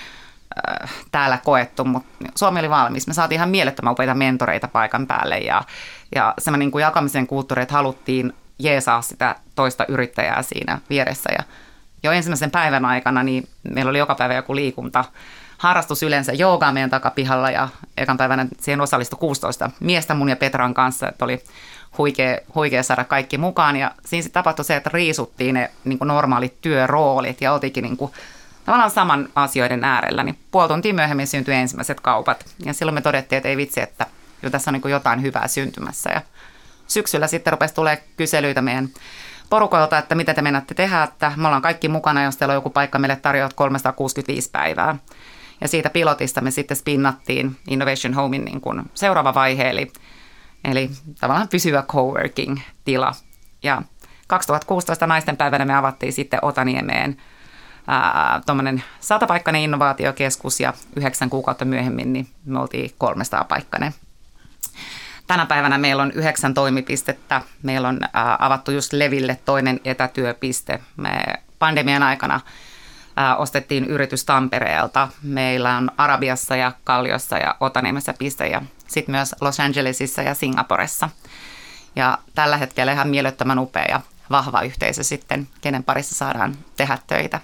äh, 0.82 0.90
täällä 1.12 1.38
koettu, 1.38 1.84
mutta 1.84 2.24
Suomi 2.34 2.58
oli 2.58 2.70
valmis. 2.70 3.06
Me 3.06 3.14
saatiin 3.14 3.36
ihan 3.36 3.50
mielettömän 3.50 3.92
upeita 3.92 4.14
mentoreita 4.14 4.68
paikan 4.68 5.06
päälle 5.06 5.38
ja, 5.38 5.62
ja 6.14 6.34
semmoinen 6.38 6.66
niin 6.66 6.72
kuin 6.72 6.82
jakamisen 6.82 7.26
kulttuuri, 7.26 7.62
että 7.62 7.74
haluttiin 7.74 8.32
jeesaa 8.58 9.02
sitä 9.02 9.36
toista 9.54 9.84
yrittäjää 9.88 10.42
siinä 10.42 10.78
vieressä 10.90 11.30
ja 11.38 11.44
jo 12.02 12.12
ensimmäisen 12.12 12.50
päivän 12.50 12.84
aikana 12.84 13.22
niin 13.22 13.48
meillä 13.62 13.90
oli 13.90 13.98
joka 13.98 14.14
päivä 14.14 14.34
joku 14.34 14.54
liikunta, 14.54 15.04
harrastus 15.60 16.02
yleensä 16.02 16.32
joogaa 16.32 16.72
meidän 16.72 16.90
takapihalla 16.90 17.50
ja 17.50 17.68
ekan 17.96 18.16
päivänä 18.16 18.46
siihen 18.60 18.80
osallistui 18.80 19.18
16 19.18 19.70
miestä 19.80 20.14
mun 20.14 20.28
ja 20.28 20.36
Petran 20.36 20.74
kanssa, 20.74 21.08
että 21.08 21.24
oli 21.24 21.42
huikea, 21.98 22.38
huikea 22.54 22.82
saada 22.82 23.04
kaikki 23.04 23.38
mukaan. 23.38 23.76
Ja 23.76 23.90
siinä 24.04 24.22
sitten 24.22 24.40
tapahtui 24.40 24.64
se, 24.64 24.76
että 24.76 24.90
riisuttiin 24.92 25.54
ne 25.54 25.70
niin 25.84 25.98
normaalit 26.04 26.60
työroolit 26.60 27.40
ja 27.40 27.52
oltiinkin 27.52 27.82
niin 27.82 27.96
kuin, 27.96 28.12
tavallaan 28.64 28.90
saman 28.90 29.28
asioiden 29.34 29.84
äärellä. 29.84 30.22
Niin 30.22 30.38
puoli 30.50 30.68
tuntia 30.68 30.94
myöhemmin 30.94 31.26
syntyi 31.26 31.54
ensimmäiset 31.54 32.00
kaupat. 32.00 32.44
Ja 32.64 32.72
silloin 32.72 32.94
me 32.94 33.00
todettiin, 33.00 33.36
että 33.36 33.48
ei 33.48 33.56
vitsi, 33.56 33.80
että 33.80 34.06
jo 34.42 34.50
tässä 34.50 34.70
on 34.70 34.72
niin 34.82 34.90
jotain 34.90 35.22
hyvää 35.22 35.48
syntymässä. 35.48 36.10
Ja 36.10 36.20
syksyllä 36.86 37.26
sitten 37.26 37.52
rupesi 37.52 37.74
tulee 37.74 38.04
kyselyitä 38.16 38.62
meidän 38.62 38.88
porukoilta, 39.50 39.98
että 39.98 40.14
mitä 40.14 40.34
te 40.34 40.42
menette 40.42 40.74
tehdä, 40.74 41.02
että 41.02 41.32
me 41.36 41.46
ollaan 41.46 41.62
kaikki 41.62 41.88
mukana, 41.88 42.22
jos 42.22 42.36
teillä 42.36 42.52
on 42.52 42.56
joku 42.56 42.70
paikka 42.70 42.98
meille 42.98 43.16
tarjoat 43.16 43.52
365 43.52 44.50
päivää. 44.50 44.96
Ja 45.60 45.68
siitä 45.68 45.90
pilotista 45.90 46.40
me 46.40 46.50
sitten 46.50 46.76
spinnattiin 46.76 47.56
Innovation 47.68 48.14
Homein 48.14 48.44
niin 48.44 48.60
kuin 48.60 48.82
seuraava 48.94 49.34
vaihe, 49.34 49.70
eli 49.70 49.92
eli 50.64 50.90
tavallaan 51.20 51.48
pysyvä 51.48 51.82
coworking-tila. 51.82 53.12
Ja 53.62 53.82
2016 54.26 55.06
naisten 55.06 55.36
päivänä 55.36 55.64
me 55.64 55.74
avattiin 55.74 56.12
sitten 56.12 56.38
Otaniemeen 56.42 57.16
tuommoinen 58.46 58.84
satapaikkainen 59.00 59.62
innovaatiokeskus 59.62 60.60
ja 60.60 60.72
yhdeksän 60.96 61.30
kuukautta 61.30 61.64
myöhemmin 61.64 62.12
niin 62.12 62.28
me 62.44 62.60
oltiin 62.60 62.94
300 62.98 63.44
paikkainen. 63.44 63.94
Tänä 65.26 65.46
päivänä 65.46 65.78
meillä 65.78 66.02
on 66.02 66.12
yhdeksän 66.12 66.54
toimipistettä. 66.54 67.42
Meillä 67.62 67.88
on 67.88 68.00
ää, 68.12 68.36
avattu 68.38 68.70
just 68.70 68.92
Leville 68.92 69.38
toinen 69.44 69.80
etätyöpiste. 69.84 70.80
Me 70.96 71.24
pandemian 71.58 72.02
aikana 72.02 72.40
ostettiin 73.38 73.84
yritys 73.84 74.24
Tampereelta. 74.24 75.08
Meillä 75.22 75.76
on 75.76 75.90
Arabiassa 75.96 76.56
ja 76.56 76.72
Kalliossa 76.84 77.38
ja 77.38 77.54
Otaniemessä 77.60 78.14
piste 78.18 78.46
ja 78.46 78.62
sitten 78.86 79.12
myös 79.12 79.34
Los 79.40 79.60
Angelesissa 79.60 80.22
ja 80.22 80.34
Singaporessa. 80.34 81.08
Ja 81.96 82.18
tällä 82.34 82.56
hetkellä 82.56 82.92
ihan 82.92 83.08
mielettömän 83.08 83.58
upea 83.58 83.84
ja 83.88 84.00
vahva 84.30 84.62
yhteisö 84.62 85.04
sitten, 85.04 85.48
kenen 85.60 85.84
parissa 85.84 86.14
saadaan 86.14 86.56
tehdä 86.76 86.98
töitä. 87.06 87.40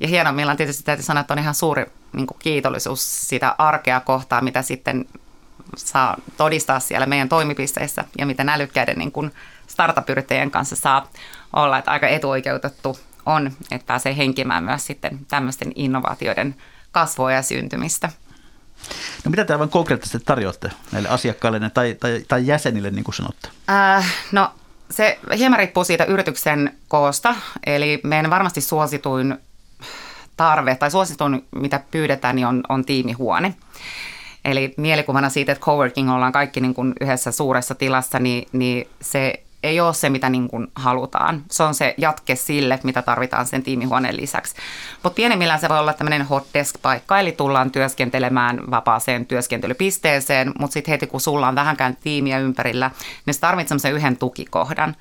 Ja 0.00 0.08
hienommillaan 0.08 0.56
tietysti 0.56 0.82
täytyy 0.82 1.04
sanoa, 1.04 1.20
että 1.20 1.34
on 1.34 1.38
ihan 1.38 1.54
suuri 1.54 1.86
niin 2.12 2.26
kuin 2.26 2.38
kiitollisuus 2.38 3.28
sitä 3.28 3.54
arkea 3.58 4.00
kohtaa, 4.00 4.40
mitä 4.40 4.62
sitten 4.62 5.04
saa 5.76 6.16
todistaa 6.36 6.80
siellä 6.80 7.06
meidän 7.06 7.28
toimipisteissä 7.28 8.04
ja 8.18 8.26
miten 8.26 8.48
älykkäiden 8.48 8.98
niin 8.98 9.12
kuin 9.12 9.34
startup-yrittäjien 9.66 10.50
kanssa 10.50 10.76
saa 10.76 11.08
olla, 11.52 11.78
että 11.78 11.90
aika 11.90 12.08
etuoikeutettu 12.08 12.98
on, 13.26 13.52
että 13.70 13.86
pääsee 13.86 14.16
henkimään 14.16 14.64
myös 14.64 14.86
sitten 14.86 15.18
tämmöisten 15.28 15.72
innovaatioiden 15.74 16.54
kasvua 16.92 17.32
ja 17.32 17.42
syntymistä. 17.42 18.10
No 19.24 19.30
mitä 19.30 19.44
te 19.44 19.52
aivan 19.52 19.68
konkreettisesti 19.68 20.26
tarjoatte 20.26 20.70
näille 20.92 21.08
asiakkaille 21.08 21.70
tai, 21.70 21.96
tai, 22.00 22.24
tai 22.28 22.46
jäsenille, 22.46 22.90
niin 22.90 23.04
kuin 23.04 23.14
sanotte? 23.14 23.48
Äh, 23.70 24.14
no 24.32 24.52
se 24.90 25.18
hieman 25.38 25.58
riippuu 25.58 25.84
siitä 25.84 26.04
yrityksen 26.04 26.78
koosta, 26.88 27.34
eli 27.66 28.00
meidän 28.04 28.30
varmasti 28.30 28.60
suosituin 28.60 29.38
tarve 30.36 30.74
tai 30.74 30.90
suosituin, 30.90 31.46
mitä 31.50 31.80
pyydetään, 31.90 32.36
niin 32.36 32.46
on, 32.46 32.62
on 32.68 32.84
tiimihuone. 32.84 33.54
Eli 34.44 34.74
mielikuvana 34.76 35.28
siitä, 35.28 35.52
että 35.52 35.64
coworking 35.64 36.12
ollaan 36.12 36.32
kaikki 36.32 36.60
niin 36.60 36.74
kuin 36.74 36.92
yhdessä 37.00 37.32
suuressa 37.32 37.74
tilassa, 37.74 38.18
niin, 38.18 38.48
niin 38.52 38.88
se 39.00 39.42
ei 39.62 39.80
ole 39.80 39.94
se, 39.94 40.10
mitä 40.10 40.30
niin 40.30 40.48
kuin 40.48 40.66
halutaan. 40.74 41.42
Se 41.50 41.62
on 41.62 41.74
se 41.74 41.94
jatke 41.98 42.36
sille, 42.36 42.78
mitä 42.82 43.02
tarvitaan 43.02 43.46
sen 43.46 43.62
tiimihuoneen 43.62 44.16
lisäksi. 44.16 44.54
Mutta 45.02 45.16
pienemmillään 45.16 45.60
se 45.60 45.68
voi 45.68 45.78
olla 45.78 45.92
tämmöinen 45.92 46.26
hot 46.26 46.46
desk-paikka, 46.54 47.18
eli 47.18 47.32
tullaan 47.32 47.70
työskentelemään 47.70 48.70
vapaaseen 48.70 49.26
työskentelypisteeseen, 49.26 50.52
mutta 50.58 50.74
sitten 50.74 50.92
heti 50.92 51.06
kun 51.06 51.20
sulla 51.20 51.48
on 51.48 51.54
vähänkään 51.54 51.96
tiimiä 51.96 52.38
ympärillä, 52.38 52.90
niin 53.26 53.34
se 53.34 53.40
tarvitsee 53.40 53.68
semmoisen 53.68 53.94
yhden 53.94 54.16
tukikohdan. 54.16 54.96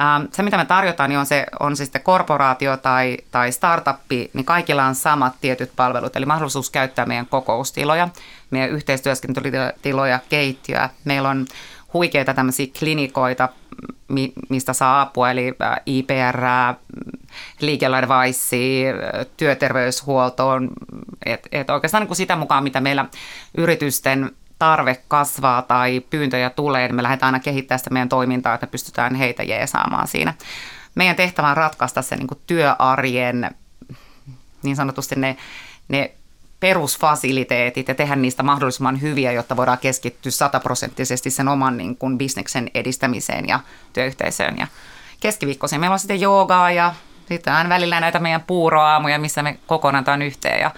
Ähm, 0.00 0.24
se, 0.32 0.42
mitä 0.42 0.56
me 0.56 0.64
tarjotaan, 0.64 1.10
niin 1.10 1.18
on 1.18 1.26
se, 1.26 1.46
on 1.60 1.76
se 1.76 1.84
sitten 1.84 2.02
korporaatio 2.02 2.76
tai, 2.76 3.16
tai 3.30 3.52
startuppi, 3.52 4.30
niin 4.32 4.44
kaikilla 4.44 4.84
on 4.84 4.94
samat 4.94 5.32
tietyt 5.40 5.72
palvelut, 5.76 6.16
eli 6.16 6.26
mahdollisuus 6.26 6.70
käyttää 6.70 7.06
meidän 7.06 7.26
kokoustiloja, 7.26 8.08
meidän 8.50 8.70
yhteistyöskentelytiloja, 8.70 10.20
keittiöä. 10.28 10.90
Meillä 11.04 11.28
on 11.28 11.46
huikeita 11.92 12.34
tämmöisiä 12.34 12.66
klinikoita, 12.78 13.48
mistä 14.48 14.72
saa 14.72 15.00
apua, 15.00 15.30
eli 15.30 15.54
IPR, 15.86 16.38
legal 17.60 17.92
advice, 17.92 18.56
työterveyshuoltoon, 19.36 20.70
että 21.26 21.48
et 21.52 21.70
oikeastaan 21.70 22.00
niin 22.00 22.08
kuin 22.08 22.16
sitä 22.16 22.36
mukaan, 22.36 22.64
mitä 22.64 22.80
meillä 22.80 23.04
yritysten 23.56 24.30
tarve 24.58 25.02
kasvaa 25.08 25.62
tai 25.62 26.00
pyyntöjä 26.00 26.50
tulee, 26.50 26.88
niin 26.88 26.96
me 26.96 27.02
lähdetään 27.02 27.34
aina 27.34 27.44
kehittämään 27.44 27.78
sitä 27.78 27.90
meidän 27.90 28.08
toimintaa, 28.08 28.54
että 28.54 28.66
me 28.66 28.70
pystytään 28.70 29.14
heitä 29.14 29.42
jeesaamaan 29.42 30.08
siinä. 30.08 30.34
Meidän 30.94 31.16
tehtävä 31.16 31.48
on 31.48 31.56
ratkaista 31.56 32.02
se 32.02 32.16
niin 32.16 32.26
kuin 32.26 32.40
työarjen, 32.46 33.50
niin 34.62 34.76
sanotusti 34.76 35.16
ne, 35.16 35.36
ne 35.88 36.12
perusfasiliteetit 36.60 37.88
ja 37.88 37.94
tehdä 37.94 38.16
niistä 38.16 38.42
mahdollisimman 38.42 39.00
hyviä, 39.00 39.32
jotta 39.32 39.56
voidaan 39.56 39.78
keskittyä 39.78 40.32
sataprosenttisesti 40.32 41.30
sen 41.30 41.48
oman 41.48 41.76
niin 41.76 41.96
kuin 41.96 42.18
bisneksen 42.18 42.70
edistämiseen 42.74 43.48
ja 43.48 43.60
työyhteisöön. 43.92 44.58
Ja 44.58 44.66
keskiviikkoisin 45.20 45.80
meillä 45.80 45.94
on 45.94 45.98
sitten 45.98 46.20
joogaa 46.20 46.70
ja 46.70 46.94
sitten 47.28 47.52
aina 47.52 47.68
välillä 47.68 48.00
näitä 48.00 48.18
meidän 48.18 48.42
puuroaamuja, 48.46 49.18
missä 49.18 49.42
me 49.42 49.58
kokonataan 49.66 50.22
yhteen 50.22 50.60
ja 50.60 50.70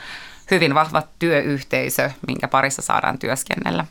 hyvin 0.51 0.75
vahva 0.75 1.03
työyhteisö, 1.19 2.11
minkä 2.27 2.49
parissa 2.49 2.83
saadaan 2.83 3.19
työskennellä. 3.19 3.85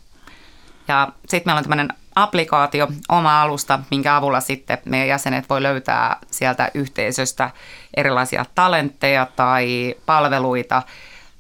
Ja 0.88 1.08
sitten 1.28 1.44
meillä 1.46 1.58
on 1.58 1.64
tämmöinen 1.64 1.94
applikaatio, 2.16 2.88
oma 3.10 3.42
alusta, 3.42 3.80
minkä 3.92 4.16
avulla 4.16 4.40
sitten 4.40 4.78
meidän 4.86 5.08
jäsenet 5.08 5.50
voi 5.50 5.64
löytää 5.64 6.18
sieltä 6.32 6.72
yhteisöstä 6.74 7.50
erilaisia 7.98 8.46
talentteja 8.56 9.28
tai 9.36 9.96
palveluita. 10.06 10.82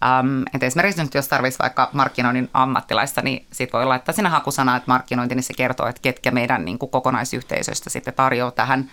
Ähm, 0.04 0.41
että 0.54 0.66
esimerkiksi 0.66 1.04
nyt 1.04 1.14
jos 1.14 1.28
tarvitsisi 1.28 1.60
vaikka 1.60 1.89
markkinoinnin 1.93 2.50
ammattilaista, 2.54 3.22
niin 3.22 3.45
sitten 3.52 3.78
voi 3.78 3.86
laittaa 3.86 4.16
sinne 4.16 4.30
hakusana, 4.30 4.76
että 4.76 4.91
markkinointi, 4.91 5.36
niin 5.36 5.43
se 5.43 5.54
kertoo, 5.54 5.88
että 5.88 6.02
ketkä 6.02 6.32
meidän 6.32 6.66
niin 6.66 6.80
kuin 6.80 6.89
kokonaisyhteisöstä 6.89 7.89
sitten 7.89 8.14
tarjoaa 8.14 8.52
tähän, 8.52 8.91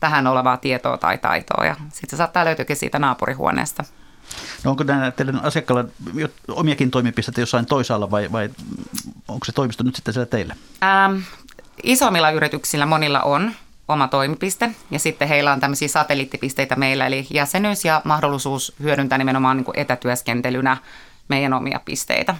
tähän 0.00 0.26
olevaa 0.26 0.56
tietoa 0.56 0.98
tai 0.98 1.18
taitoa. 1.18 1.64
Ja 1.64 1.76
sitten 1.92 2.10
se 2.10 2.16
saattaa 2.16 2.44
löytyäkin 2.44 2.76
siitä 2.76 2.98
naapurihuoneesta. 2.98 3.84
No 4.64 4.70
onko 4.70 4.84
nämä 4.84 5.10
teidän 5.10 5.44
asiakkailla 5.44 5.84
omiakin 6.48 6.90
toimipisteitä 6.90 7.40
jossain 7.40 7.66
toisaalla 7.66 8.10
vai, 8.10 8.32
vai 8.32 8.50
onko 9.28 9.44
se 9.44 9.52
toimisto 9.52 9.84
nyt 9.84 9.96
sitten 9.96 10.14
siellä 10.14 10.26
teille? 10.26 10.56
Ähm, 10.82 11.20
isommilla 11.82 12.30
yrityksillä 12.30 12.86
monilla 12.86 13.20
on 13.20 13.52
oma 13.88 14.08
toimipiste 14.08 14.70
ja 14.90 14.98
sitten 14.98 15.28
heillä 15.28 15.52
on 15.52 15.60
tämmöisiä 15.60 15.88
satelliittipisteitä 15.88 16.76
meillä, 16.76 17.06
eli 17.06 17.26
jäsenyys 17.30 17.84
ja 17.84 18.00
mahdollisuus 18.04 18.74
hyödyntää 18.82 19.18
nimenomaan 19.18 19.56
niin 19.56 19.64
kuin 19.64 19.78
etätyöskentelynä 19.78 20.76
meidän 21.28 21.52
omia 21.52 21.80
pisteitä. 21.84 22.34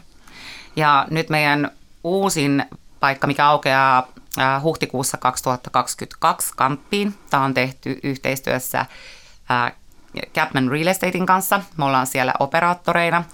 Ja 0.77 1.07
nyt 1.11 1.31
meidän 1.31 1.71
uusin 2.05 2.65
paikka, 3.01 3.27
mikä 3.27 3.47
aukeaa 3.47 4.09
äh, 4.39 4.63
huhtikuussa 4.63 5.17
2022 5.17 6.53
Kamppiin. 6.57 7.15
Tämä 7.31 7.45
on 7.45 7.55
tehty 7.55 8.01
yhteistyössä 8.03 8.81
äh, 9.51 9.73
Capman 10.35 10.69
Real 10.71 10.87
Estatein 10.87 11.27
kanssa. 11.27 11.61
Me 11.77 11.85
ollaan 11.85 12.07
siellä 12.07 12.35
operaattoreina, 12.39 13.25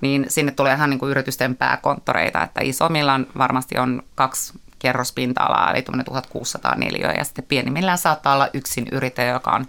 niin 0.00 0.26
sinne 0.28 0.52
tulee 0.52 0.74
ihan 0.74 0.90
niin 0.90 0.98
kuin 1.00 1.10
yritysten 1.10 1.56
pääkonttoreita, 1.56 2.42
että 2.42 2.60
isommillaan 2.64 3.26
varmasti 3.38 3.78
on 3.78 4.02
kaksi 4.14 4.52
kerrospinta-alaa, 4.84 5.70
eli 5.70 5.82
1600 5.82 6.74
neliöä, 6.76 7.12
ja 7.12 7.24
sitten 7.24 7.44
pienimmillään 7.44 7.98
saattaa 7.98 8.34
olla 8.34 8.48
yksin 8.54 8.86
yrittäjä, 8.92 9.32
joka 9.32 9.50
on 9.50 9.66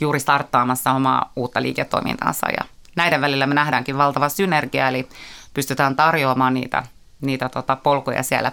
juuri 0.00 0.20
starttaamassa 0.20 0.92
omaa 0.92 1.32
uutta 1.36 1.62
liiketoimintaansa, 1.62 2.46
ja 2.50 2.64
näiden 2.96 3.20
välillä 3.20 3.46
me 3.46 3.54
nähdäänkin 3.54 3.98
valtava 3.98 4.28
synergia, 4.28 4.88
eli 4.88 5.08
pystytään 5.54 5.96
tarjoamaan 5.96 6.54
niitä, 6.54 6.82
niitä 7.20 7.48
tota 7.48 7.76
polkuja 7.76 8.22
siellä 8.22 8.52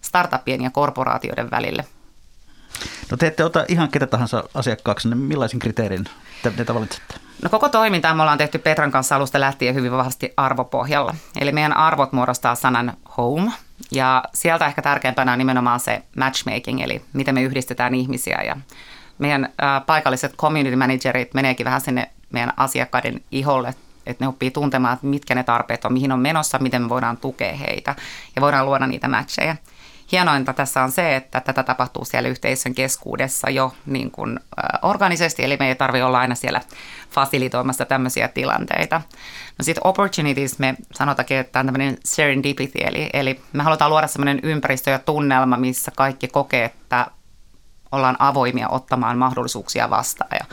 startupien 0.00 0.62
ja 0.62 0.70
korporaatioiden 0.70 1.50
välille. 1.50 1.84
No 3.10 3.16
te 3.16 3.26
ette 3.26 3.44
ota 3.44 3.64
ihan 3.68 3.88
ketä 3.88 4.06
tahansa 4.06 4.44
asiakkaaksi, 4.54 5.08
niin 5.08 5.18
millaisin 5.18 5.58
kriteerin 5.58 6.04
te, 6.42 6.50
te 6.50 6.74
valitsette? 6.74 7.14
No 7.42 7.50
koko 7.50 7.68
toimintaa 7.68 8.14
me 8.14 8.22
ollaan 8.22 8.38
tehty 8.38 8.58
Petran 8.58 8.90
kanssa 8.90 9.16
alusta 9.16 9.40
lähtien 9.40 9.74
hyvin 9.74 9.92
vahvasti 9.92 10.32
arvopohjalla. 10.36 11.14
Eli 11.40 11.52
meidän 11.52 11.76
arvot 11.76 12.12
muodostaa 12.12 12.54
sanan 12.54 12.96
home. 13.16 13.52
Ja 13.90 14.24
sieltä 14.34 14.66
ehkä 14.66 14.82
tärkeimpänä 14.82 15.32
on 15.32 15.38
nimenomaan 15.38 15.80
se 15.80 16.02
matchmaking, 16.16 16.80
eli 16.80 17.02
miten 17.12 17.34
me 17.34 17.42
yhdistetään 17.42 17.94
ihmisiä. 17.94 18.42
Ja 18.46 18.56
meidän 19.18 19.52
paikalliset 19.86 20.36
community 20.36 20.76
managerit 20.76 21.34
meneekin 21.34 21.64
vähän 21.64 21.80
sinne 21.80 22.10
meidän 22.32 22.52
asiakkaiden 22.56 23.20
iholle, 23.30 23.74
että 24.06 24.24
ne 24.24 24.28
oppii 24.28 24.50
tuntemaan, 24.50 24.94
että 24.94 25.06
mitkä 25.06 25.34
ne 25.34 25.42
tarpeet 25.42 25.84
on, 25.84 25.92
mihin 25.92 26.12
on 26.12 26.20
menossa, 26.20 26.58
miten 26.58 26.82
me 26.82 26.88
voidaan 26.88 27.16
tukea 27.16 27.56
heitä 27.56 27.94
ja 28.36 28.42
voidaan 28.42 28.66
luoda 28.66 28.86
niitä 28.86 29.08
matcheja 29.08 29.56
hienointa 30.12 30.52
tässä 30.52 30.82
on 30.82 30.92
se, 30.92 31.16
että 31.16 31.40
tätä 31.40 31.62
tapahtuu 31.62 32.04
siellä 32.04 32.28
yhteisön 32.28 32.74
keskuudessa 32.74 33.50
jo 33.50 33.72
niin 33.86 34.10
kuin, 34.10 34.40
organisesti, 34.82 35.44
eli 35.44 35.56
me 35.60 35.68
ei 35.68 35.74
tarvitse 35.74 36.04
olla 36.04 36.18
aina 36.18 36.34
siellä 36.34 36.60
fasilitoimassa 37.10 37.84
tämmöisiä 37.84 38.28
tilanteita. 38.28 39.00
No 39.58 39.62
sitten 39.62 39.86
opportunities, 39.86 40.58
me 40.58 40.74
sanotaankin, 40.94 41.36
että 41.36 41.52
tämä 41.52 41.60
on 41.60 41.66
tämmöinen 41.66 41.98
serendipity, 42.04 42.78
eli, 42.78 43.10
eli 43.12 43.40
me 43.52 43.62
halutaan 43.62 43.90
luoda 43.90 44.06
semmoinen 44.06 44.40
ympäristö 44.42 44.90
ja 44.90 44.98
tunnelma, 44.98 45.56
missä 45.56 45.92
kaikki 45.96 46.28
kokee, 46.28 46.64
että 46.64 47.06
ollaan 47.92 48.16
avoimia 48.18 48.68
ottamaan 48.68 49.18
mahdollisuuksia 49.18 49.90
vastaan. 49.90 50.30
Ja 50.40 50.46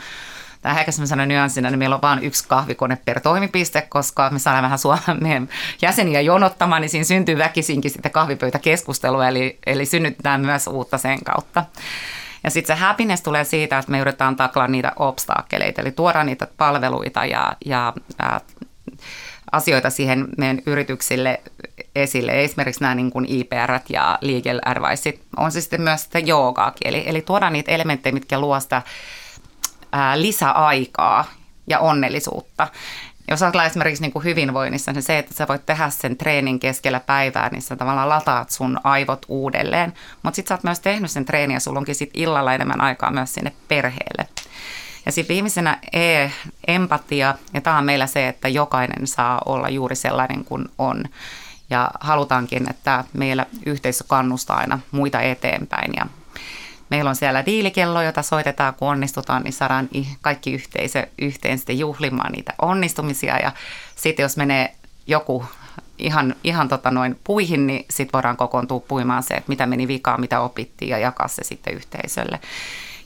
Tämä 0.66 0.80
ehkä 0.80 0.92
sellaisena 0.92 1.26
nyanssina, 1.26 1.70
niin 1.70 1.78
meillä 1.78 1.94
on 1.94 2.02
vain 2.02 2.24
yksi 2.24 2.44
kahvikone 2.48 2.98
per 3.04 3.20
toimipiste, 3.20 3.82
koska 3.82 4.30
me 4.30 4.38
saadaan 4.38 4.62
vähän 4.62 4.78
meidän 5.20 5.48
jäseniä 5.82 6.20
jonottamaan, 6.20 6.82
niin 6.82 6.90
siinä 6.90 7.04
syntyy 7.04 7.38
väkisinkin 7.38 7.90
sitten 7.90 8.12
kahvipöytäkeskustelua, 8.12 9.28
eli, 9.28 9.58
eli 9.66 9.86
synnytetään 9.86 10.40
myös 10.40 10.66
uutta 10.66 10.98
sen 10.98 11.24
kautta. 11.24 11.64
Ja 12.46 12.50
sitten 12.50 12.76
se 12.76 12.80
happiness 12.80 13.22
tulee 13.22 13.44
siitä, 13.44 13.78
että 13.78 13.90
me 13.90 13.98
yritetään 13.98 14.36
taklaa 14.36 14.68
niitä 14.68 14.92
obstakkeleita, 14.96 15.80
eli 15.80 15.92
tuoda 15.92 16.24
niitä 16.24 16.48
palveluita 16.56 17.24
ja, 17.24 17.56
ja 17.64 17.92
ää, 18.18 18.40
asioita 19.52 19.90
siihen 19.90 20.28
meidän 20.38 20.58
yrityksille 20.66 21.40
esille. 21.94 22.44
Esimerkiksi 22.44 22.80
nämä 22.80 22.94
niin 22.94 23.10
kuin 23.10 23.26
IPR 23.28 23.72
ja 23.88 24.18
legal 24.20 24.60
advice. 24.64 25.18
On 25.36 25.52
se 25.52 25.60
sitten 25.60 25.82
myös 25.82 26.02
sitä 26.02 26.18
joogaakin, 26.18 26.88
eli, 26.88 27.02
eli 27.06 27.22
tuodaan 27.22 27.52
niitä 27.52 27.72
elementtejä, 27.72 28.12
mitkä 28.12 28.40
luo 28.40 28.60
sitä 28.60 28.82
ää, 29.92 30.20
lisäaikaa 30.20 31.24
ja 31.66 31.78
onnellisuutta. 31.78 32.68
Jos 33.30 33.42
ajatellaan 33.42 33.66
esimerkiksi 33.66 34.02
niin 34.02 34.12
kuin 34.12 34.24
hyvinvoinnissa, 34.24 34.92
niin 34.92 35.02
se, 35.02 35.18
että 35.18 35.34
sä 35.34 35.48
voit 35.48 35.66
tehdä 35.66 35.90
sen 35.90 36.16
treenin 36.16 36.60
keskellä 36.60 37.00
päivää, 37.00 37.48
niin 37.48 37.62
sä 37.62 37.76
tavallaan 37.76 38.08
lataat 38.08 38.50
sun 38.50 38.80
aivot 38.84 39.26
uudelleen. 39.28 39.92
Mutta 40.22 40.36
sitten 40.36 40.48
sä 40.48 40.54
oot 40.54 40.64
myös 40.64 40.80
tehnyt 40.80 41.10
sen 41.10 41.24
treenin 41.24 41.54
ja 41.54 41.60
sulla 41.60 41.78
onkin 41.78 41.94
sit 41.94 42.10
illalla 42.14 42.54
enemmän 42.54 42.80
aikaa 42.80 43.10
myös 43.10 43.34
sinne 43.34 43.52
perheelle. 43.68 44.28
Ja 45.06 45.12
sitten 45.12 45.34
viimeisenä 45.34 45.78
E, 45.92 46.28
empatia, 46.66 47.34
ja 47.54 47.60
tämä 47.60 47.78
on 47.78 47.84
meillä 47.84 48.06
se, 48.06 48.28
että 48.28 48.48
jokainen 48.48 49.06
saa 49.06 49.40
olla 49.46 49.68
juuri 49.68 49.96
sellainen 49.96 50.44
kuin 50.44 50.68
on. 50.78 51.04
Ja 51.70 51.90
halutaankin, 52.00 52.70
että 52.70 53.04
meillä 53.12 53.46
yhteisö 53.66 54.04
kannustaa 54.08 54.56
aina 54.56 54.78
muita 54.90 55.20
eteenpäin 55.20 55.92
ja 55.96 56.06
Meillä 56.90 57.10
on 57.10 57.16
siellä 57.16 57.46
diilikello, 57.46 58.02
jota 58.02 58.22
soitetaan, 58.22 58.74
kun 58.74 58.88
onnistutaan, 58.88 59.42
niin 59.42 59.52
saadaan 59.52 59.88
kaikki 60.20 60.52
yhteisö 60.52 61.06
yhteen 61.18 61.58
sitten 61.58 61.78
juhlimaan 61.78 62.32
niitä 62.32 62.52
onnistumisia. 62.62 63.38
Ja 63.38 63.52
sitten 63.96 64.22
jos 64.22 64.36
menee 64.36 64.74
joku 65.06 65.44
ihan, 65.98 66.34
ihan 66.44 66.68
tota 66.68 66.90
noin 66.90 67.20
puihin, 67.24 67.66
niin 67.66 67.84
sitten 67.90 68.12
voidaan 68.12 68.36
kokoontua 68.36 68.80
puimaan 68.80 69.22
se, 69.22 69.34
että 69.34 69.48
mitä 69.48 69.66
meni 69.66 69.88
vikaan, 69.88 70.20
mitä 70.20 70.40
opittiin 70.40 70.88
ja 70.88 70.98
jakaa 70.98 71.28
se 71.28 71.44
sitten 71.44 71.74
yhteisölle. 71.74 72.40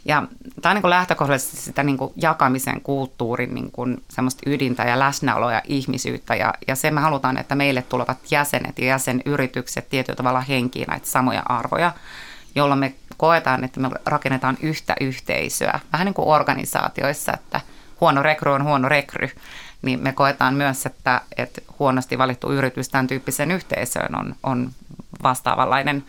Ja 0.04 0.22
tämä 0.62 0.70
on 0.70 0.80
niin 0.82 0.90
lähtökohtaisesti 0.90 1.56
sitä 1.56 1.82
niin 1.82 1.96
kuin 1.96 2.12
jakamisen 2.16 2.80
kulttuurin 2.80 3.54
niin 3.54 3.70
kuin 3.72 4.02
semmoista 4.08 4.42
ydintä 4.46 4.82
ja 4.82 4.98
läsnäoloa 4.98 5.52
ja 5.52 5.62
ihmisyyttä. 5.64 6.34
Ja, 6.34 6.54
ja 6.68 6.76
se 6.76 6.90
me 6.90 7.00
halutaan, 7.00 7.38
että 7.38 7.54
meille 7.54 7.82
tulevat 7.82 8.18
jäsenet 8.30 8.78
ja 8.78 8.86
jäsenyritykset 8.86 9.88
tietyllä 9.88 10.16
tavalla 10.16 10.40
henkiin 10.40 10.86
näitä 10.88 11.06
samoja 11.06 11.42
arvoja 11.46 11.92
jolla 12.54 12.76
me 12.76 12.94
koetaan, 13.20 13.64
että 13.64 13.80
me 13.80 13.90
rakennetaan 14.06 14.56
yhtä 14.60 14.94
yhteisöä. 15.00 15.80
Vähän 15.92 16.04
niin 16.04 16.14
kuin 16.14 16.28
organisaatioissa, 16.28 17.32
että 17.32 17.60
huono 18.00 18.22
rekry 18.22 18.52
on 18.52 18.64
huono 18.64 18.88
rekry, 18.88 19.30
niin 19.82 20.00
me 20.02 20.12
koetaan 20.12 20.54
myös, 20.54 20.86
että, 20.86 21.20
että 21.36 21.60
huonosti 21.78 22.18
valittu 22.18 22.52
yritys 22.52 22.88
tämän 22.88 23.06
tyyppiseen 23.06 23.50
yhteisöön 23.50 24.14
on, 24.14 24.34
on 24.42 24.70
vastaavanlainen 25.22 26.04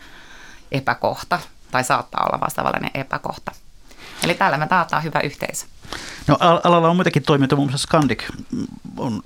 epäkohta, 0.70 1.38
tai 1.70 1.84
saattaa 1.84 2.26
olla 2.26 2.40
vastaavanlainen 2.40 2.90
epäkohta. 2.94 3.52
Eli 4.24 4.34
täällä 4.34 4.56
me 4.56 4.66
taataan 4.66 5.02
hyvä 5.02 5.20
yhteisö. 5.20 5.66
No 6.26 6.36
alalla 6.40 6.88
on 6.88 6.96
muitakin 6.96 7.22
toimijoita, 7.22 7.56
muun 7.56 7.68
muassa 7.68 7.86
Scandic 7.88 8.24
on 8.96 9.22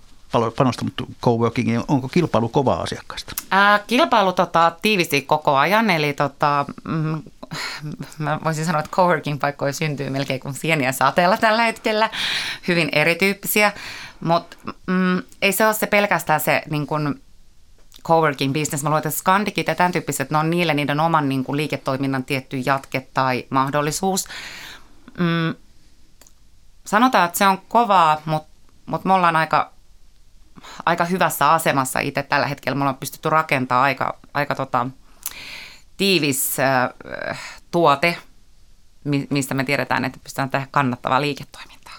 panostanut 0.56 0.94
coworkingiin. 1.22 1.82
Onko 1.88 2.08
kilpailu 2.08 2.48
kovaa 2.48 2.82
asiakkaista? 2.82 3.32
Ää, 3.50 3.78
kilpailu 3.78 4.32
tota, 4.32 4.72
tiivisti 4.82 5.22
koko 5.22 5.56
ajan, 5.56 5.90
eli 5.90 6.12
tota, 6.12 6.64
mm, 6.84 7.22
mä 8.18 8.38
voisin 8.44 8.64
sanoa, 8.64 8.80
että 8.80 8.96
coworking-paikkoja 8.96 9.72
syntyy 9.72 10.10
melkein 10.10 10.40
kuin 10.40 10.54
sieniä 10.54 10.92
sateella 10.92 11.36
tällä 11.36 11.62
hetkellä, 11.62 12.10
hyvin 12.68 12.88
erityyppisiä, 12.92 13.72
mutta 14.20 14.56
mm, 14.86 15.22
ei 15.42 15.52
se 15.52 15.66
ole 15.66 15.74
se 15.74 15.86
pelkästään 15.86 16.40
se 16.40 16.62
niin 16.70 16.86
kuin, 16.86 17.22
coworking 18.04 18.52
business. 18.52 18.82
Mä 18.82 18.90
luulen, 18.90 19.06
että 19.06 19.18
skandikit 19.18 19.68
ja 19.68 19.74
tämän 19.74 19.92
tyyppiset, 19.92 20.30
ne 20.30 20.38
on 20.38 20.50
niille 20.50 20.74
niiden 20.74 21.00
oman 21.00 21.28
niin 21.28 21.44
kuin, 21.44 21.56
liiketoiminnan 21.56 22.24
tietty 22.24 22.58
jatke 22.66 23.06
tai 23.14 23.46
mahdollisuus. 23.50 24.24
Mm, 25.18 25.54
sanotaan, 26.84 27.26
että 27.26 27.38
se 27.38 27.46
on 27.46 27.58
kovaa, 27.68 28.22
mutta 28.24 28.48
mut 28.86 29.04
me 29.04 29.12
ollaan 29.12 29.36
aika 29.36 29.76
aika 30.86 31.04
hyvässä 31.04 31.52
asemassa 31.52 32.00
itse 32.00 32.22
tällä 32.22 32.46
hetkellä. 32.46 32.76
Me 32.76 32.82
ollaan 32.82 32.96
pystytty 32.96 33.30
rakentamaan 33.30 33.84
aika, 33.84 34.18
aika 34.34 34.54
tota, 34.54 34.86
tiivis 35.96 36.60
äh, 36.60 37.40
tuote, 37.70 38.16
mistä 39.30 39.54
me 39.54 39.64
tiedetään, 39.64 40.04
että 40.04 40.18
pystytään 40.22 40.50
tehdä 40.50 40.66
kannattavaa 40.70 41.20
liiketoimintaa. 41.20 41.96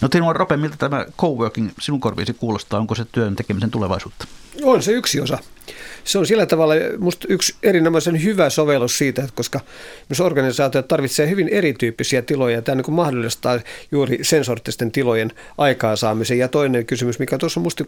No 0.00 0.08
Timo 0.08 0.32
Rope, 0.32 0.56
miltä 0.56 0.76
tämä 0.76 1.06
coworking 1.18 1.70
sinun 1.80 2.00
korviisi 2.00 2.34
kuulostaa? 2.34 2.80
Onko 2.80 2.94
se 2.94 3.04
työn 3.12 3.36
tekemisen 3.36 3.70
tulevaisuutta? 3.70 4.26
On 4.62 4.82
se 4.82 4.92
yksi 4.92 5.20
osa. 5.20 5.38
Se 6.04 6.18
on 6.18 6.26
sillä 6.26 6.46
tavalla 6.46 6.74
musta 6.98 7.26
yksi 7.30 7.54
erinomaisen 7.62 8.22
hyvä 8.22 8.50
sovellus 8.50 8.98
siitä, 8.98 9.22
että 9.22 9.36
koska 9.36 9.60
myös 10.08 10.20
organisaatiot 10.20 10.88
tarvitsee 10.88 11.30
hyvin 11.30 11.48
erityyppisiä 11.48 12.22
tiloja, 12.22 12.62
tämä 12.62 12.82
niin 12.82 12.94
mahdollistaa 12.94 13.60
juuri 13.92 14.18
sen 14.22 14.44
sorttisten 14.44 14.92
tilojen 14.92 15.32
aikaansaamisen. 15.58 16.38
Ja 16.38 16.48
toinen 16.48 16.86
kysymys, 16.86 17.18
mikä 17.18 17.38
tuossa 17.38 17.60
on 17.60 17.62
musta 17.62 17.84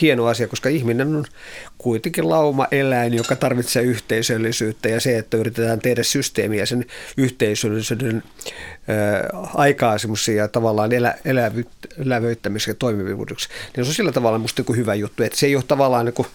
hieno 0.00 0.26
asia, 0.26 0.48
koska 0.48 0.68
ihminen 0.68 1.16
on 1.16 1.24
kuitenkin 1.78 2.28
lauma 2.28 2.66
eläin, 2.70 3.14
joka 3.14 3.36
tarvitsee 3.36 3.82
yhteisöllisyyttä 3.82 4.88
ja 4.88 5.00
se, 5.00 5.18
että 5.18 5.36
yritetään 5.36 5.80
tehdä 5.80 6.02
systeemiä 6.02 6.66
sen 6.66 6.84
yhteisöllisyyden 7.16 8.22
aikaisemmin 9.54 10.36
ja 10.36 10.48
tavallaan 10.48 10.92
elä, 10.92 11.14
elävy, 11.24 11.64
elävöittämiseksi 11.98 12.70
ja 12.70 12.74
toimivuudeksi, 12.74 13.48
niin 13.76 13.84
se 13.84 13.90
on 13.90 13.94
sillä 13.94 14.12
tavalla 14.12 14.38
musta 14.38 14.64
hyvä 14.76 14.94
juttu, 14.94 15.22
että 15.22 15.38
se 15.38 15.46
ei 15.46 15.56
ole 15.56 15.64
tavallaan 15.68 16.04
niin 16.04 16.14
kuin 16.14 16.28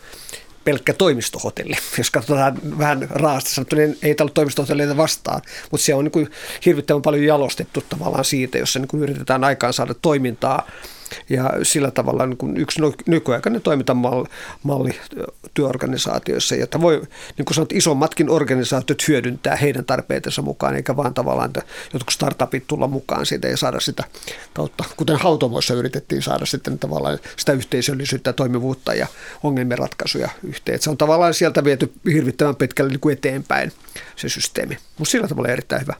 pelkkä 0.68 0.93
toimistohotelli. 0.93 1.76
Jos 1.97 2.12
katsotaan 2.12 2.78
vähän 2.78 3.08
raasta 3.10 3.49
sanottuna, 3.49 3.82
niin 3.82 3.97
ei 4.01 4.16
tällä 4.16 4.32
toimistohotelleita 4.34 4.97
vastaan, 4.97 5.41
mutta 5.72 5.86
se 5.86 5.93
on 5.93 6.03
niin 6.03 6.12
kuin 6.12 6.30
hirvittävän 6.66 7.01
paljon 7.01 7.26
jalostettu 7.26 7.84
tavallaan 7.89 8.26
siitä, 8.26 8.58
jossa 8.58 8.80
niin 8.80 8.88
kuin 8.88 9.03
yritetään 9.03 9.43
aikaan 9.43 9.74
saada 9.74 9.93
toimintaa 9.93 10.68
ja 11.30 11.49
sillä 11.64 11.91
tavalla 11.91 12.26
niin 12.26 12.38
kuin 12.38 12.58
yksi 12.58 12.82
nykyaikainen 13.05 13.62
toimintamalli 13.62 14.99
työorganisaatioissa, 15.53 16.55
jota 16.55 16.82
voi, 16.82 17.01
niin 17.38 17.45
kuin 17.45 17.55
sanot, 17.55 17.72
isommatkin 17.72 18.30
organisaatiot 18.30 19.08
hyödyntää 19.08 19.55
heidän 19.55 19.86
tarpeidensa 19.86 20.41
mukaan, 20.41 20.76
eikä 20.76 20.95
vaan 20.95 21.14
tavallaan 21.14 21.49
että 21.49 21.62
jotkut 21.93 22.14
startupit 22.14 22.68
tulla 22.68 22.88
mukaan 22.88 23.26
siitä 23.26 23.47
ja 23.47 23.58
saada 23.58 23.80
sitä 23.80 24.03
kautta, 24.53 24.84
kuten 24.97 25.18
hautomoissa 25.18 25.74
yritettiin 25.74 26.22
saada 26.22 26.45
sitten 26.45 26.80
tavallaan 26.80 27.20
sitä 27.38 27.51
yhteisöllisyyttä, 27.51 28.34
toimivuutta 28.34 28.93
ja 28.93 29.08
ongelmien 29.43 29.78
ratkaisuja 29.78 30.30
yhteen. 30.43 30.82
se 30.82 30.89
on 30.89 30.97
tavallaan 30.97 31.34
sieltä 31.34 31.64
viety 31.64 31.93
hirvittävän 32.14 32.55
pitkälle 32.55 32.89
niin 32.89 32.99
kuin 32.99 33.14
eteenpäin 33.14 33.72
se 34.16 34.30
systeemi, 34.30 34.78
mutta 34.97 35.12
sillä 35.12 35.28
tavalla 35.28 35.49
erittäin 35.49 35.82
hyvä. 35.82 35.93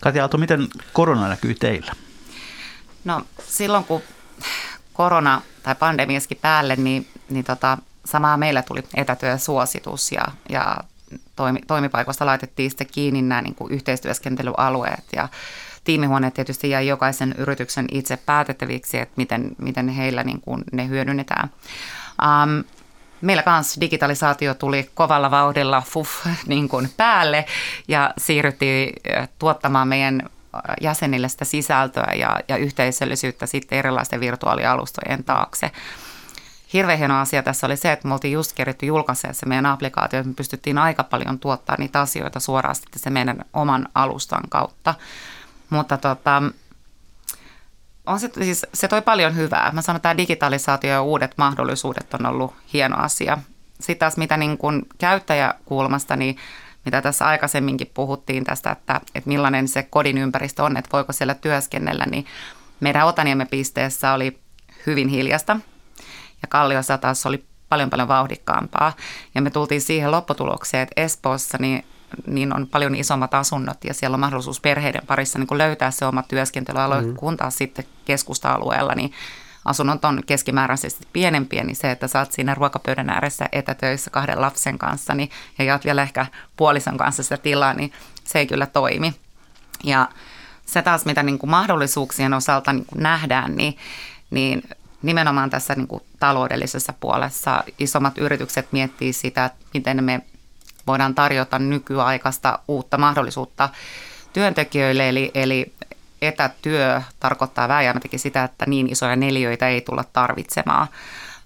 Katja 0.00 0.22
Aalto, 0.22 0.38
miten 0.38 0.68
korona 0.92 1.28
näkyy 1.28 1.54
teillä? 1.54 1.92
No 3.04 3.22
silloin 3.48 3.84
kun 3.84 4.02
korona 4.92 5.42
tai 5.62 5.74
pandemiaskin 5.74 6.38
päälle, 6.40 6.76
niin, 6.76 7.06
niin 7.30 7.44
tota, 7.44 7.78
samaa 8.04 8.36
meillä 8.36 8.62
tuli 8.62 8.82
etätyösuositus 8.94 10.12
ja, 10.12 10.24
ja 10.48 10.76
toimi, 11.36 11.60
toimipaikoista 11.66 12.26
laitettiin 12.26 12.70
sitten 12.70 12.86
kiinni 12.92 13.22
nämä 13.22 13.42
niin 13.42 13.54
kuin 13.54 13.72
yhteistyöskentelyalueet 13.72 15.04
ja 15.12 15.28
tiimihuoneet 15.84 16.34
tietysti 16.34 16.70
jäi 16.70 16.86
jokaisen 16.86 17.34
yrityksen 17.38 17.86
itse 17.92 18.16
päätettäviksi, 18.16 18.98
että 18.98 19.14
miten, 19.16 19.50
miten 19.58 19.88
heillä 19.88 20.24
niin 20.24 20.40
kuin 20.40 20.64
ne 20.72 20.88
hyödynnetään. 20.88 21.50
Um, 22.22 22.64
meillä 23.20 23.42
kanssa 23.42 23.80
digitalisaatio 23.80 24.54
tuli 24.54 24.90
kovalla 24.94 25.30
vauhdilla 25.30 25.82
fuf, 25.86 26.10
niin 26.46 26.68
kuin 26.68 26.90
päälle 26.96 27.44
ja 27.88 28.14
siirryttiin 28.18 28.92
tuottamaan 29.38 29.88
meidän 29.88 30.30
jäsenille 30.80 31.28
sitä 31.28 31.44
sisältöä 31.44 32.12
ja, 32.16 32.40
ja 32.48 32.56
yhteisöllisyyttä 32.56 33.46
sitten 33.46 33.78
erilaisten 33.78 34.20
virtuaalialustojen 34.20 35.24
taakse. 35.24 35.70
Hirveän 36.72 36.98
hieno 36.98 37.20
asia 37.20 37.42
tässä 37.42 37.66
oli 37.66 37.76
se, 37.76 37.92
että 37.92 38.08
me 38.08 38.14
oltiin 38.14 38.32
just 38.32 38.52
keritty 38.52 38.86
julkaisemaan 38.86 39.34
se 39.34 39.46
meidän 39.46 39.66
applikaatio, 39.66 40.18
että 40.18 40.28
me 40.28 40.34
pystyttiin 40.34 40.78
aika 40.78 41.04
paljon 41.04 41.38
tuottaa 41.38 41.76
niitä 41.78 42.00
asioita 42.00 42.40
suoraan 42.40 42.74
sitten 42.74 43.02
se 43.02 43.10
meidän 43.10 43.44
oman 43.52 43.88
alustan 43.94 44.42
kautta. 44.48 44.94
Mutta 45.70 45.96
tota, 45.96 46.42
on 48.06 48.20
se, 48.20 48.30
siis, 48.34 48.66
se 48.74 48.88
toi 48.88 49.02
paljon 49.02 49.36
hyvää. 49.36 49.70
Mä 49.72 49.82
sanon, 49.82 49.96
että 49.96 50.02
tämä 50.02 50.16
digitalisaatio 50.16 50.90
ja 50.90 51.02
uudet 51.02 51.34
mahdollisuudet 51.36 52.14
on 52.14 52.26
ollut 52.26 52.54
hieno 52.72 52.96
asia. 52.96 53.38
Sitten 53.80 53.98
taas 53.98 54.16
mitä 54.16 54.36
niin 54.36 54.58
kuin 54.58 54.82
käyttäjäkulmasta, 54.98 56.16
niin 56.16 56.36
mitä 56.84 57.02
tässä 57.02 57.26
aikaisemminkin 57.26 57.90
puhuttiin 57.94 58.44
tästä, 58.44 58.70
että, 58.70 59.00
että 59.14 59.28
millainen 59.28 59.68
se 59.68 59.82
kodin 59.82 60.18
ympäristö 60.18 60.62
on, 60.62 60.76
että 60.76 60.90
voiko 60.92 61.12
siellä 61.12 61.34
työskennellä, 61.34 62.06
niin 62.10 62.26
meidän 62.80 63.06
Otaniemen 63.06 63.48
pisteessä 63.48 64.12
oli 64.12 64.38
hyvin 64.86 65.08
hiljasta 65.08 65.56
ja 66.42 66.48
Kalliossa 66.48 66.98
taas 66.98 67.26
oli 67.26 67.44
paljon 67.68 67.90
paljon 67.90 68.08
vauhdikkaampaa. 68.08 68.92
Ja 69.34 69.42
me 69.42 69.50
tultiin 69.50 69.80
siihen 69.80 70.10
lopputulokseen, 70.10 70.82
että 70.82 71.02
Espoossa 71.02 71.58
niin, 71.60 71.84
niin 72.26 72.56
on 72.56 72.66
paljon 72.66 72.94
isommat 72.94 73.34
asunnot 73.34 73.84
ja 73.84 73.94
siellä 73.94 74.14
on 74.14 74.20
mahdollisuus 74.20 74.60
perheiden 74.60 75.06
parissa 75.06 75.38
niin 75.38 75.58
löytää 75.58 75.90
se 75.90 76.04
oma 76.04 76.22
työskentelyalue, 76.22 77.02
mm. 77.02 77.16
kun 77.16 77.36
taas 77.36 77.58
sitten 77.58 77.84
keskusta-alueella, 78.04 78.94
niin 78.94 79.12
asunnot 79.64 80.04
on 80.04 80.22
keskimääräisesti 80.26 81.08
pienempiä, 81.12 81.64
niin 81.64 81.76
se, 81.76 81.90
että 81.90 82.08
sä 82.08 82.18
oot 82.18 82.32
siinä 82.32 82.54
ruokapöydän 82.54 83.10
ääressä 83.10 83.48
etätöissä 83.52 84.10
kahden 84.10 84.40
lapsen 84.40 84.78
kanssa 84.78 85.14
niin, 85.14 85.30
ja 85.58 85.64
jaat 85.64 85.84
vielä 85.84 86.02
ehkä 86.02 86.26
puolison 86.56 86.96
kanssa 86.96 87.22
sitä 87.22 87.36
tilaa, 87.36 87.74
niin 87.74 87.92
se 88.24 88.38
ei 88.38 88.46
kyllä 88.46 88.66
toimi. 88.66 89.14
Ja 89.84 90.08
se 90.66 90.82
taas, 90.82 91.04
mitä 91.04 91.22
niin 91.22 91.38
kuin 91.38 91.50
mahdollisuuksien 91.50 92.34
osalta 92.34 92.72
niin 92.72 92.86
kuin 92.86 93.02
nähdään, 93.02 93.56
niin, 93.56 93.76
niin 94.30 94.62
nimenomaan 95.02 95.50
tässä 95.50 95.74
niin 95.74 95.88
kuin 95.88 96.02
taloudellisessa 96.20 96.92
puolessa 97.00 97.64
isommat 97.78 98.18
yritykset 98.18 98.72
miettii 98.72 99.12
sitä, 99.12 99.44
että 99.44 99.66
miten 99.74 100.04
me 100.04 100.20
voidaan 100.86 101.14
tarjota 101.14 101.58
nykyaikaista 101.58 102.58
uutta 102.68 102.98
mahdollisuutta 102.98 103.68
työntekijöille, 104.32 105.08
eli, 105.08 105.30
eli 105.34 105.72
etätyö 106.22 107.02
tarkoittaa 107.20 107.68
vääjäämättä 107.68 108.18
sitä, 108.18 108.44
että 108.44 108.66
niin 108.66 108.92
isoja 108.92 109.16
neliöitä 109.16 109.68
ei 109.68 109.80
tulla 109.80 110.04
tarvitsemaan. 110.12 110.88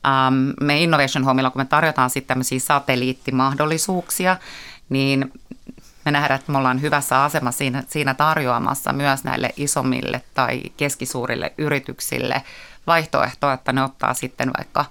Um, 0.07 0.55
me 0.61 0.81
Innovation 0.81 1.25
Homeilla, 1.25 1.51
kun 1.51 1.61
me 1.61 1.65
tarjotaan 1.65 2.11
sitten 2.11 2.29
tämmöisiä 2.29 2.59
satelliittimahdollisuuksia, 2.59 4.37
niin 4.89 5.33
me 6.05 6.11
nähdään, 6.11 6.41
että 6.41 6.53
me 6.53 6.59
ollaan 6.59 6.83
hyvässä 6.83 7.25
asemassa 7.25 7.59
siinä, 7.59 7.83
siinä 7.87 8.15
tarjoamassa 8.15 8.93
myös 8.93 9.25
näille 9.25 9.51
isommille 9.57 10.23
tai 10.35 10.63
keskisuurille 10.77 11.53
yrityksille 11.59 12.43
vaihtoehtoa, 12.87 13.53
että 13.53 13.73
ne 13.73 13.83
ottaa 13.83 14.15
sitten 14.15 14.51
vaikka 14.59 14.85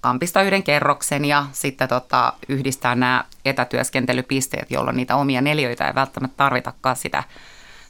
kampista 0.00 0.42
yhden 0.42 0.62
kerroksen 0.62 1.24
ja 1.24 1.46
sitten 1.52 1.88
tota, 1.88 2.32
yhdistää 2.48 2.94
nämä 2.94 3.24
etätyöskentelypisteet, 3.44 4.70
jolloin 4.70 4.96
niitä 4.96 5.16
omia 5.16 5.40
neljöitä 5.40 5.86
ei 5.86 5.94
välttämättä 5.94 6.36
tarvitakaan 6.36 6.96
sitä 6.96 7.24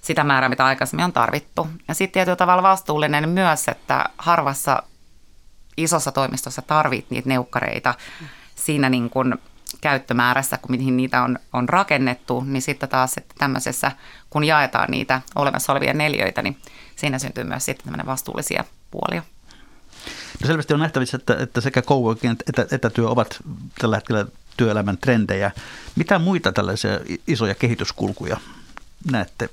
sitä 0.02 0.24
määrää, 0.24 0.48
mitä 0.48 0.64
aikaisemmin 0.64 1.04
on 1.04 1.12
tarvittu. 1.12 1.68
Ja 1.88 1.94
sitten 1.94 2.12
tietyllä 2.12 2.36
tavalla 2.36 2.62
vastuullinen 2.62 3.28
myös, 3.28 3.68
että 3.68 4.04
harvassa 4.18 4.82
isossa 5.76 6.12
toimistossa 6.12 6.62
tarvit 6.62 7.10
niitä 7.10 7.28
neukkareita 7.28 7.94
siinä 8.54 8.88
niin 8.88 9.10
kuin 9.10 9.34
käyttömäärässä, 9.80 10.58
kun 10.58 10.70
mihin 10.70 10.96
niitä 10.96 11.22
on, 11.22 11.38
on 11.52 11.68
rakennettu, 11.68 12.44
niin 12.46 12.62
sitten 12.62 12.88
taas, 12.88 13.16
että 13.16 13.34
tämmöisessä, 13.38 13.92
kun 14.30 14.44
jaetaan 14.44 14.90
niitä 14.90 15.20
olemassa 15.34 15.72
olevia 15.72 15.94
neljöitä, 15.94 16.42
niin 16.42 16.58
siinä 16.96 17.18
syntyy 17.18 17.44
myös 17.44 17.64
sitten 17.64 17.84
tämmöinen 17.84 18.06
vastuullisia 18.06 18.64
puolia. 18.90 19.22
No 20.40 20.46
selvästi 20.46 20.74
on 20.74 20.80
nähtävissä, 20.80 21.16
että, 21.16 21.36
että 21.40 21.60
sekä 21.60 21.82
coworking 21.82 22.36
että 22.48 22.66
etätyö 22.70 23.08
ovat 23.08 23.38
tällä 23.78 23.96
hetkellä 23.96 24.26
työelämän 24.56 24.98
trendejä. 24.98 25.50
Mitä 25.96 26.18
muita 26.18 26.52
tällaisia 26.52 27.00
isoja 27.26 27.54
kehityskulkuja 27.54 28.36
näette 29.10 29.48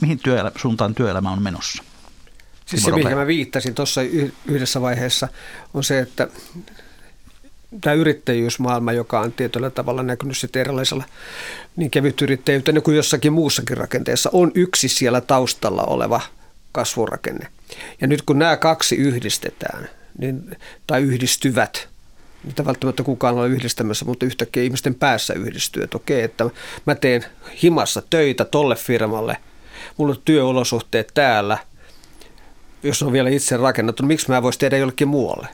mihin 0.00 0.18
työelä, 0.18 0.52
suuntaan 0.56 0.94
työelämä 0.94 1.30
on 1.30 1.42
menossa? 1.42 1.82
Siis 2.66 2.82
se, 2.82 2.92
mihin 2.92 3.16
mä 3.16 3.26
viittasin 3.26 3.74
tuossa 3.74 4.00
yhdessä 4.46 4.80
vaiheessa, 4.80 5.28
on 5.74 5.84
se, 5.84 5.98
että 5.98 6.28
tämä 7.80 7.94
yrittäjyysmaailma, 7.94 8.92
joka 8.92 9.20
on 9.20 9.32
tietyllä 9.32 9.70
tavalla 9.70 10.02
näkynyt 10.02 10.38
sitten 10.38 10.60
erilaisella 10.60 11.04
niin 11.76 11.90
kevytyrittäjyytenä 11.90 12.80
kuin 12.80 12.96
jossakin 12.96 13.32
muussakin 13.32 13.76
rakenteessa, 13.76 14.30
on 14.32 14.52
yksi 14.54 14.88
siellä 14.88 15.20
taustalla 15.20 15.82
oleva 15.82 16.20
kasvurakenne. 16.72 17.48
Ja 18.00 18.06
nyt 18.06 18.22
kun 18.22 18.38
nämä 18.38 18.56
kaksi 18.56 18.96
yhdistetään, 18.96 19.88
niin, 20.18 20.56
tai 20.86 21.02
yhdistyvät, 21.02 21.88
mitä 22.44 22.64
välttämättä 22.64 23.02
kukaan 23.02 23.38
ole 23.38 23.48
yhdistämässä, 23.48 24.04
mutta 24.04 24.26
yhtäkkiä 24.26 24.62
ihmisten 24.62 24.94
päässä 24.94 25.34
yhdistyy, 25.34 25.82
että 25.82 25.96
okei, 25.96 26.22
että 26.22 26.44
mä 26.86 26.94
teen 26.94 27.24
himassa 27.62 28.02
töitä 28.10 28.44
tolle 28.44 28.76
firmalle– 28.76 29.36
mulla 29.96 30.12
on 30.12 30.22
työolosuhteet 30.24 31.10
täällä, 31.14 31.58
jos 32.82 33.02
on 33.02 33.12
vielä 33.12 33.30
itse 33.30 33.56
rakennettu, 33.56 34.02
niin 34.02 34.08
miksi 34.08 34.28
mä 34.28 34.42
voisi 34.42 34.58
tehdä 34.58 34.76
jollekin 34.76 35.08
muualle? 35.08 35.48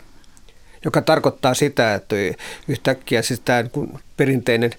Joka 0.85 1.03
tarkoittaa 1.03 1.55
sitä, 1.55 1.95
että 1.95 2.17
yhtäkkiä 2.69 3.23
siis 3.23 3.41
tämä 3.41 3.65
perinteinen 4.17 4.71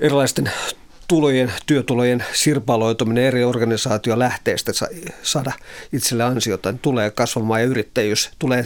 erilaisten 0.00 0.50
tulojen, 1.08 1.52
työtulojen 1.66 2.24
sirpaloituminen 2.32 3.24
eri 3.24 3.44
organisaatiolähteistä 3.44 4.72
saada 5.22 5.52
itselle 5.92 6.24
ansiota, 6.24 6.72
niin 6.72 6.78
tulee 6.78 7.10
kasvamaan 7.10 7.60
ja 7.60 7.66
yrittäjyys 7.66 8.30
tulee 8.38 8.64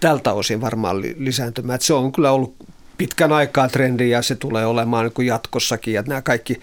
tältä 0.00 0.32
osin 0.32 0.60
varmaan 0.60 1.02
lisääntymään. 1.16 1.74
Että 1.74 1.86
se 1.86 1.94
on 1.94 2.12
kyllä 2.12 2.30
ollut 2.30 2.56
pitkän 2.98 3.32
aikaa 3.32 3.68
trendi 3.68 4.10
ja 4.10 4.22
se 4.22 4.34
tulee 4.34 4.66
olemaan 4.66 5.10
niin 5.18 5.26
jatkossakin 5.26 5.94
ja 5.94 6.02
nämä 6.06 6.22
kaikki 6.22 6.60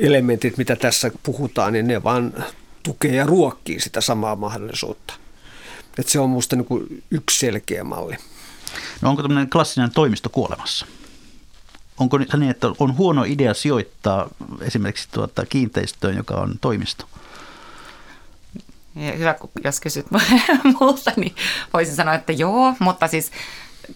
elementit, 0.00 0.56
mitä 0.56 0.76
tässä 0.76 1.10
puhutaan, 1.22 1.72
niin 1.72 1.86
ne 1.86 2.02
vaan 2.02 2.44
tukee 2.82 3.14
ja 3.14 3.26
ruokkii 3.26 3.80
sitä 3.80 4.00
samaa 4.00 4.36
mahdollisuutta. 4.36 5.14
Et 5.98 6.08
se 6.08 6.20
on 6.20 6.30
minusta 6.30 6.56
niin 6.56 7.04
yksi 7.10 7.38
selkeä 7.38 7.84
malli. 7.84 8.16
No 9.00 9.10
onko 9.10 9.22
tämmöinen 9.22 9.50
klassinen 9.50 9.90
toimisto 9.90 10.28
kuolemassa? 10.28 10.86
Onko 11.98 12.18
se 12.30 12.36
niin, 12.36 12.50
että 12.50 12.66
on 12.78 12.96
huono 12.96 13.24
idea 13.24 13.54
sijoittaa 13.54 14.28
esimerkiksi 14.60 15.08
tuota 15.12 15.46
kiinteistöön, 15.46 16.16
joka 16.16 16.34
on 16.34 16.54
toimisto? 16.60 17.06
Ja 18.96 19.12
hyvä, 19.12 19.34
jos 19.64 19.80
kysyt 19.80 20.06
multa, 20.80 21.12
niin 21.16 21.34
voisin 21.72 21.94
sanoa, 21.94 22.14
että 22.14 22.32
joo, 22.32 22.74
mutta 22.78 23.08
siis 23.08 23.30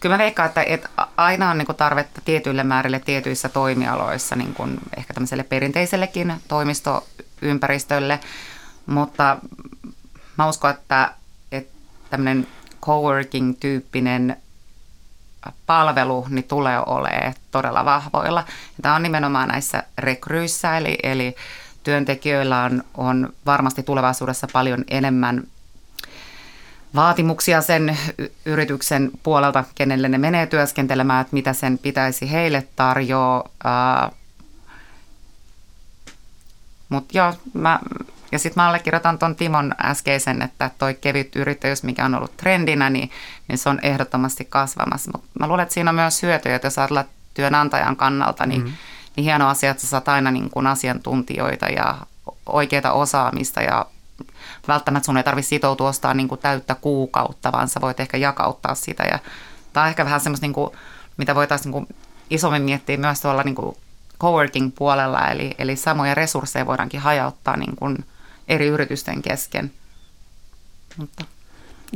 kyllä 0.00 0.14
mä 0.14 0.18
veikkaan, 0.18 0.48
että, 0.48 0.62
että 0.62 0.88
aina 1.16 1.50
on 1.50 1.58
niin 1.58 1.76
tarvetta 1.76 2.20
tietyille 2.24 2.64
määrille 2.64 3.00
tietyissä 3.00 3.48
toimialoissa, 3.48 4.36
niin 4.36 4.54
kuin 4.54 4.78
ehkä 4.96 5.14
tämmöiselle 5.14 5.44
perinteisellekin 5.44 6.34
toimistoympäristölle, 6.48 8.20
mutta 8.86 9.36
mä 10.38 10.48
uskon, 10.48 10.70
että, 10.70 11.14
että 11.52 11.74
tämmöinen 12.10 12.46
coworking-tyyppinen 12.82 14.36
palvelu 15.66 16.26
niin 16.28 16.44
tulee 16.44 16.78
olemaan 16.86 17.34
todella 17.50 17.84
vahvoilla. 17.84 18.44
Tämä 18.82 18.94
on 18.94 19.02
nimenomaan 19.02 19.48
näissä 19.48 19.82
rekryissä, 19.98 20.76
eli, 20.76 20.98
eli 21.02 21.36
työntekijöillä 21.82 22.62
on, 22.62 22.84
on 22.94 23.32
varmasti 23.46 23.82
tulevaisuudessa 23.82 24.46
paljon 24.52 24.84
enemmän 24.88 25.42
vaatimuksia 26.94 27.62
sen 27.62 27.98
yrityksen 28.44 29.10
puolelta, 29.22 29.64
kenelle 29.74 30.08
ne 30.08 30.18
menee 30.18 30.46
työskentelemään, 30.46 31.20
että 31.20 31.34
mitä 31.34 31.52
sen 31.52 31.78
pitäisi 31.78 32.30
heille 32.30 32.66
tarjoa. 32.76 33.44
Mutta 36.88 37.18
joo, 37.18 37.34
mä, 37.54 37.78
ja 38.32 38.38
sitten 38.38 38.62
mä 38.62 38.68
allekirjoitan 38.68 39.18
tuon 39.18 39.36
Timon 39.36 39.74
äskeisen, 39.82 40.42
että 40.42 40.70
toi 40.78 40.94
kevyt 40.94 41.36
yrittäjyys, 41.36 41.82
mikä 41.82 42.04
on 42.04 42.14
ollut 42.14 42.36
trendinä, 42.36 42.90
niin, 42.90 43.10
niin 43.48 43.58
se 43.58 43.68
on 43.68 43.80
ehdottomasti 43.82 44.44
kasvamassa. 44.44 45.10
Mutta 45.14 45.28
mä 45.40 45.46
luulen, 45.46 45.62
että 45.62 45.74
siinä 45.74 45.90
on 45.90 45.94
myös 45.94 46.22
hyötyjä, 46.22 46.56
että 46.56 46.66
jos 46.66 46.78
ajatellaan 46.78 47.06
työnantajan 47.34 47.96
kannalta, 47.96 48.46
niin, 48.46 48.60
mm-hmm. 48.60 48.76
niin 49.16 49.24
hieno 49.24 49.48
asia, 49.48 49.70
että 49.70 49.80
sä 49.80 49.88
saat 49.88 50.08
aina 50.08 50.30
niin 50.30 50.50
kuin 50.50 50.66
asiantuntijoita 50.66 51.66
ja 51.66 51.96
oikeita 52.46 52.92
osaamista 52.92 53.62
ja 53.62 53.86
välttämättä 54.68 55.06
sun 55.06 55.16
ei 55.16 55.24
tarvitse 55.24 55.48
sitoutua 55.48 55.88
ostaa 55.88 56.14
niin 56.14 56.28
kuin 56.28 56.40
täyttä 56.40 56.74
kuukautta, 56.74 57.52
vaan 57.52 57.68
sä 57.68 57.80
voit 57.80 58.00
ehkä 58.00 58.16
jakauttaa 58.16 58.74
sitä. 58.74 59.02
Ja 59.02 59.18
tämä 59.72 59.84
on 59.84 59.88
ehkä 59.90 60.04
vähän 60.04 60.20
semmoista, 60.20 60.44
niin 60.44 60.52
kuin, 60.52 60.70
mitä 61.16 61.34
voitaisiin 61.34 61.72
niin 61.72 61.86
kuin 61.86 61.96
isommin 62.30 62.62
miettiä 62.62 62.96
myös 62.96 63.20
tuolla 63.20 63.42
niin 63.42 63.54
kuin 63.54 63.76
coworking-puolella, 64.20 65.28
eli, 65.28 65.54
eli 65.58 65.76
samoja 65.76 66.14
resursseja 66.14 66.66
voidaankin 66.66 67.00
hajauttaa 67.00 67.56
niin 67.56 67.76
kuin 67.76 68.04
eri 68.48 68.66
yritysten 68.66 69.22
kesken. 69.22 69.72
Mutta 70.96 71.24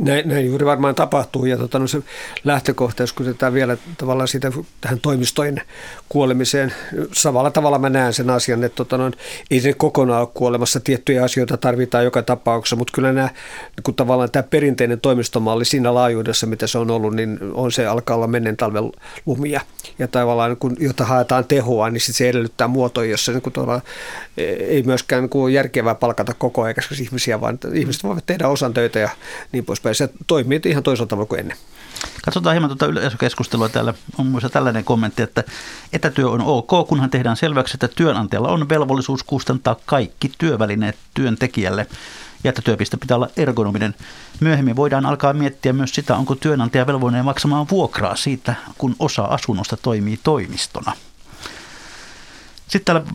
näin, 0.01 0.29
näin 0.29 0.47
juuri 0.47 0.67
varmaan 0.67 0.95
tapahtuu. 0.95 1.45
Ja 1.47 1.57
tota, 1.57 1.79
no 1.79 1.87
se 1.87 2.03
lähtökohta, 2.45 3.03
jos 3.03 3.13
kysytään 3.13 3.55
vielä 3.55 3.77
tavallaan 3.99 4.29
siitä 4.29 4.53
tähän 4.81 5.01
toimistojen 5.01 5.63
kuolemiseen, 6.09 6.75
samalla 7.13 7.51
tavalla 7.51 7.79
mä 7.79 7.91
näen 7.91 8.13
sen 8.13 8.31
asian, 8.31 8.65
että 8.65 8.77
tota, 8.77 8.99
no, 8.99 9.11
ei 9.51 9.61
se 9.61 9.73
kokonaan 9.73 10.21
ole 10.21 10.29
kuolemassa, 10.35 10.81
tiettyjä 10.81 11.25
asioita 11.25 11.57
tarvitaan 11.57 12.05
joka 12.05 12.23
tapauksessa, 12.23 12.77
mutta 12.77 12.93
kyllä 12.95 13.13
nämä, 13.13 13.29
kun 13.83 13.95
tavallaan 13.95 14.31
tämä 14.31 14.43
perinteinen 14.43 15.01
toimistomalli 15.01 15.65
siinä 15.65 15.95
laajuudessa, 15.95 16.47
mitä 16.47 16.67
se 16.67 16.79
on 16.79 16.91
ollut, 16.91 17.15
niin 17.15 17.39
on 17.53 17.73
se 17.73 17.87
alkaa 17.87 18.17
olla 18.17 18.27
menneen 18.27 18.57
talven 18.57 18.93
lumia. 19.27 19.61
Ja 19.99 20.09
tavallaan 20.09 20.57
kun 20.57 20.77
jota 20.81 21.05
haetaan 21.05 21.45
tehoa, 21.45 21.91
niin 21.91 22.01
sit 22.01 22.17
se 22.17 22.29
edellyttää 22.29 22.69
muotoja, 22.69 23.11
jossa 23.11 23.33
niin 23.33 23.43
kun 23.43 23.53
ei 24.37 24.83
myöskään 24.83 25.23
niin 25.23 25.31
kuin 25.31 25.55
järkevää 25.55 25.95
palkata 25.95 26.35
koko 26.35 26.63
ajan 26.63 26.75
ihmisiä, 27.01 27.41
vaan 27.41 27.59
ihmiset 27.73 28.05
voivat 28.05 28.27
tehdä 28.27 28.49
osan 28.49 28.75
töitä 28.75 28.99
ja 28.99 29.09
niin 29.53 29.65
pois 29.65 29.84
poispäin. 29.85 30.11
Se 30.11 30.25
toimii 30.27 30.61
ihan 30.65 30.83
toisella 30.83 31.09
tavalla 31.09 31.29
kuin 31.29 31.41
ennen. 31.41 31.57
Katsotaan 32.25 32.55
hieman 32.55 32.71
tuota 32.71 32.87
yleisökeskustelua. 32.87 33.69
Täällä 33.69 33.95
on 34.19 34.27
myös 34.27 34.47
tällainen 34.53 34.85
kommentti, 34.85 35.23
että 35.23 35.45
etätyö 35.93 36.31
on 36.31 36.41
ok, 36.41 36.89
kunhan 36.89 37.11
tehdään 37.11 37.37
selväksi, 37.37 37.77
että 37.77 37.89
työnantajalla 37.89 38.49
on 38.49 38.69
velvollisuus 38.69 39.23
kustantaa 39.23 39.77
kaikki 39.87 40.33
työvälineet 40.39 40.97
työntekijälle 41.15 41.87
ja 42.45 42.49
että 42.49 42.63
työpiste 42.63 42.97
pitää 42.97 43.17
olla 43.17 43.29
ergonominen. 43.37 43.95
Myöhemmin 44.41 44.77
voidaan 44.77 45.07
alkaa 45.07 45.33
miettiä 45.33 45.73
myös 45.73 45.95
sitä, 45.95 46.17
onko 46.17 46.35
työnantaja 46.35 46.87
velvollinen 46.87 47.25
maksamaan 47.25 47.67
vuokraa 47.71 48.17
siitä, 48.17 48.55
kun 48.79 48.97
osa 48.99 49.25
asunnosta 49.25 49.77
toimii 49.77 50.21
toimistona. 50.23 50.93
Sitten 52.69 52.85
täällä 52.85 53.13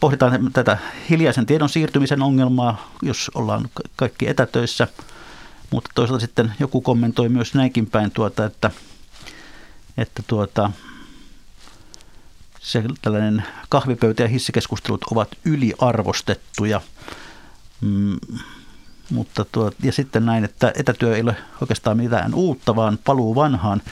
pohditaan 0.00 0.52
tätä 0.52 0.78
hiljaisen 1.10 1.46
tiedon 1.46 1.68
siirtymisen 1.68 2.22
ongelmaa, 2.22 2.90
jos 3.02 3.30
ollaan 3.34 3.68
kaikki 3.96 4.28
etätöissä– 4.28 4.88
mutta 5.74 5.90
toisaalta 5.94 6.20
sitten 6.20 6.54
joku 6.60 6.80
kommentoi 6.80 7.28
myös 7.28 7.54
näinkin 7.54 7.86
päin, 7.86 8.10
tuota, 8.10 8.44
että, 8.44 8.70
että 9.96 10.22
tuota, 10.26 10.70
se 12.60 12.82
tällainen 13.02 13.44
kahvipöytä 13.68 14.22
ja 14.22 14.28
hissikeskustelut 14.28 15.04
ovat 15.10 15.28
yliarvostettuja. 15.44 16.80
Mm, 17.80 18.18
mutta 19.10 19.44
tuo, 19.52 19.72
ja 19.82 19.92
sitten 19.92 20.26
näin, 20.26 20.44
että 20.44 20.72
etätyö 20.76 21.16
ei 21.16 21.22
ole 21.22 21.36
oikeastaan 21.60 21.96
mitään 21.96 22.34
uutta, 22.34 22.76
vaan 22.76 22.98
paluu 23.04 23.34
vanhaan. 23.34 23.82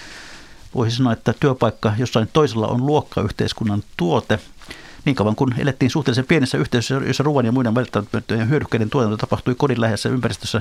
Voisi 0.74 0.96
sanoa, 0.96 1.12
että 1.12 1.34
työpaikka 1.40 1.92
jossain 1.98 2.28
toisella 2.32 2.66
on 2.66 2.86
luokkayhteiskunnan 2.86 3.82
tuote. 3.96 4.38
Niin 5.04 5.16
kauan 5.16 5.36
kun 5.36 5.54
elettiin 5.58 5.90
suhteellisen 5.90 6.26
pienessä 6.26 6.58
yhteisössä, 6.58 7.06
jossa 7.06 7.22
ruoan 7.22 7.46
ja 7.46 7.52
muiden 7.52 7.74
välttämättömien 7.74 8.48
hyödykkeiden 8.48 8.90
tuotanto 8.90 9.16
tapahtui 9.16 9.54
kodin 9.54 9.80
läheisessä 9.80 10.08
ympäristössä, 10.08 10.60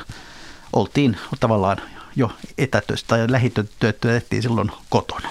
oltiin 0.73 1.17
tavallaan 1.39 1.77
jo 2.15 2.31
etätöistä 2.57 3.07
tai 3.07 3.31
lähityötä 3.31 3.93
tehtiin 4.01 4.41
silloin 4.41 4.71
kotona. 4.89 5.29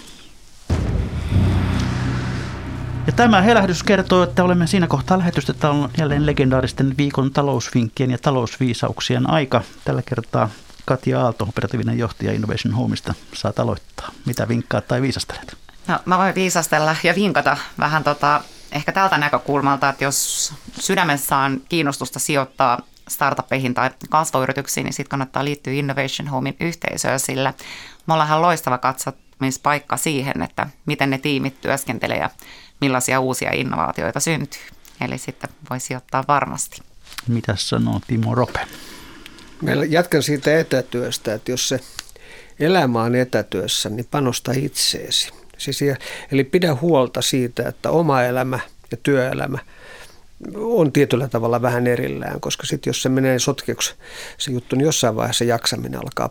Ja 3.06 3.12
tämä 3.12 3.42
helähdys 3.42 3.82
kertoo, 3.82 4.22
että 4.22 4.44
olemme 4.44 4.66
siinä 4.66 4.86
kohtaa 4.86 5.18
lähetystä, 5.18 5.52
että 5.52 5.70
on 5.70 5.90
jälleen 5.98 6.26
legendaaristen 6.26 6.94
viikon 6.96 7.32
talousvinkkien 7.32 8.10
ja 8.10 8.18
talousviisauksien 8.18 9.30
aika. 9.30 9.62
Tällä 9.84 10.02
kertaa 10.02 10.48
Katja 10.84 11.20
Aalto, 11.20 11.44
operatiivinen 11.48 11.98
johtaja 11.98 12.32
Innovation 12.32 12.74
Homeista, 12.74 13.14
saa 13.32 13.52
aloittaa. 13.58 14.12
Mitä 14.26 14.48
vinkkaat 14.48 14.88
tai 14.88 15.02
viisastelet? 15.02 15.56
No, 15.88 15.98
mä 16.04 16.18
voin 16.18 16.34
viisastella 16.34 16.96
ja 17.02 17.14
vinkata 17.14 17.56
vähän 17.78 18.04
tota, 18.04 18.40
ehkä 18.72 18.92
tältä 18.92 19.18
näkökulmalta, 19.18 19.88
että 19.88 20.04
jos 20.04 20.52
sydämessä 20.80 21.36
on 21.36 21.60
kiinnostusta 21.68 22.18
sijoittaa 22.18 22.78
startuppeihin 23.10 23.74
tai 23.74 23.90
kasvuyrityksiin, 24.10 24.84
niin 24.84 24.94
sitten 24.94 25.10
kannattaa 25.10 25.44
liittyä 25.44 25.72
Innovation 25.72 26.28
Homein 26.28 26.56
yhteisöön, 26.60 27.20
sillä 27.20 27.54
me 28.06 28.14
ollaan 28.14 28.42
loistava 28.42 28.78
katsomispaikka 28.78 29.96
siihen, 29.96 30.42
että 30.42 30.66
miten 30.86 31.10
ne 31.10 31.18
tiimit 31.18 31.60
työskentelee 31.60 32.18
ja 32.18 32.30
millaisia 32.80 33.20
uusia 33.20 33.52
innovaatioita 33.52 34.20
syntyy. 34.20 34.62
Eli 35.00 35.18
sitten 35.18 35.50
voi 35.70 35.80
sijoittaa 35.80 36.24
varmasti. 36.28 36.82
Mitä 37.28 37.54
sanoo 37.56 38.00
Timo 38.06 38.34
Rope? 38.34 38.60
Meillä 39.62 39.84
jatkan 39.84 40.22
siitä 40.22 40.58
etätyöstä, 40.58 41.34
että 41.34 41.50
jos 41.50 41.68
se 41.68 41.80
elämä 42.60 43.02
on 43.02 43.14
etätyössä, 43.14 43.88
niin 43.88 44.08
panosta 44.10 44.52
itseesi. 44.56 45.30
Siis, 45.58 45.80
eli 46.32 46.44
pidä 46.44 46.74
huolta 46.74 47.22
siitä, 47.22 47.68
että 47.68 47.90
oma 47.90 48.22
elämä 48.22 48.58
ja 48.90 48.96
työelämä– 49.02 49.58
on 50.54 50.92
tietyllä 50.92 51.28
tavalla 51.28 51.62
vähän 51.62 51.86
erillään, 51.86 52.40
koska 52.40 52.66
sitten 52.66 52.90
jos 52.90 53.02
se 53.02 53.08
menee 53.08 53.38
sotkeksi 53.38 53.94
se 54.38 54.50
juttu, 54.50 54.76
niin 54.76 54.84
jossain 54.84 55.16
vaiheessa 55.16 55.44
jaksaminen 55.44 56.00
alkaa 56.00 56.30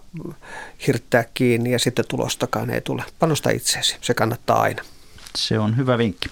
hirttää 0.87 1.25
kiinni 1.33 1.71
ja 1.71 1.79
sitten 1.79 2.05
tulostakaan 2.07 2.69
ei 2.69 2.81
tule. 2.81 3.03
Panosta 3.19 3.49
itseesi, 3.49 3.97
se 4.01 4.13
kannattaa 4.13 4.61
aina. 4.61 4.83
Se 5.35 5.59
on 5.59 5.77
hyvä 5.77 5.97
vinkki. 5.97 6.29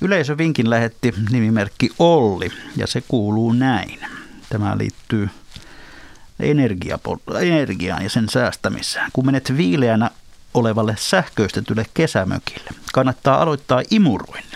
Yleisövinkin 0.00 0.70
lähetti 0.70 1.14
nimimerkki 1.30 1.90
Olli 1.98 2.50
ja 2.76 2.86
se 2.86 3.02
kuuluu 3.08 3.52
näin. 3.52 3.98
Tämä 4.48 4.78
liittyy 4.78 5.28
energiaan 7.40 8.02
ja 8.02 8.10
sen 8.10 8.28
säästämiseen. 8.28 9.10
Kun 9.12 9.26
menet 9.26 9.56
viileänä 9.56 10.10
olevalle 10.54 10.94
sähköistetylle 10.98 11.86
kesämökille, 11.94 12.70
kannattaa 12.92 13.42
aloittaa 13.42 13.82
imuroinnilla. 13.90 14.47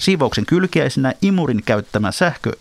Siivouksen 0.00 0.46
kylkiäisenä 0.46 1.12
imurin 1.22 1.62
käyttämä 1.66 2.12
sähkö 2.12 2.52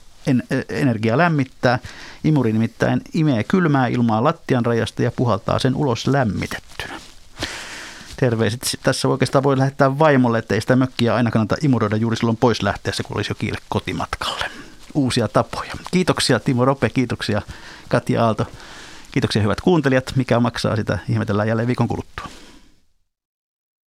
energia 0.70 1.18
lämmittää. 1.18 1.80
Imuri 2.24 2.54
nimittäin 2.54 3.02
imee 3.14 3.44
kylmää 3.44 3.88
ilmaa 3.88 4.24
lattian 4.24 4.66
rajasta 4.66 5.04
ja 5.04 5.12
puhaltaa 5.12 5.60
sen 5.60 5.76
ulos 5.76 6.08
lämmitettynä. 6.08 7.00
Terveiset 8.18 8.80
tässä 8.84 9.08
oikeastaan 9.08 9.44
voi 9.44 9.58
lähettää 9.58 10.00
vaimolle, 10.00 10.38
ettei 10.40 10.62
sitä 10.62 10.76
mökkiä 10.76 11.16
aina 11.16 11.32
kannata 11.32 11.56
imuroida 11.62 11.96
juuri 11.96 12.18
silloin 12.18 12.38
pois 12.38 12.64
lähteessä, 12.64 13.04
kun 13.04 13.18
olisi 13.18 13.32
jo 13.32 13.36
kiire 13.36 13.58
kotimatkalle. 13.70 14.46
Uusia 14.94 15.28
tapoja. 15.28 15.74
Kiitoksia 15.92 16.40
Timo 16.40 16.66
Rope, 16.66 16.90
kiitoksia 16.90 17.42
Katja 17.90 18.26
Aalto. 18.26 18.48
Kiitoksia 19.12 19.42
hyvät 19.42 19.62
kuuntelijat. 19.62 20.14
Mikä 20.16 20.40
maksaa 20.40 20.76
sitä 20.76 21.00
ihmetellään 21.10 21.48
jälleen 21.48 21.68
viikon 21.68 21.88
kuluttua. 21.88 22.28